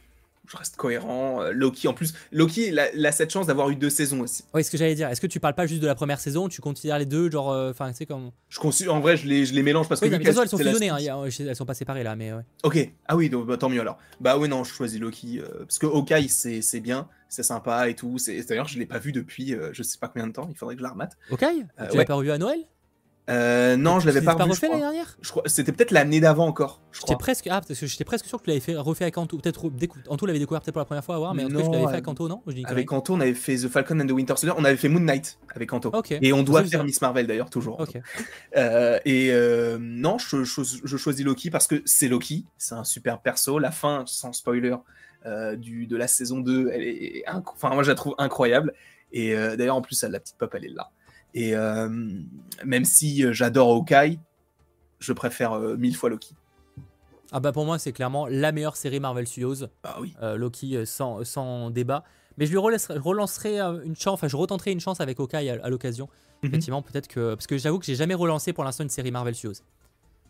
[0.47, 1.43] Je reste cohérent.
[1.43, 4.45] Euh, Loki, en plus, Loki, il a, cette chance d'avoir eu deux saisons aussi.
[4.55, 5.09] Oui, ce que j'allais dire.
[5.09, 7.51] Est-ce que tu parles pas juste de la première saison Tu considères les deux, genre.
[7.53, 8.31] Euh, enfin, tu sais, comme.
[8.49, 10.07] Je considère, en vrai, je les, je les mélange parce que.
[10.07, 12.43] Oui, elles sont fusionnées, hein, elles sont pas séparées là, mais ouais.
[12.63, 12.91] Ok.
[13.09, 13.99] Ah oui, donc, bah, tant mieux alors.
[14.21, 15.41] Bah oui, non, je choisis Loki.
[15.41, 18.17] Euh, parce que Hawkeye, c'est bien, c'est sympa et tout.
[18.49, 20.49] D'ailleurs, je l'ai pas vu depuis je sais pas combien de temps.
[20.51, 21.17] Il faudrait que je la remate.
[21.31, 21.67] Hawkeye?
[21.91, 22.67] Tu l'as pas revu à Noël?
[23.29, 25.43] Euh, non, je l'avais pas, pas refait l'année dernière je crois...
[25.47, 26.81] C'était peut-être l'année d'avant encore.
[26.93, 29.37] J'étais presque, ah, parce que j'étais presque sûr que tu l'avais fait refait avec Anto.
[29.39, 29.71] Peut-être
[30.09, 31.71] Anto l'avait découvert peut-être pour la première fois à voir, mais en tout cas, je
[31.71, 34.35] l'avais fait avec Anto, non Avec Anto, on avait fait The Falcon and the Winter
[34.37, 34.55] Soldier.
[34.59, 35.93] On avait fait Moon Knight avec Anto.
[36.11, 37.85] Et on doit faire Miss Marvel d'ailleurs toujours.
[38.57, 43.21] Euh, et euh, non, je, je, choisis Loki parce que c'est Loki, c'est un super
[43.21, 43.59] perso.
[43.59, 44.77] La fin, sans spoiler,
[45.27, 48.73] euh, du, de la saison 2, elle est, enfin moi je la trouve incroyable.
[49.13, 50.91] Et d'ailleurs en plus, la petite pop, elle est là.
[51.35, 51.89] Et euh,
[52.65, 54.19] même si euh, j'adore Hawkeye,
[54.99, 56.35] je préfère euh, mille fois Loki.
[57.33, 59.67] Ah bah pour moi c'est clairement la meilleure série Marvel Studios.
[59.83, 60.15] Bah oui.
[60.37, 62.05] Loki sans, sans, débat.
[62.39, 66.09] Mais je lui relancerai, une chance, enfin je retenterai une chance avec Hawkeye à, l'occasion.
[66.43, 66.49] Mhm.
[66.49, 69.35] Effectivement peut-être que parce que j'avoue que j'ai jamais relancé pour l'instant une série Marvel
[69.35, 69.63] Studios.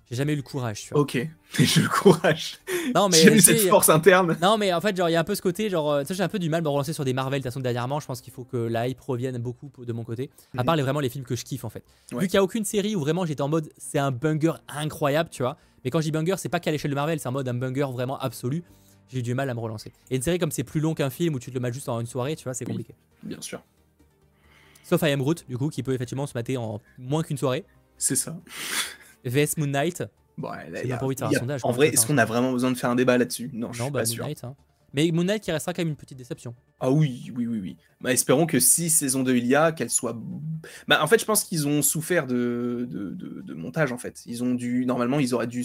[0.09, 1.01] J'ai jamais eu le courage, tu vois.
[1.01, 1.19] Ok,
[1.59, 2.59] j'ai le courage.
[2.95, 3.19] Non, mais.
[3.19, 4.37] J'ai eu cette force interne.
[4.41, 6.09] Non, mais en fait, genre, il y a un peu ce côté, genre, euh, tu
[6.09, 7.41] sais, j'ai un peu du mal à me relancer sur des Marvel.
[7.41, 10.05] De toute façon, dernièrement, je pense qu'il faut que la hype revienne beaucoup de mon
[10.05, 10.31] côté.
[10.57, 11.83] À part les, vraiment les films que je kiffe, en fait.
[12.13, 15.29] Vu qu'il n'y a aucune série où vraiment j'étais en mode, c'est un banger incroyable,
[15.31, 15.57] tu vois.
[15.85, 17.55] Mais quand je dis banger, c'est pas qu'à l'échelle de Marvel, c'est en mode un
[17.55, 18.63] banger vraiment absolu.
[19.09, 19.93] J'ai eu du mal à me relancer.
[20.11, 21.89] Et une série comme c'est plus long qu'un film où tu te le mets juste
[21.89, 22.95] en une soirée, tu vois, c'est compliqué.
[23.23, 23.63] bien sûr.
[24.85, 27.65] Sauf I Am Groot, du coup, qui peut effectivement se mater en moins qu'une soirée.
[27.99, 28.37] C'est ça.
[29.27, 30.03] VS Moon Knight,
[30.39, 30.51] Bon,
[31.63, 33.51] En vrai, est-ce qu'on a vraiment besoin de faire un débat là-dessus?
[33.53, 34.27] Non, je suis bah, pas sûr.
[34.27, 34.55] hein.
[34.93, 36.55] Mais Moon Knight qui restera quand même une petite déception.
[36.81, 37.77] Ah oui, oui, oui, oui.
[38.01, 40.17] Bah, espérons que si saison 2 il y a, qu'elle soit.
[40.89, 44.23] Bah, en fait, je pense qu'ils ont souffert de, de, montage en fait.
[44.27, 44.85] Ils ont dû.
[44.87, 45.65] Normalement, ils auraient dû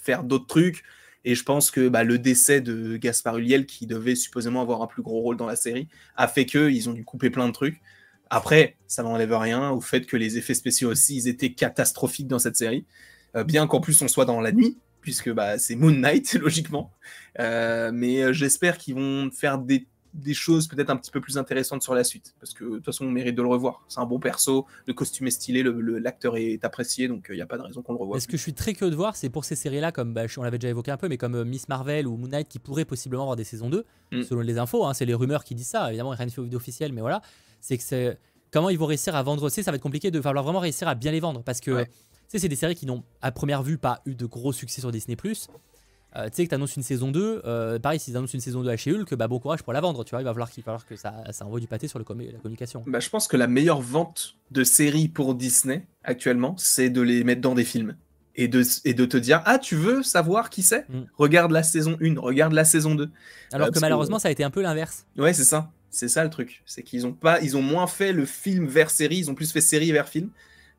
[0.00, 0.84] faire d'autres trucs.
[1.24, 4.86] Et je pense que bah, le décès de Gaspard Ulliel, qui devait supposément avoir un
[4.86, 7.80] plus gros rôle dans la série, a fait qu'ils ont dû couper plein de trucs.
[8.30, 12.38] Après, ça n'enlève rien au fait que les effets spéciaux aussi, ils étaient catastrophiques dans
[12.38, 12.84] cette série.
[13.36, 16.90] Euh, bien qu'en plus on soit dans la nuit, puisque bah, c'est Moon Knight, logiquement.
[17.38, 19.86] Euh, mais euh, j'espère qu'ils vont faire des,
[20.32, 23.04] choses peut-être un petit peu plus intéressantes sur la suite, parce que de toute façon
[23.04, 23.84] on mérite de le revoir.
[23.88, 27.46] C'est un bon perso, le costume est stylé, l'acteur est apprécié, donc il n'y a
[27.46, 28.18] pas de raison qu'on le revoie.
[28.18, 30.42] Ce que je suis très curieux de voir, c'est pour ces séries-là, comme bah, on
[30.42, 33.24] l'avait déjà évoqué un peu, mais comme Miss Marvel ou Moon Knight, qui pourraient possiblement
[33.24, 34.22] avoir des saisons 2, mm.
[34.22, 37.20] selon les infos, hein, c'est les rumeurs qui disent ça, évidemment, rien d'officiel, mais voilà,
[37.66, 38.18] c'est que c'est
[38.52, 40.88] comment ils vont réussir à vendre aussi, ça va être compliqué de falloir vraiment réussir
[40.88, 41.84] à bien les vendre, parce que
[42.28, 44.90] sais, c'est des séries qui n'ont à première vue pas eu de gros succès sur
[44.90, 45.16] Disney+.
[46.14, 48.62] Euh, tu sais que tu annonces une saison 2, euh, pareil, s'ils annoncent une saison
[48.62, 50.50] 2 à chez Hulk, bah bon courage pour la vendre, tu vois, il va falloir,
[50.50, 52.84] qu'il va falloir que ça, ça envoie du pâté sur le la communication.
[52.86, 57.22] Bah, je pense que la meilleure vente de séries pour Disney actuellement, c'est de les
[57.22, 57.96] mettre dans des films.
[58.38, 60.86] Et de, et de te dire, ah, tu veux savoir qui c'est?
[60.90, 61.04] Mm.
[61.16, 63.10] Regarde la saison 1, regarde la saison 2.
[63.52, 65.06] Alors euh, que malheureusement, ça a été un peu l'inverse.
[65.16, 65.70] Ouais, c'est ça.
[65.90, 66.62] C'est ça le truc.
[66.66, 69.52] C'est qu'ils ont pas, ils ont moins fait le film vers série, ils ont plus
[69.52, 70.30] fait série vers film.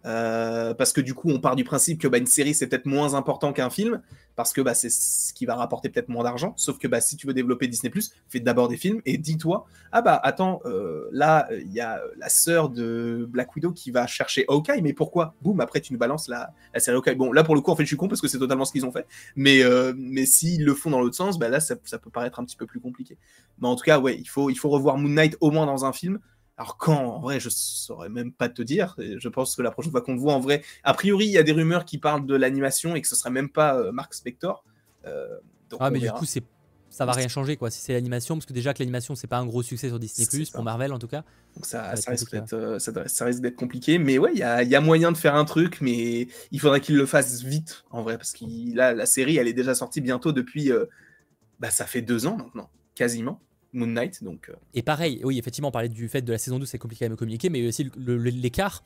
[0.05, 2.85] Euh, parce que du coup, on part du principe que bah, une série c'est peut-être
[2.85, 4.01] moins important qu'un film,
[4.35, 6.53] parce que bah, c'est ce qui va rapporter peut-être moins d'argent.
[6.55, 7.91] Sauf que bah, si tu veux développer Disney,
[8.29, 12.29] fais d'abord des films et dis-toi Ah bah attends, euh, là, il y a la
[12.29, 15.33] sœur de Black Widow qui va chercher Hawkeye, mais pourquoi?
[15.41, 17.15] Boum, après tu nous balances la, la série Hawkeye.
[17.15, 18.71] Bon, là pour le coup, en fait, je suis con parce que c'est totalement ce
[18.71, 21.75] qu'ils ont fait, mais, euh, mais s'ils le font dans l'autre sens, bah, là ça,
[21.83, 23.17] ça, peut paraître un petit peu plus compliqué.
[23.59, 25.83] Mais en tout cas, ouais, il faut, il faut revoir Moon Knight au moins dans
[25.83, 26.19] un film.
[26.58, 28.95] Alors quand, en vrai, je saurais même pas te dire.
[28.97, 31.38] Je pense que la prochaine fois qu'on te voit, en vrai, a priori, il y
[31.38, 34.14] a des rumeurs qui parlent de l'animation et que ce serait même pas euh, Mark
[34.16, 34.66] Spector.
[35.05, 35.38] Euh,
[35.80, 36.43] ah, mais du coup, c'est
[36.89, 39.38] ça va rien changer quoi si c'est l'animation parce que déjà que l'animation c'est pas
[39.38, 42.34] un gros succès sur Disney Plus pour Marvel en tout cas donc ça, ça, risque
[42.53, 45.36] euh, ça, risque d'être compliqué mais ouais il y a, y a, moyen de faire
[45.36, 49.36] un truc mais il faudrait qu'il le fasse vite en vrai parce que la série
[49.36, 50.72] elle est déjà sortie bientôt depuis
[51.60, 53.41] bah ça fait deux ans maintenant quasiment
[53.74, 54.24] Moon Knight.
[54.24, 54.53] Donc, euh.
[54.74, 57.09] Et pareil, oui, effectivement, on parlait du fait de la saison 2, c'est compliqué à
[57.09, 58.84] me communiquer, mais aussi l'écart.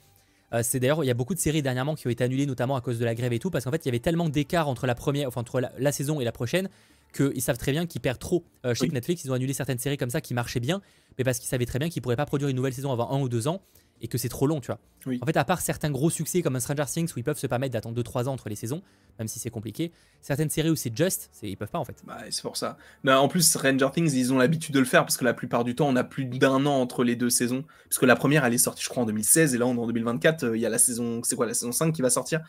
[0.53, 2.75] Euh, c'est d'ailleurs, il y a beaucoup de séries dernièrement qui ont été annulées, notamment
[2.75, 4.67] à cause de la grève et tout, parce qu'en fait, il y avait tellement d'écart
[4.67, 6.69] entre la première, enfin entre la, saison et la prochaine,
[7.13, 8.43] qu'ils savent très bien qu'ils perdent trop.
[8.65, 10.81] Euh, chez Netflix, ils ont annulé certaines séries comme ça qui marchaient bien,
[11.17, 13.21] mais parce qu'ils savaient très bien qu'ils pourraient pas produire une nouvelle saison avant un
[13.21, 13.61] ou deux ans,
[14.01, 14.79] et que c'est trop long, tu vois.
[15.21, 17.47] En fait, à part certains gros succès comme un Stranger Things où ils peuvent se
[17.47, 18.81] permettre d'attendre 2-3 ans entre les saisons,
[19.19, 19.91] même si c'est compliqué,
[20.21, 22.01] certaines séries où c'est just, ils peuvent pas en fait.
[22.05, 22.77] Bah, c'est pour ça.
[23.03, 25.63] Mais en plus, Stranger Things, ils ont l'habitude de le faire parce que la plupart
[25.63, 27.63] du temps, on a plus d'un an entre les deux saisons.
[27.85, 29.79] Parce que la première, elle est sortie, je crois, en 2016 et là, on est
[29.79, 30.43] en 2024.
[30.43, 32.41] Euh, il y a la saison, c'est quoi, la saison 5 qui va sortir.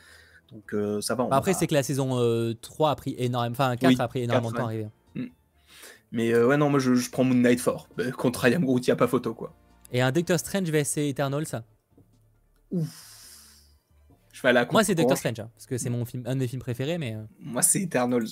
[0.51, 1.25] Donc euh, ça va.
[1.25, 4.23] Bah, après, c'est que la saison 3 euh, a pris énormément, enfin 4 a pris
[4.23, 4.89] énormément de temps à arriver.
[5.15, 5.27] Mm.
[6.13, 7.89] Mais ouais, non, moi je, prends Moon Knight fort.
[8.17, 9.55] contre Ryan Groot, il n'y a pas photo quoi.
[9.93, 11.65] Et un Doctor Strange vs Eternal, ça
[12.71, 13.13] Ouf.
[14.33, 16.41] Je vais à Moi, c'est Doctor Strange, hein, parce que c'est mon film, un de
[16.41, 17.15] mes films préférés, mais.
[17.15, 17.23] Euh.
[17.39, 18.29] Moi, c'est Eternals.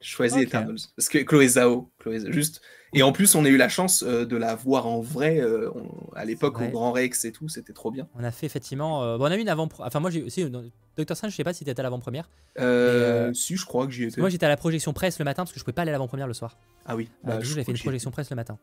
[0.00, 0.78] Je choisis Eternals.
[0.96, 2.62] Parce que Chloé Zhao, Chloé, juste.
[2.94, 5.70] Et en plus, on a eu la chance euh, de la voir en vrai euh,
[6.14, 8.08] à l'époque au Grand Rex et tout, c'était trop bien.
[8.14, 9.18] On a fait effectivement.
[9.18, 9.68] bon, on a eu une avant.
[9.80, 10.50] Enfin, moi, j'ai aussi.
[10.96, 12.30] Doctor Strange, je sais pas si t'étais à l'avant-première.
[13.34, 14.22] si, je crois que j'y étais.
[14.22, 15.92] Moi, j'étais à la projection presse le matin parce que je pouvais pas aller à
[15.92, 16.56] l'avant-première le soir.
[16.86, 17.10] Ah oui.
[17.22, 18.58] Bah, du coup, j'avais fait une projection presse le matin.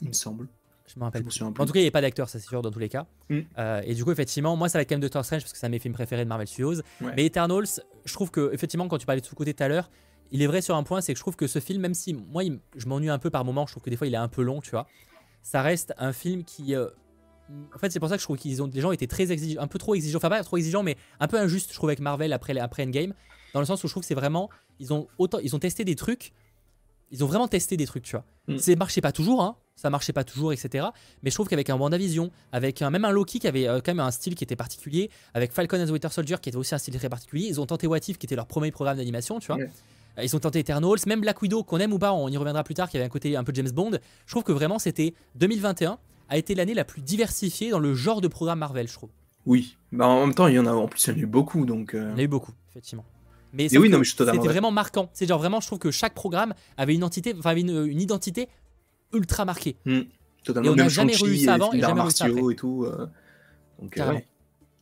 [0.00, 0.48] Il me semble.
[0.92, 1.42] Je me rappelle plus.
[1.42, 3.06] En tout cas, il n'y a pas d'acteur, ça c'est sûr, dans tous les cas.
[3.28, 3.38] Mm.
[3.58, 5.58] Euh, et du coup, effectivement, moi, ça va être quand même Doctor Strange parce que
[5.58, 6.82] c'est un de mes films préférés de Marvel Studios.
[7.00, 9.90] Mais Eternals, je trouve que, effectivement, quand tu parlais de sous-côté tout à l'heure,
[10.32, 12.14] il est vrai sur un point, c'est que je trouve que ce film, même si
[12.14, 12.42] moi,
[12.76, 14.42] je m'ennuie un peu par moment, je trouve que des fois, il est un peu
[14.42, 14.86] long, tu vois.
[15.42, 16.74] Ça reste un film qui.
[16.74, 16.88] Euh,
[17.74, 18.70] en fait, c'est pour ça que je trouve qu'ils ont.
[18.72, 20.18] Les gens étaient très exigeants, un peu trop exigeants.
[20.18, 23.14] Enfin, pas trop exigeants, mais un peu injuste, je trouve, avec Marvel après, après Endgame.
[23.54, 24.50] Dans le sens où je trouve que c'est vraiment.
[24.78, 26.32] Ils ont, autant, ils ont testé des trucs.
[27.10, 28.24] Ils ont vraiment testé des trucs, tu vois.
[28.46, 28.58] Mm.
[28.58, 30.86] C'est marchait pas toujours, hein ça marchait pas toujours, etc.
[31.22, 33.92] Mais je trouve qu'avec un WandaVision, avec un, même un Loki qui avait euh, quand
[33.92, 36.74] même un style qui était particulier, avec Falcon and the Winter Soldier qui était aussi
[36.74, 39.38] un style très particulier, ils ont tenté What If qui était leur premier programme d'animation,
[39.38, 39.60] tu vois.
[40.18, 42.62] Euh, ils ont tenté Eternals, même Black Widow, qu'on aime ou pas, on y reviendra
[42.62, 43.92] plus tard, qui avait un côté un peu James Bond.
[44.26, 48.20] Je trouve que vraiment c'était 2021 a été l'année la plus diversifiée dans le genre
[48.20, 49.10] de programme Marvel, je trouve.
[49.46, 51.20] Oui, bah en même temps, il y en a en plus, il y en a
[51.20, 51.94] eu beaucoup, donc.
[51.94, 52.08] Euh.
[52.08, 53.04] Il y en a eu beaucoup, effectivement.
[53.52, 55.10] Mais, oui, non, mais c'était vraiment marquant.
[55.12, 58.48] C'est genre vraiment, je trouve que chaque programme avait une entité, enfin une, identité
[59.12, 59.76] ultra marquée.
[59.84, 60.02] Hmm.
[60.44, 60.68] Totalement.
[60.68, 62.52] Et on n'a jamais eu ça avant et jamais eu ça après.
[62.52, 62.84] et tout.
[62.84, 63.06] Euh,
[63.78, 64.18] donc, euh,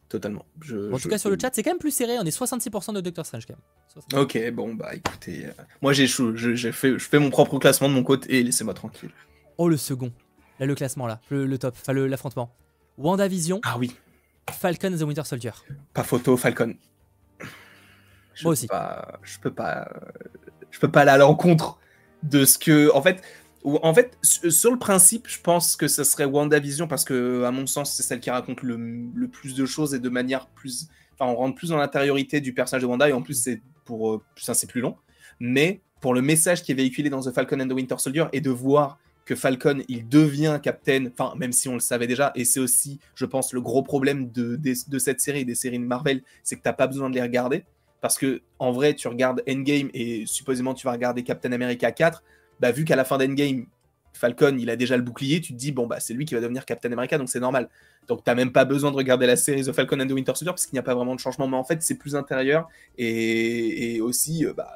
[0.08, 0.44] totalement.
[0.92, 2.18] en tout cas, sur le chat, c'est quand même plus serré.
[2.18, 4.22] On est 66% de Doctor Strange quand même.
[4.22, 5.46] Ok, bon, bah écoutez.
[5.46, 5.50] Euh,
[5.82, 9.10] moi, j'ai je, fais mon propre classement de mon côté et laissez-moi tranquille.
[9.56, 10.12] Oh, le second.
[10.60, 11.20] Là, le classement, là.
[11.30, 11.74] Le, top.
[11.80, 12.54] Enfin, l'affrontement.
[12.96, 13.60] WandaVision.
[13.64, 13.94] Ah oui.
[14.50, 15.50] Falcon and the Winter Soldier.
[15.94, 16.74] Pas photo, Falcon.
[18.34, 18.68] Je moi aussi.
[19.22, 19.88] je peux pas.
[20.70, 21.78] Je peux pas aller à l'encontre
[22.22, 22.92] de ce que.
[22.94, 23.22] En fait,
[23.64, 27.66] en fait, sur le principe, je pense que ce serait WandaVision parce que, à mon
[27.66, 30.88] sens, c'est celle qui raconte le, plus de choses et de manière plus.
[31.14, 34.12] Enfin, on rentre plus dans l'intériorité du personnage de Wanda et en plus, c'est pour
[34.12, 34.96] euh, ça, c'est plus long.
[35.40, 38.40] Mais pour le message qui est véhiculé dans The Falcon and the Winter Soldier et
[38.40, 42.46] de voir que Falcon, il devient Captain, enfin, même si on le savait déjà, et
[42.46, 44.58] c'est aussi, je pense, le gros problème de,
[44.98, 47.64] cette série, des séries de Marvel, c'est que t'as pas besoin de les regarder.
[48.00, 52.22] Parce que, en vrai, tu regardes Endgame et supposément tu vas regarder Captain America 4
[52.60, 53.66] bah, vu qu'à la fin d'Endgame,
[54.12, 56.40] Falcon, il a déjà le bouclier, tu te dis, bon, bah, c'est lui qui va
[56.40, 57.68] devenir Captain America, donc c'est normal.
[58.08, 60.52] Donc, tu même pas besoin de regarder la série The Falcon and the Winter Soldier,
[60.52, 62.68] parce qu'il n'y a pas vraiment de changement, mais en fait, c'est plus intérieur.
[62.96, 64.72] Et, aussi, euh, bah,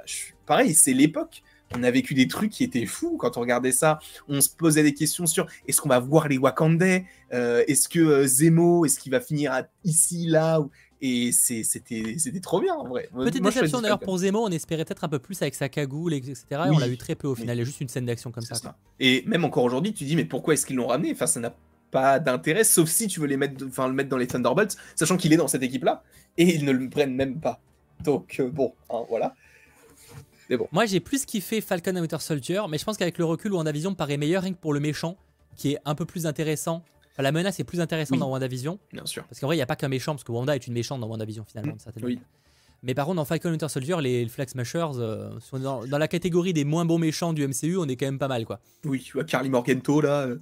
[0.47, 1.43] pareil, c'est l'époque.
[1.75, 3.99] On a vécu des trucs qui étaient fous quand on regardait ça.
[4.29, 7.99] On se posait des questions sur est-ce qu'on va voir les Wakandais euh, Est-ce que
[7.99, 10.61] euh, Zemo, est-ce qu'il va finir ici, là
[11.05, 13.09] et c'était trop bien en vrai.
[13.13, 16.45] Petite déception d'ailleurs pour Zemo, on espérait peut-être un peu plus avec sa cagoule, etc.
[16.51, 17.57] Et on l'a eu très peu au final.
[17.57, 18.77] Il y a juste une scène d'action comme ça.
[19.01, 21.11] Et même encore aujourd'hui, tu dis, mais pourquoi est-ce qu'ils l'ont ramené?
[21.13, 21.53] Enfin, ça n'a
[21.91, 25.17] pas d'intérêt, sauf si tu veux les mettre, enfin, le mettre dans les Thunderbolts, sachant
[25.17, 26.05] qu'il est dans cette équipe-là,
[26.39, 27.61] et ils ne le prennent même pas.
[28.05, 29.35] Donc, euh, bon, hein, voilà.
[30.49, 30.69] Mais bon.
[30.71, 33.95] Moi, j'ai plus kiffé Falcon and Winter Soldier, mais je pense qu'avec le recul, WandaVision
[33.95, 35.17] paraît meilleur rien que pour le méchant,
[35.57, 36.85] qui est un peu plus intéressant
[37.19, 38.79] la menace est plus intéressante dans WandaVision.
[38.93, 39.25] Bien sûr.
[39.25, 41.01] Parce qu'en vrai, il n'y a pas qu'un méchant, parce que Wanda est une méchante
[41.01, 41.75] dans WandaVision finalement.
[41.75, 42.05] Mmh.
[42.05, 42.19] Oui.
[42.83, 46.53] Mais par contre, dans Falcon Winter Soldier, les Flag Smashers euh, sont dans, la catégorie
[46.53, 48.61] des moins bons méchants du MCU, on est quand même pas mal, quoi.
[48.85, 50.39] Oui, tu vois, Carly Morgento, là, euh,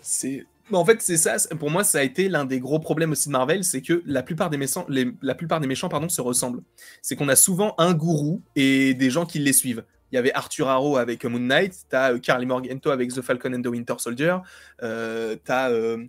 [0.00, 0.44] c'est.
[0.72, 1.36] en fait, c'est ça.
[1.58, 4.24] Pour moi, ça a été l'un des gros problèmes aussi de Marvel, c'est que la
[4.24, 6.62] plupart des méchants, la plupart des méchants, pardon, se ressemblent.
[7.02, 10.32] C'est qu'on a souvent un gourou et des gens qui les suivent il y avait
[10.32, 13.66] Arthur Harrow avec Moon Knight, tu as euh, Carly Morgento avec The Falcon and the
[13.66, 14.36] Winter Soldier,
[14.82, 15.70] euh, tu as.
[15.70, 16.04] Euh,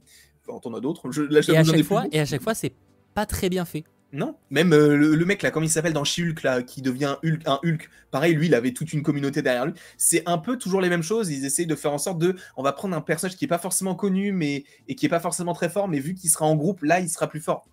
[0.62, 1.10] t'en as d'autres.
[1.32, 2.74] Et, à chaque fois, et à chaque fois, c'est
[3.16, 3.84] pas très bien fait.
[4.14, 7.42] Non, même euh, le, mec là, comme il s'appelle dans She-Hulk là, qui devient Hulk,
[7.48, 9.74] un Hulk, pareil, lui, il avait toute une communauté derrière lui.
[9.98, 11.32] C'est un peu toujours les mêmes choses.
[11.32, 13.58] Ils essayent de faire en sorte de, on va prendre un personnage qui est pas
[13.58, 16.56] forcément connu, mais et qui est pas forcément très fort, mais vu qu'il sera en
[16.56, 17.66] groupe, là, il sera plus fort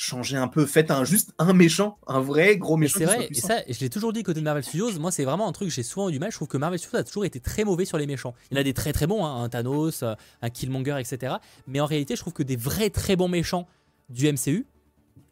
[0.00, 2.98] changer un peu, faites un juste un méchant, un vrai gros méchant.
[2.98, 5.46] C'est vrai, et ça, je l'ai toujours dit côté de Marvel Studios, moi c'est vraiment
[5.46, 6.30] un truc que j'ai souvent eu du mal.
[6.30, 8.34] Je trouve que Marvel Studios a toujours été très mauvais sur les méchants.
[8.50, 11.34] Il y en a des très très bons, hein, un Thanos, euh, un Killmonger, etc.
[11.66, 13.68] Mais en réalité, je trouve que des vrais très bons méchants
[14.08, 14.66] du MCU,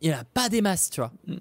[0.02, 1.12] il n'y en a pas des masses, tu vois.
[1.26, 1.36] Mm.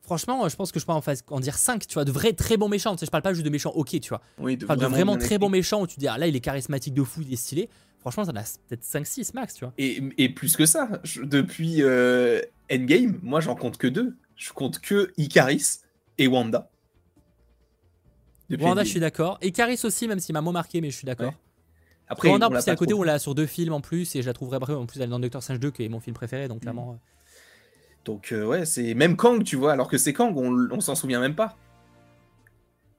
[0.00, 2.56] Franchement, je pense que je peux en, en dire 5, tu vois, de vrais très
[2.56, 2.94] bons méchants.
[2.94, 4.22] Tu sais, je parle pas juste de méchants ok, tu vois.
[4.38, 7.02] Oui, de, vraiment, très bons méchants où tu dis, ah là, il est charismatique de
[7.02, 7.68] fou, il est stylé.
[8.10, 9.74] Franchement, ça en a peut-être 5-6 max, tu vois.
[9.78, 10.88] Et, plus que ça,
[11.24, 12.40] depuis euh,
[12.72, 14.16] Endgame, moi j'en compte que deux.
[14.36, 15.80] Je compte que Icaris
[16.16, 16.70] et Wanda.
[18.60, 19.38] Wanda, je suis d'accord.
[19.42, 21.34] Icaris aussi, même s'il m'a moins marqué, mais je suis d'accord.
[22.06, 24.26] Après, Wanda, c'est à côté où on l'a sur deux films en plus, et je
[24.28, 24.76] la trouverais bref.
[24.76, 26.60] En plus, elle est dans Doctor Strange 2, qui est mon film préféré, donc mm.
[26.60, 26.92] clairement.
[26.92, 26.96] Euh.
[28.04, 30.94] Donc, euh, ouais, c'est même Kang, tu vois, alors que c'est Kang, on, on s'en
[30.94, 31.56] souvient même pas.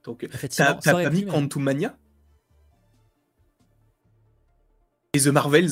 [0.04, 1.96] Donc, t'as pas mis Quantum Mania?
[5.14, 5.70] Et The Marvels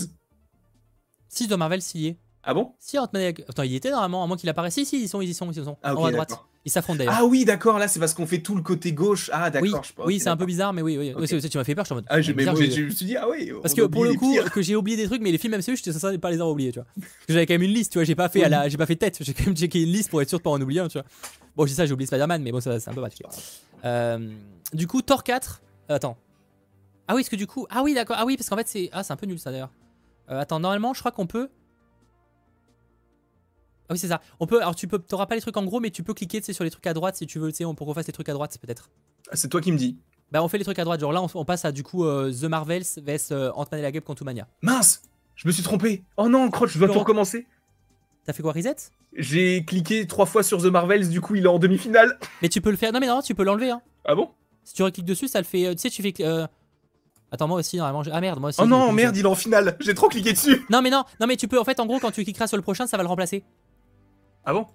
[1.28, 2.16] Si, The Marvels, y est.
[2.42, 2.72] Ah bon?
[2.78, 4.72] Si, Ant-Man Attends, il y était normalement, à moins qu'il apparaisse.
[4.72, 5.76] Si, si, ils sont, ils y sont, ils y sont.
[5.82, 6.32] Ah, en haut à droite.
[6.64, 7.14] Ils s'affrontent d'ailleurs.
[7.18, 9.30] Ah oui, d'accord, là c'est parce qu'on fait tout le côté gauche.
[9.32, 11.28] Ah d'accord, oui, oui c'est un peu bizarre, mais oui, oui.
[11.28, 12.06] tu m'as fait peur, je suis en mode.
[12.08, 13.52] Ah, je, me suis dit, ah oui.
[13.62, 15.92] Parce que pour le coup, que j'ai oublié des trucs, mais les films MCU, j'étais
[15.92, 16.88] censé pas les avoir oubliés, tu vois.
[17.28, 18.68] J'avais quand même une liste, tu vois, j'ai pas fait, à la...
[18.68, 20.50] j'ai pas fait tête, j'ai quand même checké une liste pour être sûr de pas
[20.50, 21.06] en oublier un, tu vois.
[21.54, 23.28] Bon, j'ai ça, j'ai oublié Spider-Man, mais bon, c'est un peu particulier.
[23.84, 24.32] Euh,
[24.72, 25.62] du coup, Thor 4.
[25.88, 26.16] attends.
[27.08, 27.66] Ah oui, parce que du coup.
[27.70, 28.16] Ah oui, d'accord.
[28.18, 28.90] Ah oui, parce qu'en fait, c'est.
[28.92, 29.70] Ah, c'est un peu nul ça d'ailleurs.
[30.30, 31.48] Euh, attends, normalement, je crois qu'on peut.
[33.88, 34.20] Ah oui, c'est ça.
[34.40, 34.60] On peut.
[34.60, 34.98] Alors, tu peux.
[34.98, 37.16] T'auras pas les trucs en gros, mais tu peux cliquer sur les trucs à droite
[37.16, 38.90] si tu veux, tu sais, pour qu'on fasse les trucs à droite, peut-être.
[39.30, 39.96] Ah, c'est toi qui me dis.
[40.32, 41.00] Bah, on fait les trucs à droite.
[41.00, 43.92] Genre là, on, passe à du coup euh, The Marvels vs euh, Ant-Man et la
[43.92, 44.48] Guêpe Quantumania.
[44.62, 45.02] Mince
[45.36, 46.02] Je me suis trompé.
[46.16, 47.46] Oh non, croche, je dois tout recommencer.
[48.24, 48.74] T'as fait quoi, reset?
[49.12, 52.18] J'ai cliqué trois fois sur The Marvels, du coup, il est en demi-finale.
[52.42, 52.92] Mais tu peux le faire.
[52.92, 53.70] Non, mais non, tu peux l'enlever.
[53.70, 53.82] Hein.
[54.04, 54.30] Ah bon?
[54.64, 55.76] Si tu recliques dessus, ça le fait.
[55.76, 56.12] Tu sais, tu fais.
[57.32, 58.02] Attends, moi aussi, normalement.
[58.12, 58.60] Ah merde, moi aussi.
[58.62, 59.76] Oh non, merde, il est en finale.
[59.80, 60.64] J'ai trop cliqué dessus.
[60.70, 61.58] Non, mais non, non, mais tu peux.
[61.58, 63.44] En fait, en gros, quand tu cliqueras sur le prochain, ça va le remplacer.
[64.44, 64.66] Ah bon?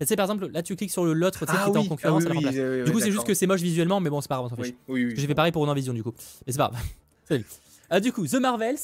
[0.00, 2.28] Tu sais, par exemple, là, tu cliques sur l'autre ah, qui est en concurrence, ça
[2.28, 2.54] le remplace.
[2.86, 4.62] du coup, c'est juste que c'est moche visuellement, mais bon, c'est pas grave, on s'en
[4.62, 4.74] fiche.
[5.16, 6.12] J'ai fait pareil pour une Vision, du coup.
[6.46, 6.82] Mais c'est pas grave.
[7.24, 7.46] Salut.
[7.92, 8.78] Euh, du coup, The Marvels,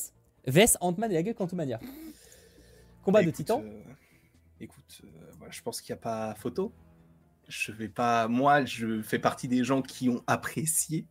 [0.46, 1.78] vs Ant-Man et la gueule Quantumania.
[3.02, 3.62] Combat de titans.
[3.62, 3.82] Euh,
[4.60, 6.72] écoute, euh, je pense qu'il n'y a pas photo.
[7.48, 8.28] Je vais pas.
[8.28, 11.06] Moi, je fais partie des gens qui ont apprécié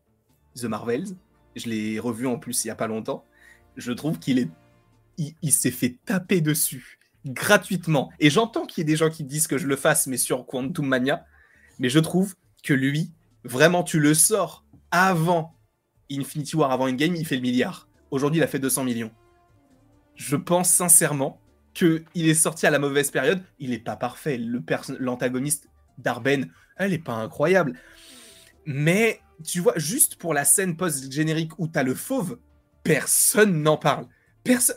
[0.55, 1.15] The Marvels
[1.55, 3.25] je l'ai revu en plus il y a pas longtemps.
[3.75, 4.49] Je trouve qu'il est,
[5.17, 8.11] il, s'est fait taper dessus gratuitement.
[8.19, 10.45] Et j'entends qu'il y ait des gens qui disent que je le fasse, mais sur
[10.45, 11.25] Quantum Mania.
[11.79, 13.11] Mais je trouve que lui,
[13.43, 15.55] vraiment, tu le sors avant
[16.11, 17.87] Infinity War, avant Endgame, il fait le milliard.
[18.11, 19.11] Aujourd'hui, il a fait 200 millions.
[20.15, 21.41] Je pense sincèrement
[21.73, 23.41] qu'il est sorti à la mauvaise période.
[23.59, 24.39] Il n'est pas parfait.
[24.99, 27.73] L'antagoniste d'Arben, elle n'est pas incroyable.
[28.65, 32.37] Mais tu vois, juste pour la scène post-générique où t'as le fauve,
[32.83, 34.07] personne n'en parle.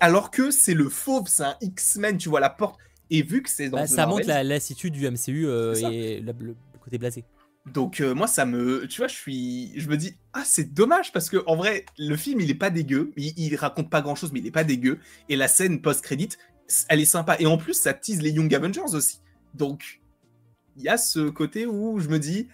[0.01, 2.79] Alors que c'est le fauve, c'est un X-Men, tu vois la porte.
[3.11, 3.79] Et vu que c'est dans.
[3.79, 7.25] Bah, ça montre la lassitude du MCU euh, et le, côté blasé.
[7.73, 11.13] Donc euh, moi ça me, tu vois, je suis, je me dis ah c'est dommage
[11.13, 14.15] parce que en vrai le film il est pas dégueu, il, il raconte pas grand
[14.15, 16.29] chose mais il est pas dégueu et la scène post crédit
[16.89, 19.21] elle est sympa et en plus ça tease les Young Avengers aussi.
[19.55, 20.01] Donc
[20.77, 22.49] il y a ce côté où je me dis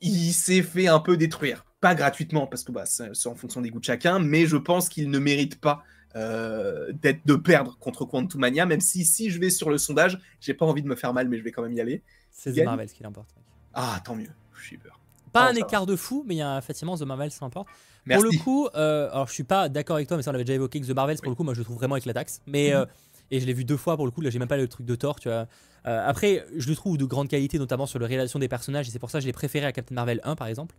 [0.00, 1.64] il s'est fait un peu détruire.
[1.80, 4.88] Pas gratuitement, parce que bah, c'est en fonction des goûts de chacun, mais je pense
[4.88, 5.82] qu'il ne mérite pas
[6.16, 10.18] euh, d'être de perdre contre Quantum Mania, même si si je vais sur le sondage,
[10.40, 12.02] j'ai pas envie de me faire mal, mais je vais quand même y aller.
[12.30, 13.28] C'est The Marvels qui l'importe.
[13.74, 14.98] Ah, tant mieux, je suis peur.
[15.32, 17.68] Pas un écart de fou, mais il y a effectivement The Marvels qui l'importe.
[18.08, 20.44] Pour le coup, euh, alors je suis pas d'accord avec toi, mais ça on avait
[20.44, 22.14] déjà évoqué que The Marvels, pour le coup, moi je le trouve vraiment avec la
[22.14, 22.40] taxe.
[22.46, 22.76] Mais mhm.
[22.76, 22.86] euh,
[23.30, 24.20] et je l'ai vu deux fois pour le coup.
[24.20, 25.46] Là, j'ai même pas le truc de Thor, tu vois.
[25.86, 28.90] Euh, après, je le trouve de grande qualité, notamment sur la réalisation des personnages, et
[28.90, 30.74] c'est pour ça que je l'ai préféré à Captain Marvel 1, par exemple.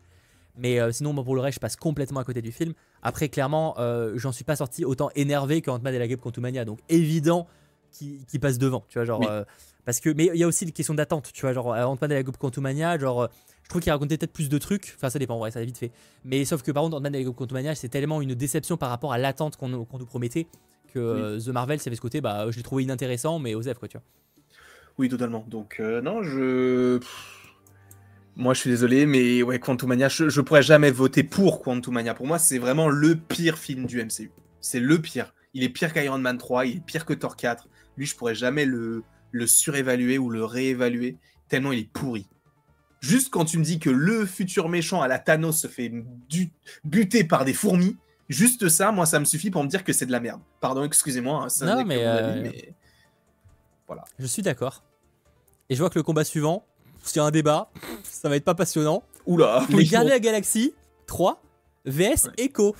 [0.58, 2.74] Mais euh, sinon, pour le reste, je passe complètement à côté du film.
[3.03, 6.66] Après, clairement, euh, j'en suis pas sorti autant énervé qu'Ant-Man et la Guêpe Quantumania.
[6.66, 7.47] Donc, évident
[7.91, 9.24] qu'il passe devant, tu vois, genre.
[9.86, 12.16] parce que, mais il y a aussi les questions d'attente, tu vois, genre Ant-Man et
[12.16, 13.30] la Guêpe Quantumania, genre.
[13.64, 14.93] Je trouve qu'il racontait peut-être plus de trucs.
[14.95, 15.91] Enfin, ça dépend, ouais, ça a vite fait.
[16.24, 19.12] Mais sauf que par contre, Ant-Man et la Quantumania, c'est tellement une déception par rapport
[19.12, 20.47] à l'attente qu'on nous promettait
[20.93, 23.78] que euh, The Marvel, ça avait ce côté, bah, je l'ai trouvé inintéressant, mais osef,
[23.78, 24.03] quoi, tu vois.
[24.98, 25.45] Oui, totalement.
[25.48, 27.00] Donc, euh, non, je.
[28.36, 32.14] Moi, je suis désolé, mais ouais, Quantumania, je, je pourrais jamais voter pour Quantumania.
[32.14, 34.32] Pour moi, c'est vraiment le pire film du MCU.
[34.62, 35.34] C'est le pire.
[35.54, 37.68] Il est pire qu'Iron Man 3, il est pire que Thor 4.
[37.98, 41.18] Lui, je pourrais jamais le, le surévaluer ou le réévaluer,
[41.48, 42.28] tellement il est pourri.
[43.00, 45.91] Juste quand tu me dis que le futur méchant à la Thanos se fait
[46.84, 47.98] buter par des fourmis,
[48.30, 50.41] Juste ça, moi, ça me suffit pour me dire que c'est de la merde.
[50.60, 51.45] Pardon, excusez-moi.
[51.45, 52.74] Hein, non, euh, mais,
[53.88, 54.03] Voilà.
[54.19, 54.83] Je suis d'accord.
[55.69, 56.65] Et je vois que le combat suivant,
[57.15, 57.71] a un débat,
[58.03, 59.03] ça va être pas passionnant.
[59.25, 59.65] Oula.
[59.69, 60.73] Les Gardiens de la Galaxie
[61.05, 61.41] 3
[61.85, 62.75] VS Echo.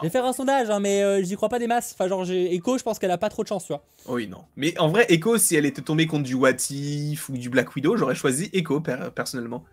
[0.00, 1.92] Je vais faire un sondage, hein, mais euh, j'y crois pas des masses.
[1.92, 3.82] Enfin, genre, Echo, je pense qu'elle a pas trop de chance, tu vois.
[4.06, 4.44] Oui, non.
[4.56, 7.74] Mais en vrai, Echo, si elle était tombée contre du What If ou du Black
[7.74, 9.64] Widow, j'aurais choisi Echo, personnellement.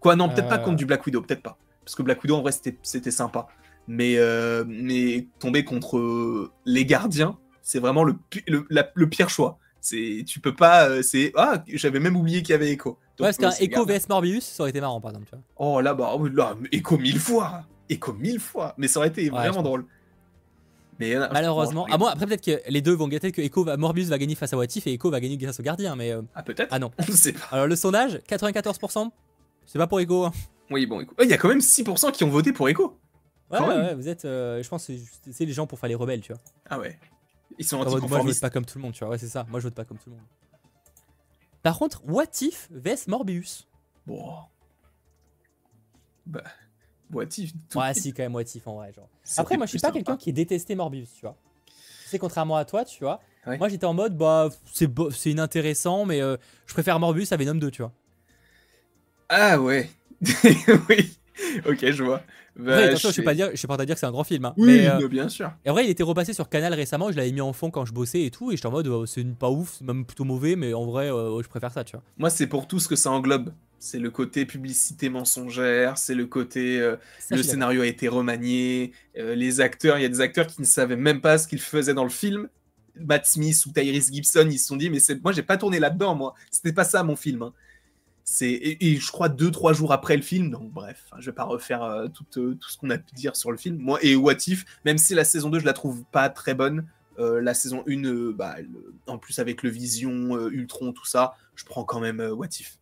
[0.00, 1.56] Quoi, non, peut-être pas contre du Black Widow, peut-être pas.
[1.82, 3.48] Parce que Black Widow, en vrai, c'était sympa
[3.88, 9.58] mais, euh, mais tomber contre les gardiens, c'est vraiment le, le, pire choix.
[9.84, 10.88] C'est, tu peux pas.
[10.88, 12.98] Euh, c'est ah, j'avais même oublié qu'il y avait Echo.
[13.20, 15.26] ouais, parce qu'un Echo vs Morbius, ça aurait été marrant, par exemple.
[15.28, 15.44] Tu vois.
[15.56, 19.62] Oh là, bah, là, Echo mille fois, Echo mille fois, mais ça aurait été vraiment
[19.62, 19.84] drôle.
[20.98, 21.86] Mais Malheureusement.
[21.90, 24.34] Ah, moi, après, peut-être que les deux vont gâter que Echo va, Morbius va gagner
[24.34, 25.96] face à Watif et Echo va gagner grâce au gardien.
[25.96, 26.68] Mais, Ah, peut-être?
[26.70, 26.90] Ah non.
[27.06, 27.48] On sait pas.
[27.50, 29.10] Alors, le sondage, 94%.
[29.66, 30.24] C'est pas pour Echo.
[30.24, 30.32] Hein.
[30.70, 32.96] Oui, bon, Il y a quand même 6% qui ont voté pour Echo.
[33.50, 34.22] Ouais, ouais, vous êtes.
[34.22, 34.94] je pense que
[35.30, 36.40] c'est les gens pour faire les rebelles, tu vois.
[36.70, 36.98] Ah ouais.
[37.58, 39.10] Ils sont anti Moi, je vote pas comme tout le monde, tu vois.
[39.10, 39.46] Ouais, c'est ça.
[39.48, 40.24] Moi, je vote pas comme tout le monde.
[41.62, 43.66] Par contre, What If vs Morbius?
[44.06, 44.36] Bon.
[46.26, 46.42] Bah.
[47.12, 48.92] What If Ouais, si, quand même, What If en vrai.
[48.92, 49.08] Genre.
[49.36, 51.36] Après, moi, je suis pas quelqu'un qui détesté Morbius, tu vois.
[52.06, 53.20] C'est contrairement à toi, tu vois.
[53.46, 56.36] Moi, j'étais en mode, bah, c'est c'est inintéressant, mais euh,
[56.66, 57.92] je préfère Morbius à Venom 2, tu vois.
[59.28, 59.90] Ah ouais.
[60.88, 61.18] oui.
[61.66, 62.22] Ok, je vois.
[62.56, 64.24] Bah, attention, je suis pas dire, je suis pas à dire que c'est un grand
[64.24, 64.44] film.
[64.44, 64.54] Hein.
[64.56, 65.52] Oui, mais, euh, bien sûr.
[65.64, 67.10] Et en vrai, il était repassé sur Canal récemment.
[67.10, 68.52] Je l'avais mis en fond quand je bossais et tout.
[68.52, 71.42] Et j'étais en mode, oh, c'est pas ouf, même plutôt mauvais, mais en vrai, euh,
[71.42, 72.02] je préfère ça, tu vois.
[72.18, 73.52] Moi, c'est pour tout ce que ça englobe.
[73.80, 76.96] C'est le côté publicité mensongère, c'est le côté euh,
[77.30, 80.96] le scénario a été remanié, les acteurs, il y a des acteurs qui ne savaient
[80.96, 82.48] même pas ce qu'ils faisaient dans le film.
[82.98, 86.14] Matt Smith ou Tyrese Gibson, ils se sont dit mais moi j'ai pas tourné là-dedans
[86.14, 87.42] moi, c'était pas ça mon film.
[87.42, 87.52] Hein
[88.24, 88.50] c'est
[88.80, 91.82] et, je crois deux trois jours après le film donc bref je vais pas refaire
[91.82, 93.76] euh, tout, euh, tout, ce qu'on a pu dire sur le film.
[93.76, 96.86] Moi et What If même si la saison 2 je la trouve pas très bonne
[97.18, 98.56] euh, la saison 1 bah,
[99.06, 102.78] en plus avec le Vision Ultron tout ça je prends quand même What If.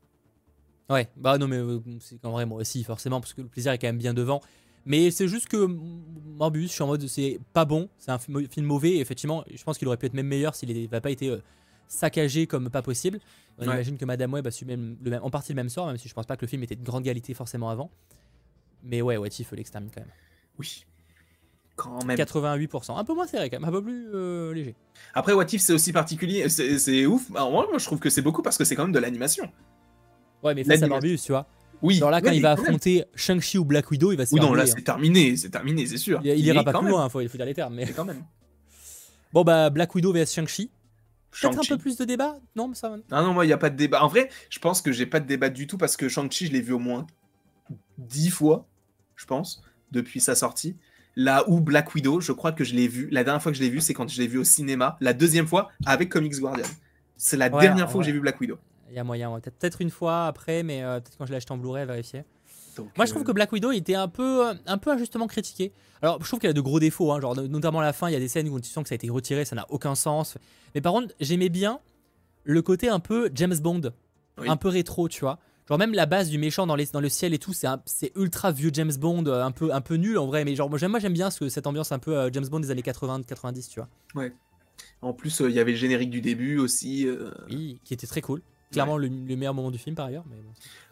[0.88, 1.61] Ouais bah non mais
[2.01, 4.40] c'est quand vrai moi aussi forcément parce que le plaisir est quand même bien devant.
[4.84, 8.66] Mais c'est juste que Morbius je suis en mode c'est pas bon c'est un film
[8.66, 11.36] mauvais et effectivement je pense qu'il aurait pu être même meilleur s'il n'avait pas été
[11.93, 13.20] saccagé comme pas possible.
[13.59, 15.86] On imagine que Madame Web a su même, le même, en partie le même sort,
[15.86, 17.90] même si je pense pas que le film était de grande qualité forcément avant.
[18.82, 20.11] Mais ouais, What If l'extermine quand même.
[20.59, 20.84] Oui.
[21.76, 22.16] Quand même.
[22.16, 22.99] 88%.
[22.99, 24.74] Un peu moins serré quand même, un peu plus euh, léger.
[25.14, 27.30] Après, What If c'est aussi particulier, c'est ouf.
[27.34, 29.51] Alors, moi, je trouve que c'est beaucoup parce que c'est quand même de l'animation.
[30.43, 31.47] Ouais, mais face à Morbius, tu vois.
[31.82, 31.97] Oui.
[31.97, 34.55] Genre là, quand il va affronter Shang-Chi ou Black Widow, il va se Oui, non,
[34.55, 34.82] là, c'est hein.
[34.84, 36.20] terminé, c'est terminé, c'est sûr.
[36.24, 37.74] Il, il ira pas plus loin, il faut, faut dire les termes.
[37.74, 38.24] Mais quand même.
[39.32, 40.70] Bon, bah, Black Widow vs Shang-Chi.
[41.40, 43.70] Peut-être un peu plus de débat Non, ça Ah non, moi, il n'y a pas
[43.70, 44.02] de débat.
[44.02, 46.52] En vrai, je pense que j'ai pas de débat du tout parce que Shang-Chi, je
[46.52, 47.06] l'ai vu au moins
[47.98, 48.66] dix fois,
[49.16, 50.76] je pense, depuis sa sortie.
[51.16, 53.08] Là où Black Widow, je crois que je l'ai vu.
[53.10, 54.96] La dernière fois que je l'ai vu, c'est quand je l'ai vu au cinéma.
[55.00, 56.66] La deuxième fois, avec Comics Guardian.
[57.16, 58.58] C'est la dernière fois que j'ai vu Black Widow.
[58.90, 61.52] Il y a moyen, peut-être une fois après, mais euh, peut-être quand je l'ai acheté
[61.52, 62.24] en Blu-ray, vérifier.
[62.96, 65.72] Moi, je trouve euh, que Black Widow était un peu, un peu injustement critiqué.
[66.00, 68.12] Alors, je trouve qu'elle a de gros défauts, hein, genre notamment à la fin, il
[68.12, 69.94] y a des scènes où tu sens que ça a été retiré, ça n'a aucun
[69.94, 70.36] sens.
[70.74, 71.80] Mais par contre, j'aimais bien
[72.44, 73.92] le côté un peu James Bond,
[74.38, 75.38] un peu rétro, tu vois.
[75.68, 78.50] Genre même la base du méchant dans, les, dans le ciel et tout, c'est ultra
[78.50, 81.12] vieux James Bond, euh, un peu, un peu nul en vrai, mais genre moi j'aime
[81.12, 83.88] bien ce, cette ambiance un peu euh, James Bond des années 80-90, tu vois.
[84.16, 84.32] Ouais.
[85.02, 87.06] En plus, il y avait le générique du début aussi.
[87.48, 88.42] Oui, qui était très cool.
[88.72, 90.24] Clairement le, meilleur moment du film par ailleurs.
[90.28, 90.36] Mais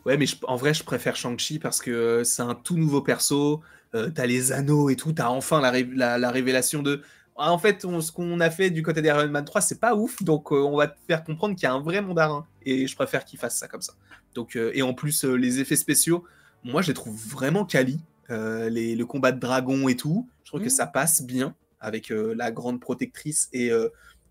[0.07, 3.61] Ouais, mais en vrai, je préfère Shang-Chi parce que euh, c'est un tout nouveau perso.
[3.95, 5.13] Euh, t'as les anneaux et tout.
[5.13, 7.03] T'as enfin la, la, révélation de.
[7.37, 10.23] Ah, en fait, ce qu'on a fait du côté d'Iron Man 3, c'est pas ouf.
[10.23, 12.47] Donc, euh, on va te faire comprendre qu'il y a un vrai mandarin.
[12.63, 13.95] Et je préfère qu'il fasse ça comme ça.
[14.35, 16.25] Donc, et en plus, les effets spéciaux,
[16.63, 18.01] moi, je les trouve vraiment quali.
[18.29, 20.29] Les, le combat de dragon et tout.
[20.45, 20.71] Je trouve que mmh.
[20.71, 23.71] ça passe bien avec la grande protectrice et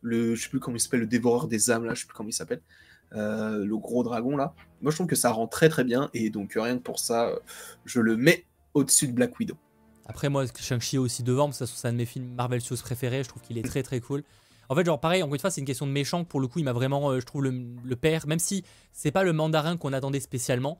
[0.02, 0.36] le.
[0.36, 1.94] Je sais plus comment il s'appelle, le dévoreur des âmes, là.
[1.96, 2.62] Je sais plus comment il s'appelle.
[3.14, 4.54] Euh, le gros dragon là.
[4.82, 7.32] Moi je trouve que ça rend très très bien et donc rien que pour ça,
[7.86, 9.56] je le mets au-dessus de Black Widow.
[10.06, 12.84] Après moi Shang-Chi est aussi devant, parce que c'est un de mes films Marvel Studios
[12.84, 14.24] préférés, je trouve qu'il est très très cool.
[14.70, 16.24] En fait, genre pareil, encore une fois, c'est une question de méchant.
[16.24, 19.24] Pour le coup, il m'a vraiment, euh, je trouve, le, père, même si c'est pas
[19.24, 20.80] le mandarin qu'on attendait spécialement.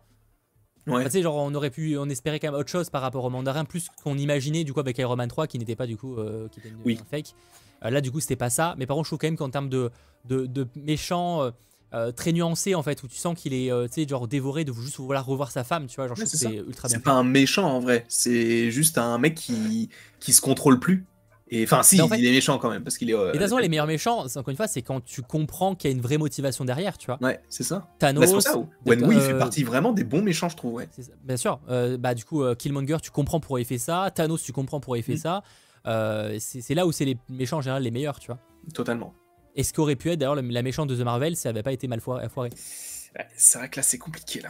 [0.86, 1.10] Ouais.
[1.10, 3.66] sais, genre, on aurait pu, on espérait quand même autre chose par rapport au mandarin,
[3.66, 6.48] plus qu'on imaginait du coup avec Iron Man 3, qui n'était pas du coup, euh,
[6.50, 7.34] qui était une, fake.
[7.82, 8.76] là, du coup, c'était pas ça.
[8.78, 9.90] Mais par contre, je trouve quand même qu'en termes de,
[10.26, 11.52] de, de méchant,
[11.94, 14.64] euh, très nuancé en fait où tu sens qu'il est euh, tu sais genre dévoré
[14.64, 17.24] de juste vouloir revoir sa femme tu vois genre c'est ultra bien c'est pas un
[17.24, 18.06] méchant en vrai.
[18.08, 21.08] C'est juste un mec qui qui se contrôle plus.
[21.50, 23.42] Et enfin si il est méchant quand même parce qu'il est euh, et de toute
[23.42, 26.02] façon les meilleurs méchants encore une fois c'est quand tu comprends qu'il y a une
[26.02, 27.18] vraie motivation derrière tu vois.
[27.22, 27.88] Ouais c'est ça.
[27.98, 28.54] Thanos bah, ça,
[28.86, 30.90] Wenwu il fait partie vraiment des bons méchants je trouve ouais.
[31.24, 31.60] Bien sûr
[31.98, 34.12] bah du coup Killmonger tu comprends pourquoi il fait ça.
[34.14, 35.18] Thanos tu comprends pourquoi il fait mm.
[35.18, 35.44] ça.
[36.38, 38.38] C'est là où c'est les méchants en général les meilleurs tu vois.
[38.76, 39.16] Totalement
[39.60, 41.74] et ce qu'aurait pu être d'ailleurs la méchante de The Marvel si ça n'avait pas
[41.74, 42.50] été mal foiré.
[43.36, 44.50] c'est vrai que là c'est compliqué là.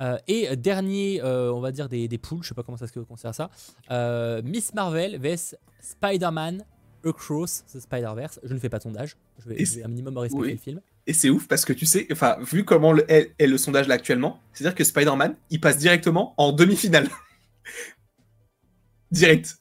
[0.00, 2.86] Euh, et dernier, euh, on va dire des, des poules, je sais pas comment ça
[2.86, 3.50] se considère ça.
[3.90, 6.62] Euh, Miss Marvel vs Spider-Man
[7.04, 8.38] Across the Spider-Verse.
[8.44, 10.80] Je ne fais pas de sondage, je vais, un minimum respecter le film.
[11.06, 13.94] Et c'est ouf parce que tu sais, enfin, vu comment est, est, le sondage là
[13.94, 17.08] actuellement, c'est-à-dire que Spider-Man, il passe directement en demi-finale.
[19.10, 19.56] Direct.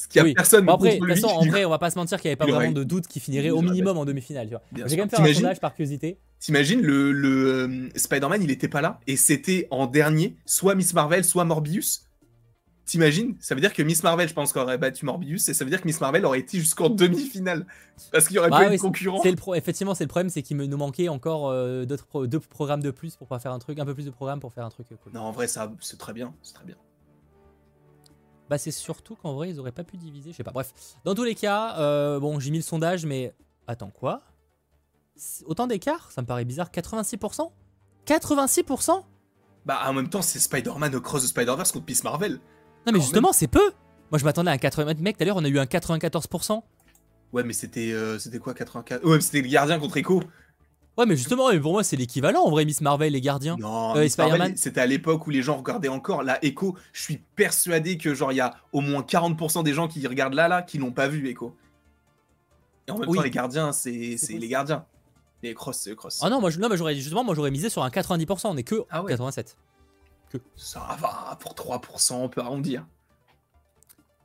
[0.00, 2.18] Ce qui a personne après, de toute façon, en vrai, on va pas se mentir
[2.20, 4.48] qu'il n'y avait pas vraiment de doute qui finirait au minimum en demi-finale.
[4.72, 6.18] J'ai quand même fait un sondage par curiosité.
[6.38, 10.94] T'imagines, le, le euh, Spider-Man, il était pas là et c'était en dernier, soit Miss
[10.94, 12.06] Marvel, soit Morbius.
[12.86, 13.36] T'imagines?
[13.40, 15.82] Ça veut dire que Miss Marvel, je pense, qu'aurait battu Morbius, et ça veut dire
[15.82, 17.66] que Miss Marvel aurait été jusqu'en demi-finale.
[18.10, 19.20] Parce qu'il y aurait bah pas eu de concurrent.
[19.22, 22.90] Le Effectivement, c'est le problème, c'est qu'il nous manquait encore euh, d'autres deux programmes de
[22.90, 24.86] plus pour pas faire un truc, un peu plus de programmes pour faire un truc
[24.90, 26.34] euh, Non, en vrai, ça, c'est très bien.
[26.42, 26.76] C'est très bien.
[28.50, 30.32] Bah, c'est surtout qu'en vrai, ils auraient pas pu diviser.
[30.32, 30.50] Je sais pas.
[30.50, 30.74] Bref,
[31.04, 33.32] dans tous les cas, euh, bon, j'ai mis le sondage, mais
[33.68, 34.22] attends, quoi?
[35.46, 36.10] Autant d'écart?
[36.10, 36.68] Ça me paraît bizarre.
[36.72, 37.52] 86%
[38.06, 39.04] 86%
[39.64, 42.40] Bah, en même temps, c'est Spider-Man Across the Spider-Verse contre Miss Marvel.
[42.86, 43.72] Non, mais justement, c'est peu.
[44.10, 44.94] Moi, je m'attendais à un 80.
[44.98, 46.60] Mec, tout à l'heure, on a eu un 94%.
[47.32, 50.24] Ouais, mais c'était euh, c'était quoi 84 Ouais, c'était le gardien contre Echo.
[51.00, 53.56] Ouais, mais justement, pour moi, c'est l'équivalent en vrai, Miss Marvel, les gardiens.
[53.56, 54.54] Non, euh, Spider-Man.
[54.56, 56.22] C'était à l'époque où les gens regardaient encore.
[56.22, 59.88] La Echo, je suis persuadé que, genre, il y a au moins 40% des gens
[59.88, 61.56] qui regardent là, là, qui n'ont pas vu Echo.
[62.86, 64.84] Et en même temps, les gardiens, c'est les gardiens.
[65.42, 66.20] Les cross, c'est cross.
[66.22, 68.48] Ah non, moi, non, j'aurais justement, moi, j'aurais misé sur un 90%.
[68.48, 69.56] On est que ah 87.
[70.54, 72.84] Ça va, pour 3%, on peut arrondir.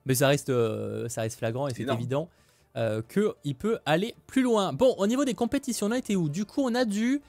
[0.06, 2.30] Mais ça reste, euh, ça reste flagrant et c'est évident
[2.76, 4.74] euh, qu'il peut aller plus loin.
[4.74, 6.30] Bon, au niveau des compétitions, on a été où?
[6.30, 7.22] Du coup, on a dû...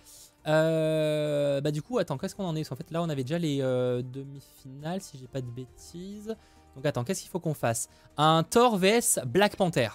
[0.48, 2.70] Euh, bah du coup, attends, qu'est-ce qu'on en est?
[2.70, 6.36] En fait, là, on avait déjà les demi-finales, si j'ai pas de bêtises.
[6.76, 7.88] Donc attends, qu'est-ce qu'il faut qu'on fasse?
[8.16, 9.88] Un Thor vs Black Panther.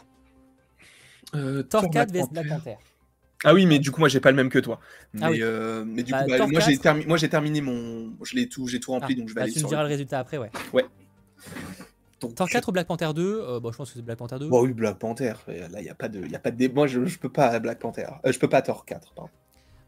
[1.70, 2.78] Thor 4 vs Black Panther.
[3.43, 4.80] Ah oui, mais du coup, moi, j'ai pas le même que toi.
[5.20, 8.14] Ah mais, euh, mais du bah, coup, bah, moi, j'ai moi, j'ai terminé mon.
[8.24, 9.68] Je l'ai tout, j'ai tout rempli, ah, donc je vais bah, aller tu sur.
[9.68, 10.52] Tu me diras le résultat après, ouais.
[10.74, 10.86] Ouais.
[12.22, 14.38] Donc, Thor 4 ou Black Panther 2 euh, bon, Je pense que c'est Black Panther
[14.40, 14.48] 2.
[14.48, 15.34] Bon, oui, Black Panther.
[15.48, 17.60] Là, il n'y a pas de, y a pas de Moi, je, je peux pas
[17.60, 18.08] Black Panther.
[18.26, 19.32] Euh, je peux pas Thor 4, pardon.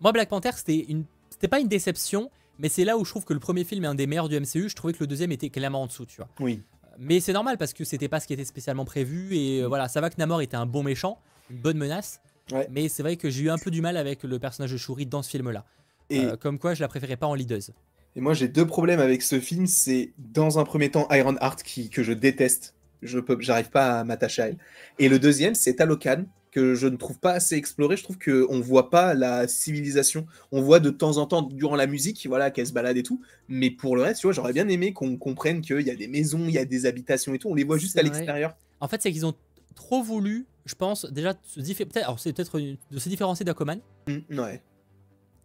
[0.01, 1.05] Moi, Black Panther, c'était une,
[1.49, 3.95] pas une déception, mais c'est là où je trouve que le premier film est un
[3.95, 4.67] des meilleurs du MCU.
[4.67, 6.27] Je trouvais que le deuxième était clairement en dessous, tu vois.
[6.39, 6.61] Oui.
[6.99, 9.87] Mais c'est normal parce que c'était pas ce qui était spécialement prévu et euh, voilà,
[9.87, 11.17] ça va que Namor était un bon méchant,
[11.49, 12.21] une bonne menace.
[12.69, 15.05] Mais c'est vrai que j'ai eu un peu du mal avec le personnage de Shuri
[15.05, 15.65] dans ce film-là.
[16.09, 17.71] Et euh, comme quoi, je la préférais pas en leaduse.
[18.15, 19.67] Et moi, j'ai deux problèmes avec ce film.
[19.67, 22.75] C'est dans un premier temps Iron Heart qui, que je déteste.
[23.01, 24.57] Je peux, j'arrive pas à m'attacher à elle.
[24.99, 27.97] Et le deuxième, c'est Talocan que je ne trouve pas assez exploré.
[27.97, 30.27] Je trouve qu'on ne voit pas la civilisation.
[30.51, 33.19] On voit de temps en temps durant la musique, voilà, qu'elle se balade et tout.
[33.47, 36.07] Mais pour le reste, tu vois, j'aurais bien aimé qu'on comprenne qu'il y a des
[36.07, 37.49] maisons, il y a des habitations et tout.
[37.49, 38.55] On les voit juste à l'extérieur.
[38.79, 39.33] En fait, c'est qu'ils ont
[39.75, 43.79] trop voulu je pense, déjà, peut-être, c'est peut-être de se différencier d'Aquaman.
[44.07, 44.61] Mm, ouais.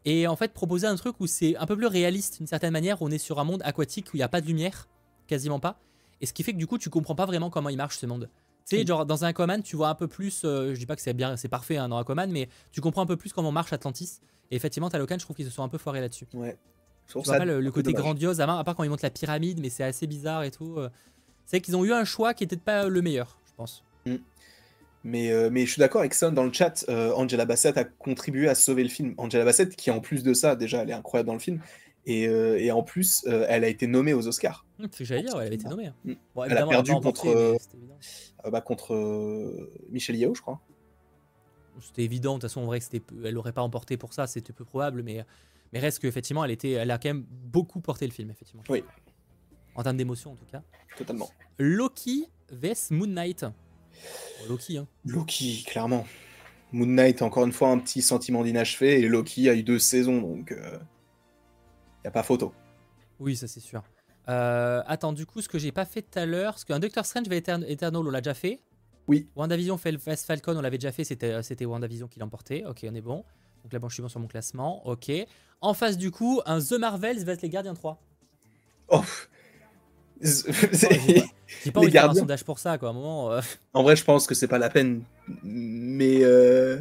[0.05, 3.03] Et en fait, proposer un truc où c'est un peu plus réaliste d'une certaine manière.
[3.03, 4.89] On est sur un monde aquatique où il n'y a pas de lumière,
[5.27, 5.81] quasiment pas.
[6.21, 8.07] Et ce qui fait que du coup, tu comprends pas vraiment comment il marche ce
[8.07, 8.29] monde.
[8.69, 10.43] Tu sais, genre dans un Aquaman, tu vois un peu plus.
[10.45, 13.03] Euh, je dis pas que c'est bien, c'est parfait hein, dans Aquaman, mais tu comprends
[13.03, 14.21] un peu plus comment marche Atlantis.
[14.51, 16.27] Et effectivement, Talocan, je trouve qu'ils se sont un peu foirés là-dessus.
[16.35, 16.57] Ouais.
[17.07, 19.85] Tu vois pas le, côté grandiose, à, part quand ils montent la pyramide, mais c'est
[19.85, 20.75] assez bizarre et tout.
[20.77, 20.91] Euh.
[21.47, 23.83] C'est qu'ils ont eu un choix qui était pas le meilleur, je pense.
[24.05, 24.17] Mm.
[25.05, 26.31] Mais, euh, mais je suis d'accord avec ça.
[26.31, 29.15] Dans le chat, euh, Angela Bassett a contribué à sauver le film.
[29.17, 31.61] Angela Bassett, qui en plus de ça, déjà, elle est incroyable dans le film.
[32.07, 34.65] Et, euh, et en plus, elle a été nommée aux Oscars.
[34.79, 35.91] Mmh, c'est ce que j'allais dire, elle avait été nommée.
[36.05, 36.15] Mmh.
[36.47, 37.59] elle a perdu contre,
[38.51, 40.61] bah, contre Michel Yao, je crois.
[41.81, 42.81] C'était évident, de toute façon, en vrai,
[43.25, 45.25] elle n'aurait pas emporté pour ça, c'était peu probable, mais,
[45.73, 48.65] mais reste qu'effectivement, elle, était, elle a quand même beaucoup porté le film, effectivement.
[48.69, 48.83] Oui.
[49.75, 50.63] En termes d'émotion, en tout cas.
[50.97, 51.31] Totalement.
[51.59, 53.45] Loki vs Moon Knight.
[54.49, 54.87] Loki, hein.
[55.05, 56.07] Loki, clairement.
[56.73, 60.21] Moon Knight, encore une fois, un petit sentiment d'inachevé, et Loki a eu deux saisons,
[60.21, 60.79] donc il euh,
[62.05, 62.53] n'y a pas photo.
[63.19, 63.83] Oui, ça c'est sûr.
[64.29, 67.07] Euh, attends, du coup, ce que j'ai pas fait tout à l'heure, parce qu'un Doctor
[67.07, 68.61] Strange va Eternal, on l'a déjà fait.
[69.07, 69.27] Oui.
[69.37, 72.65] WandaVision Falcon, on l'avait déjà fait, c'était, euh, c'était WandaVision qui l'emportait.
[72.67, 73.25] Ok, on est bon.
[73.63, 74.87] Donc là, bon, je suis bon sur mon classement.
[74.87, 75.11] Ok.
[75.63, 78.01] En face, du coup, un The Marvels vs les Gardiens 3.
[78.89, 79.03] Oh,
[80.21, 82.91] J'ai pas envie de faire un sondage pour ça, quoi.
[82.91, 83.33] un moment.
[83.33, 83.41] Euh.
[83.73, 85.03] En vrai, je pense que c'est pas la peine.
[85.43, 86.81] Mais, euh,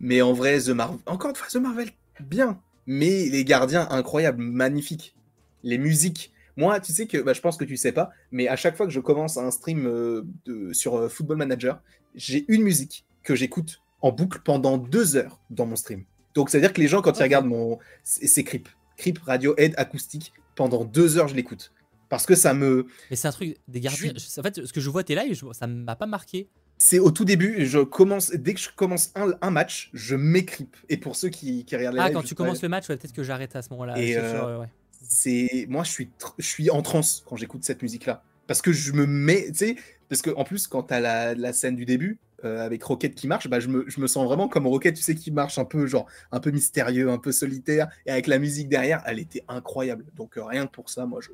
[0.00, 0.98] mais en vrai, The Marvel.
[1.06, 2.60] Encore une fois, The Marvel, bien.
[2.86, 5.14] Mais les gardiens, incroyables, magnifiques.
[5.62, 6.32] Les musiques.
[6.56, 8.86] Moi, tu sais que, bah, je pense que tu sais pas, mais à chaque fois
[8.86, 11.80] que je commence un stream euh, de, sur Football Manager,
[12.14, 16.04] j'ai une musique que j'écoute en boucle pendant deux heures dans mon stream.
[16.34, 17.78] Donc, c'est-à-dire que les gens, quand ils regardent mon.
[18.02, 18.68] C'est Creep.
[18.96, 20.32] Creep, radio, aide, acoustique.
[20.54, 21.72] Pendant deux heures, je l'écoute
[22.08, 22.86] parce que ça me.
[23.10, 24.12] Mais c'est un truc des gardiens.
[24.38, 26.48] En fait, ce que je vois tes lives, ça m'a pas marqué.
[26.80, 30.76] C'est au tout début, je commence, dès que je commence un, match, je m'écripe.
[30.88, 33.24] Et pour ceux qui, qui regardent les Ah, quand tu commences le match, peut-être que
[33.24, 33.98] j'arrête à ce moment-là.
[33.98, 34.62] Et euh,
[35.02, 38.22] c'est moi, je suis, je suis en transe quand j'écoute cette musique-là.
[38.46, 39.76] Parce que je me mets, tu sais,
[40.08, 43.26] parce que en plus, quand t'as la, la scène du début, euh, avec Rocket qui
[43.26, 45.64] marche, bah, je, me, je me sens vraiment comme Rocket, tu sais, qui marche un
[45.64, 49.42] peu, genre, un peu mystérieux, un peu solitaire, et avec la musique derrière, elle était
[49.48, 50.04] incroyable.
[50.14, 51.30] Donc, euh, rien que pour ça, moi, je,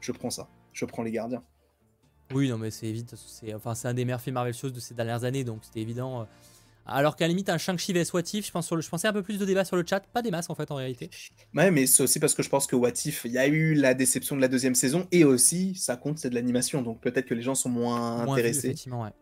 [0.00, 0.48] je prends ça.
[0.72, 1.42] Je prends les gardiens.
[2.32, 3.16] Oui, non, mais c'est évident.
[3.16, 6.26] C'est enfin, un des meilleurs films Marvel Shows de ces dernières années, donc c'était évident.
[6.86, 9.22] Alors qu'à la limite, un Shang-Chi vs What If, je, pense je pensais un peu
[9.22, 11.10] plus de débats sur le chat, pas des masses en fait en réalité.
[11.54, 13.74] Ouais, mais c'est aussi parce que je pense que What If, il y a eu
[13.74, 17.26] la déception de la deuxième saison et aussi, ça compte, c'est de l'animation, donc peut-être
[17.26, 18.66] que les gens sont moins, intéressés.
[18.68, 19.12] effectivement, ouais.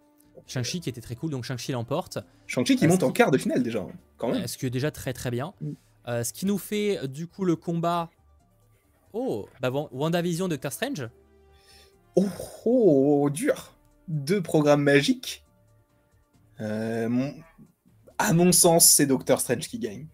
[0.47, 2.19] Shang-Chi qui était très cool, donc Shang-Chi l'emporte.
[2.47, 3.85] Shang-Chi qui monte en quart de finale déjà,
[4.17, 4.47] quand même.
[4.47, 5.53] Ce qui est déjà très très bien.
[5.61, 5.73] Mm.
[6.07, 8.09] Euh, ce qui nous fait du coup le combat.
[9.21, 11.09] Oh, bah WandaVision, Doctor Strange.
[12.15, 12.29] Oh,
[12.65, 13.77] oh, oh, dur.
[14.07, 15.45] Deux programmes magiques.
[16.61, 17.29] Euh,
[18.17, 20.07] à mon sens, c'est Doctor Strange qui gagne.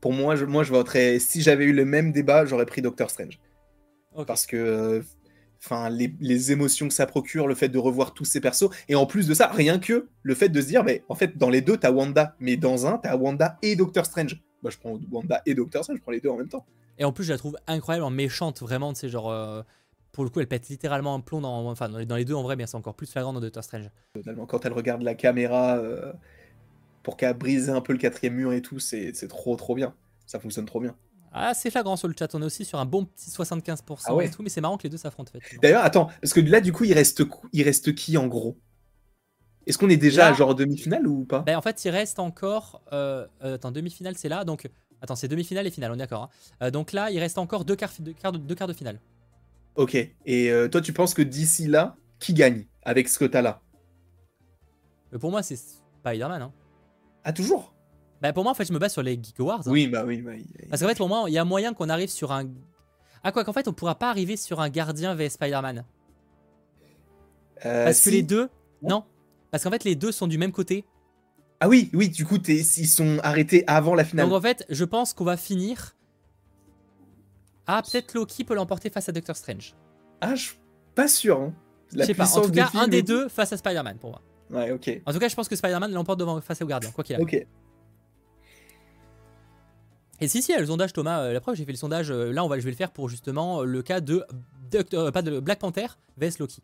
[0.00, 1.20] Pour moi, je, moi, je voterais.
[1.20, 3.38] Si j'avais eu le même débat, j'aurais pris Doctor Strange.
[4.26, 5.02] Parce que euh,
[5.62, 9.06] enfin les, émotions que ça procure, le fait de revoir tous ces persos, et en
[9.06, 11.60] plus de ça, rien que le fait de se dire, mais en fait, dans les
[11.60, 14.42] deux, t'as Wanda, mais dans un, t'as Wanda et Doctor Strange.
[14.60, 16.66] Bah, je prends Wanda et Doctor Strange, je prends les deux en même temps.
[16.98, 19.30] Et en plus, je la trouve incroyablement méchante, vraiment, tu sais, genre.
[19.30, 19.62] Euh,
[20.12, 22.54] pour le coup, elle pète littéralement un plomb dans, enfin, dans les deux en vrai,
[22.54, 23.90] mais c'est encore plus flagrant dans Doctor Strange.
[24.14, 26.12] Totalement, quand elle regarde la caméra euh,
[27.02, 29.92] pour qu'elle brise un peu le quatrième mur et tout, c'est trop trop bien.
[30.24, 30.94] Ça fonctionne trop bien.
[31.32, 32.32] Ah, c'est flagrant sur le chat.
[32.34, 34.84] On est aussi sur un bon petit 75% ah et tout, mais c'est marrant que
[34.84, 35.32] les deux s'affrontent.
[35.60, 38.56] D'ailleurs, attends, parce que là, du coup, il reste, il reste qui en gros?
[39.66, 41.40] Est-ce qu'on est déjà à genre demi-finale ou pas?
[41.40, 42.82] ben, En fait, il reste encore.
[42.92, 44.44] Euh, attends, demi-finale, c'est là.
[44.44, 44.70] Donc,
[45.04, 46.24] attends, c'est demi-finale et finale, on est d'accord.
[46.24, 46.28] Hein.
[46.62, 49.00] Euh, donc là, il reste encore deux quarts, deux quarts, de, deux quarts de finale.
[49.76, 49.96] Ok.
[50.26, 53.60] Et toi, tu penses que d'ici là, qui gagne avec ce que t'as là
[55.18, 56.42] Pour moi, c'est Spider-Man.
[56.42, 56.52] Hein.
[57.24, 57.74] Ah, toujours?
[58.20, 59.60] Bah, pour moi, en fait, je me base sur les Geek Awards.
[59.66, 59.70] Hein.
[59.70, 60.24] Oui, bah oui,
[60.70, 62.48] Parce qu'en fait, pour moi, il y a moyen qu'on arrive sur un.
[63.22, 65.84] Ah, quoi qu'en fait, on pourra pas arriver sur un gardien vs Spider-Man.
[67.64, 68.48] Euh, Parce que les deux.
[68.82, 69.04] Non.
[69.50, 70.84] Parce qu'en fait, les deux sont du même côté.
[71.64, 74.28] Ah oui, oui, du coup, ils sont arrêtés avant la finale.
[74.28, 75.96] Donc en fait, je pense qu'on va finir.
[77.66, 79.74] Ah, peut-être Loki peut l'emporter face à Doctor Strange.
[80.20, 80.58] Ah, je suis
[80.94, 81.40] pas sûr.
[81.40, 81.54] Hein.
[81.96, 82.30] je sais pas.
[82.36, 84.20] En tout cas, un des deux face à Spider-Man pour moi.
[84.50, 85.00] Ouais, ok.
[85.06, 87.24] En tout cas, je pense que Spider-Man l'emporte devant face au gardien, quoi qu'il arrive.
[87.24, 87.46] Ok.
[90.20, 91.22] Et si, si, le sondage, Thomas.
[91.22, 92.10] Euh, la preuve, j'ai fait le sondage.
[92.10, 94.22] Euh, là, on va, je vais le faire pour justement euh, le cas de,
[95.12, 95.86] pas de Black Panther
[96.18, 96.60] vs Loki.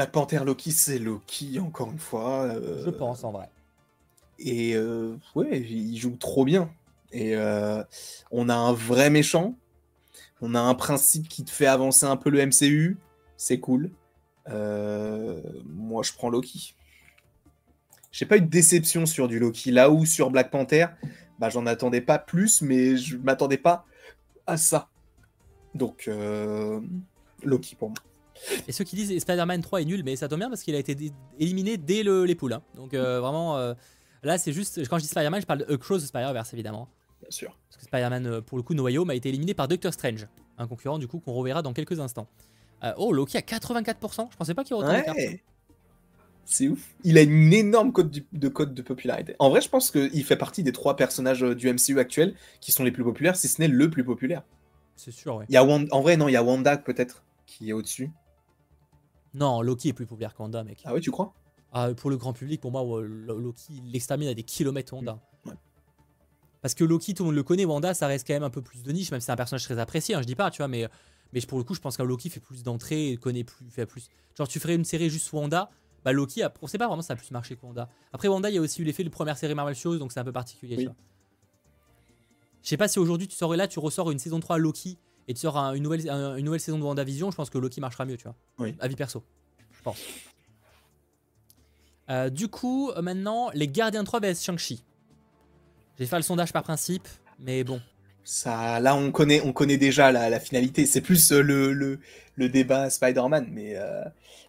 [0.00, 2.48] Black Panther Loki, c'est Loki, encore une fois.
[2.82, 3.50] Je pense, en vrai.
[4.38, 4.74] Et
[5.34, 6.70] ouais, il joue trop bien.
[7.12, 7.36] Et
[8.30, 9.56] on a un vrai méchant.
[10.40, 12.96] On a un principe qui te fait avancer un peu le MCU.
[13.36, 13.90] C'est cool.
[14.48, 16.74] moi, je prends Loki.
[18.10, 19.70] J'ai pas eu de déception sur du Loki.
[19.70, 20.86] Là où sur Black Panther,
[21.38, 23.84] bah, j'en attendais pas plus, mais je m'attendais pas
[24.46, 24.88] à ça.
[25.74, 26.80] Donc, euh,
[27.42, 27.98] Loki pour moi.
[28.68, 30.78] Et ceux qui disent Spider-Man 3 est nul, mais ça tombe bien parce qu'il a
[30.78, 30.96] été
[31.38, 32.52] éliminé dès le, les poules.
[32.52, 32.62] Hein.
[32.74, 33.74] Donc, euh, vraiment, euh,
[34.22, 34.86] là, c'est juste.
[34.88, 36.88] Quand je dis Spider-Man, je parle de Across Spider-Verse, évidemment.
[37.20, 37.56] Bien sûr.
[37.68, 40.26] Parce que Spider-Man, pour le coup, No Way Home a été éliminé par Doctor Strange,
[40.58, 42.28] un concurrent, du coup, qu'on reverra dans quelques instants.
[42.96, 44.28] oh, Loki à 84%.
[44.30, 45.42] Je pensais pas qu'il aurait autant ouais.
[46.50, 46.94] C'est ouf.
[47.04, 49.36] Il a une énorme cote de popularité.
[49.38, 52.72] En vrai, je pense qu'il fait partie des trois personnages euh, du MCU actuel qui
[52.72, 54.42] sont les plus populaires, si ce n'est le plus populaire.
[54.96, 55.44] C'est sûr, ouais.
[55.48, 58.10] Il y a En vrai, non, il y a Wanda peut-être qui est au-dessus.
[59.34, 60.82] Non, Loki est plus populaire que Wanda, mec.
[60.84, 61.32] Ah oui, tu crois?
[61.72, 65.20] Ah, Pour le grand public, pour moi, Loki l'extermine à des kilomètres Wanda.
[65.44, 65.50] Mm,
[66.62, 68.62] Parce que Loki, tout le monde le connaît, Wanda, ça reste quand même un peu
[68.62, 70.58] plus de niche, même si c'est un personnage très apprécié, hein, je dis pas, tu
[70.58, 70.88] vois, mais,
[71.32, 74.08] mais pour le coup, je pense que Loki fait plus d'entrées, connaît plus, fait plus.
[74.36, 75.70] Genre, tu ferais une série juste Wanda,
[76.04, 77.88] bah Loki, on sait pas vraiment ça a plus marché que Wanda.
[78.12, 80.20] Après Wanda, il y a aussi eu l'effet de première série Marvel Shows, donc c'est
[80.20, 80.88] un peu particulier.
[82.62, 84.98] Je sais pas si aujourd'hui tu sors là, tu ressors une saison 3 Loki
[85.30, 88.04] et tu sors une, nouvelle, une nouvelle saison de WandaVision, je pense que Loki marchera
[88.04, 88.34] mieux, tu vois.
[88.58, 88.74] Oui.
[88.80, 89.22] Avis perso,
[89.72, 89.98] je pense.
[92.10, 94.82] Euh, du coup, euh, maintenant, les Gardiens 3 vs Shang-Chi.
[95.96, 97.06] J'ai fait le sondage par principe,
[97.38, 97.80] mais bon,
[98.24, 100.84] ça, là, on connaît, on connaît déjà la, finalité.
[100.84, 102.00] C'est plus euh, le,
[102.34, 103.76] le, débat Spider-Man, mais,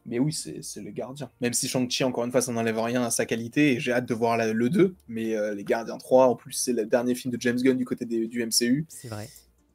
[0.08, 1.30] mais oui, c'est le gardien.
[1.42, 4.08] Même si Shang-Chi, encore une fois, ça n'enlève rien à sa qualité, et j'ai hâte
[4.08, 7.40] de voir le 2, mais les Gardiens 3, en plus, c'est le dernier film de
[7.40, 8.88] James Gunn du côté du MCU.
[8.90, 9.30] C'est vrai.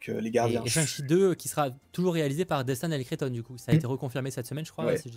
[0.08, 0.62] Les Gardiens.
[0.64, 3.58] Et, Shang-Chi 2, qui sera toujours réalisé par Destin El Cretton, du coup.
[3.58, 3.78] Ça a hmm.
[3.78, 5.10] été reconfirmé cette semaine, je crois, si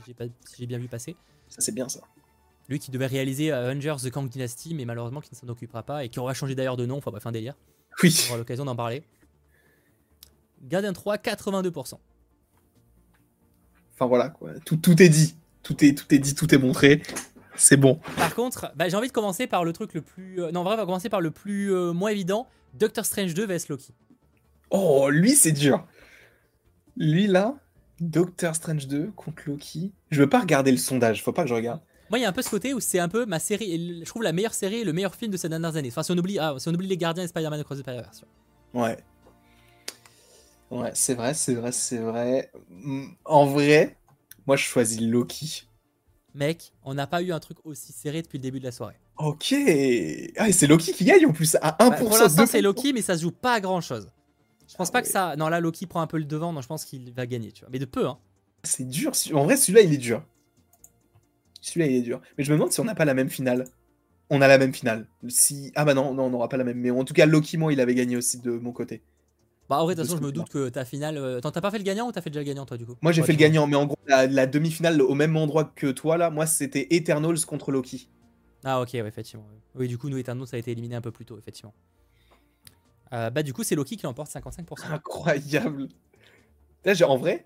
[0.57, 1.15] j'ai bien vu passer.
[1.47, 2.01] Ça, c'est bien ça.
[2.67, 6.05] Lui qui devait réaliser Avengers The Kang Dynasty, mais malheureusement qui ne s'en occupera pas,
[6.05, 7.55] et qui aura changé d'ailleurs de nom, enfin bref, un délire.
[8.03, 8.15] Oui.
[8.25, 9.03] On aura l'occasion d'en parler.
[10.61, 11.97] Gardien 3, 82%.
[13.95, 14.51] Enfin voilà, quoi.
[14.65, 15.35] Tout, tout est dit.
[15.63, 17.01] Tout est, tout est dit, tout est montré.
[17.55, 17.99] C'est bon.
[18.15, 20.41] Par contre, bah, j'ai envie de commencer par le truc le plus.
[20.41, 23.33] Euh, non, en vrai, on va commencer par le plus euh, moins évident Doctor Strange
[23.33, 23.93] 2 vs Loki.
[24.69, 25.85] Oh, lui, c'est dur.
[26.97, 27.55] Lui, là,
[27.99, 29.93] Doctor Strange 2 contre Loki.
[30.11, 31.81] Je veux pas regarder le sondage, faut pas que je regarde.
[32.09, 34.09] Moi, il y a un peu ce côté où c'est un peu ma série, je
[34.09, 35.89] trouve la meilleure série et le meilleur film de ces dernières années.
[35.89, 38.25] Enfin, si on oublie, ah, si on oublie les Gardiens et Spider-Man Across the Spider-Verse.
[38.73, 38.97] Ouais.
[40.71, 42.51] Ouais, c'est vrai, c'est vrai, c'est vrai.
[42.69, 43.97] Mm, en vrai,
[44.47, 45.67] moi, je choisis Loki.
[46.33, 48.99] Mec, on n'a pas eu un truc aussi serré depuis le début de la soirée.
[49.17, 49.53] Ok.
[50.37, 51.89] Ah, c'est Loki qui gagne en plus à 1%.
[51.89, 54.09] Bah, pour l'instant, c'est Loki, mais ça se joue pas à grand chose.
[54.69, 55.35] Je pense ah pas que ça.
[55.35, 57.61] Non, là, Loki prend un peu le devant, donc je pense qu'il va gagner, tu
[57.61, 57.69] vois.
[57.71, 58.19] Mais de peu, hein.
[58.63, 59.11] C'est dur.
[59.33, 60.23] En vrai, celui-là, il est dur.
[61.61, 62.21] Celui-là, il est dur.
[62.37, 63.65] Mais je me demande si on n'a pas la même finale.
[64.29, 65.07] On a la même finale.
[65.27, 65.71] Si...
[65.75, 66.77] Ah bah non, non on n'aura pas la même.
[66.77, 69.01] Mais en tout cas, Loki, moi, il avait gagné aussi de mon côté.
[69.69, 71.17] Bah en vrai, de toute façon, je me doute que ta finale.
[71.17, 72.85] Euh, attends, t'as pas fait le gagnant ou t'as fait déjà le gagnant toi du
[72.85, 72.95] coup?
[73.01, 76.17] Moi j'ai fait le gagnant, mais en gros, la, demi-finale au même endroit que toi
[76.17, 78.09] là, moi c'était Eternals contre Loki.
[78.63, 79.45] Ah ok, ouais, effectivement.
[79.75, 81.73] Oui, du coup, nous Eternals ça a été éliminé un peu plus tôt, effectivement.
[83.13, 84.91] Euh, bah du coup, c'est Loki qui l'emporte 55%.
[84.91, 85.89] Incroyable.
[86.85, 87.45] Là, en vrai,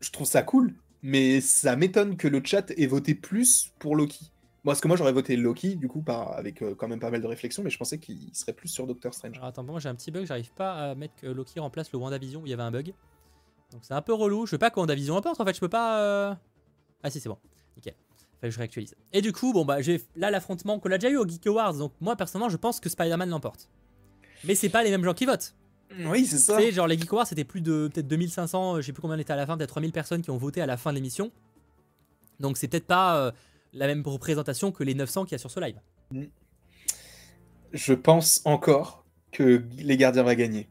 [0.00, 4.30] je trouve ça cool, mais ça m'étonne que le chat ait voté plus pour Loki.
[4.64, 7.10] Moi, parce que moi j'aurais voté Loki, du coup, par, avec euh, quand même pas
[7.10, 9.38] mal de réflexion, mais je pensais qu'il serait plus sur Doctor Strange.
[9.42, 12.40] attends, moi j'ai un petit bug, j'arrive pas à mettre que Loki remplace le WandaVision
[12.40, 12.94] où il y avait un bug.
[13.72, 15.68] Donc c'est un peu relou, je veux pas que WandaVision emporte en fait, je peux
[15.68, 16.00] pas.
[16.00, 16.34] Euh,
[17.02, 17.38] ah si, c'est bon.
[17.76, 17.84] Ok.
[17.84, 17.94] Fait
[18.40, 18.94] que je réactualise.
[19.12, 21.74] Et du coup, bon bah j'ai là l'affrontement qu'on a déjà eu au Geek Awards,
[21.74, 23.68] donc moi personnellement je pense que Spider-Man l'emporte.
[24.46, 25.54] Mais c'est pas les mêmes gens qui votent.
[26.06, 26.56] Oui, c'est ça.
[26.56, 29.16] Tu sais, genre les Geek Awards c'était plus de peut-être 2500, je sais plus combien
[29.16, 30.96] on était à la fin, peut-être 3000 personnes qui ont voté à la fin de
[30.96, 31.30] l'émission.
[32.40, 33.18] Donc c'est peut-être pas.
[33.18, 33.32] Euh,
[33.74, 35.78] la même représentation que les 900 qu'il y a sur ce live.
[36.10, 36.24] Mm.
[37.72, 40.68] Je pense encore que les gardiens vont gagner.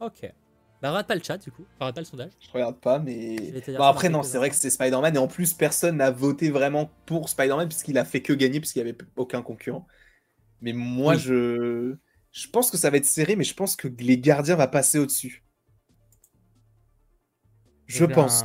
[0.00, 0.32] Ok.
[0.80, 2.32] Bah regarde pas le chat du coup, regarde pas le sondage.
[2.40, 5.52] Je regarde pas, mais bon, après non, c'est vrai que c'est Spider-Man et en plus
[5.52, 9.42] personne n'a voté vraiment pour Spider-Man puisqu'il a fait que gagner puisqu'il n'y avait aucun
[9.42, 9.86] concurrent.
[10.62, 11.96] Mais moi je
[12.32, 14.98] je pense que ça va être serré, mais je pense que les gardiens vont passer
[14.98, 15.44] au-dessus.
[17.86, 18.42] Je eh pense.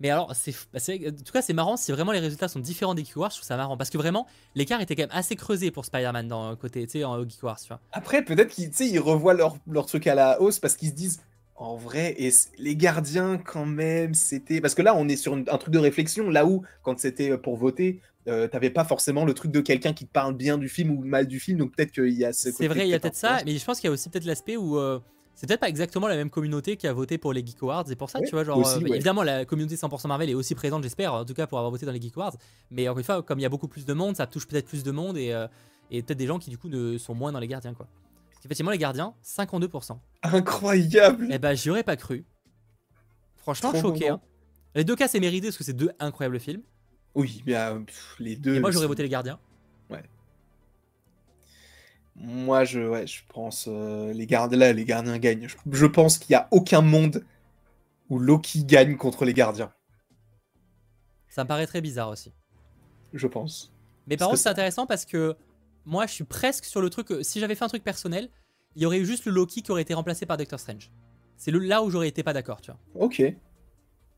[0.00, 1.76] Mais alors, c'est, bah, en tout cas, c'est marrant.
[1.76, 3.76] Si vraiment les résultats sont différents des Geek Wars, je trouve ça marrant.
[3.76, 6.98] Parce que vraiment, l'écart était quand même assez creusé pour Spider-Man dans le côté, tu
[6.98, 7.80] sais, en Geek Wars, tu vois.
[7.92, 11.20] Après, peut-être qu'ils ils revoient leur, leur, truc à la hausse parce qu'ils se disent,
[11.60, 14.60] en vrai, et les gardiens, quand même, c'était.
[14.60, 16.30] Parce que là, on est sur un truc de réflexion.
[16.30, 20.06] Là où, quand c'était pour voter, euh, t'avais pas forcément le truc de quelqu'un qui
[20.06, 21.58] te parle bien du film ou mal du film.
[21.58, 23.38] Donc peut-être qu'il y a ce C'est vrai, il y a peut-être ça.
[23.44, 24.78] Mais je pense qu'il y a aussi peut-être l'aspect où.
[24.78, 25.00] Euh,
[25.34, 27.84] c'est peut-être pas exactement la même communauté qui a voté pour les Geek Awards.
[27.92, 30.82] Et pour ça, tu vois, genre, euh, évidemment, la communauté 100% Marvel est aussi présente,
[30.82, 32.34] j'espère, en tout cas pour avoir voté dans les Geek Awards.
[32.72, 34.66] Mais encore une fois, comme il y a beaucoup plus de monde, ça touche peut-être
[34.66, 35.46] plus de monde et, euh,
[35.92, 37.86] et peut-être des gens qui, du coup, ne sont moins dans les gardiens, quoi.
[38.44, 39.98] Effectivement, les gardiens, 52%.
[40.22, 42.24] Incroyable Eh ben, j'y aurais pas cru.
[43.36, 44.08] Franchement, choqué.
[44.08, 44.20] Hein.
[44.74, 46.62] Les deux cas, c'est mérité parce que c'est deux incroyables films.
[47.14, 47.80] Oui, mais euh,
[48.18, 48.56] les deux.
[48.56, 49.38] Et moi, j'aurais voté les gardiens.
[49.90, 50.02] Ouais.
[52.14, 55.48] Moi, je, ouais, je pense euh, les gardiens là, les gardiens gagnent.
[55.70, 57.24] Je, pense qu'il n'y a aucun monde
[58.08, 59.72] où Loki gagne contre les gardiens.
[61.28, 62.32] Ça me paraît très bizarre aussi.
[63.12, 63.72] Je pense.
[64.06, 65.36] Mais par contre, c'est intéressant parce que
[65.88, 67.08] moi, je suis presque sur le truc.
[67.22, 68.28] Si j'avais fait un truc personnel,
[68.76, 70.92] il y aurait eu juste le Loki qui aurait été remplacé par Doctor Strange.
[71.36, 73.06] C'est là où j'aurais été pas d'accord, tu vois.
[73.06, 73.22] Ok.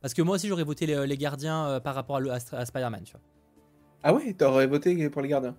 [0.01, 3.13] Parce que moi aussi, j'aurais voté les, gardiens euh, par rapport à, à Spider-Man, tu
[3.13, 3.21] vois.
[4.03, 5.55] Ah ouais, t'aurais voté pour les gardiens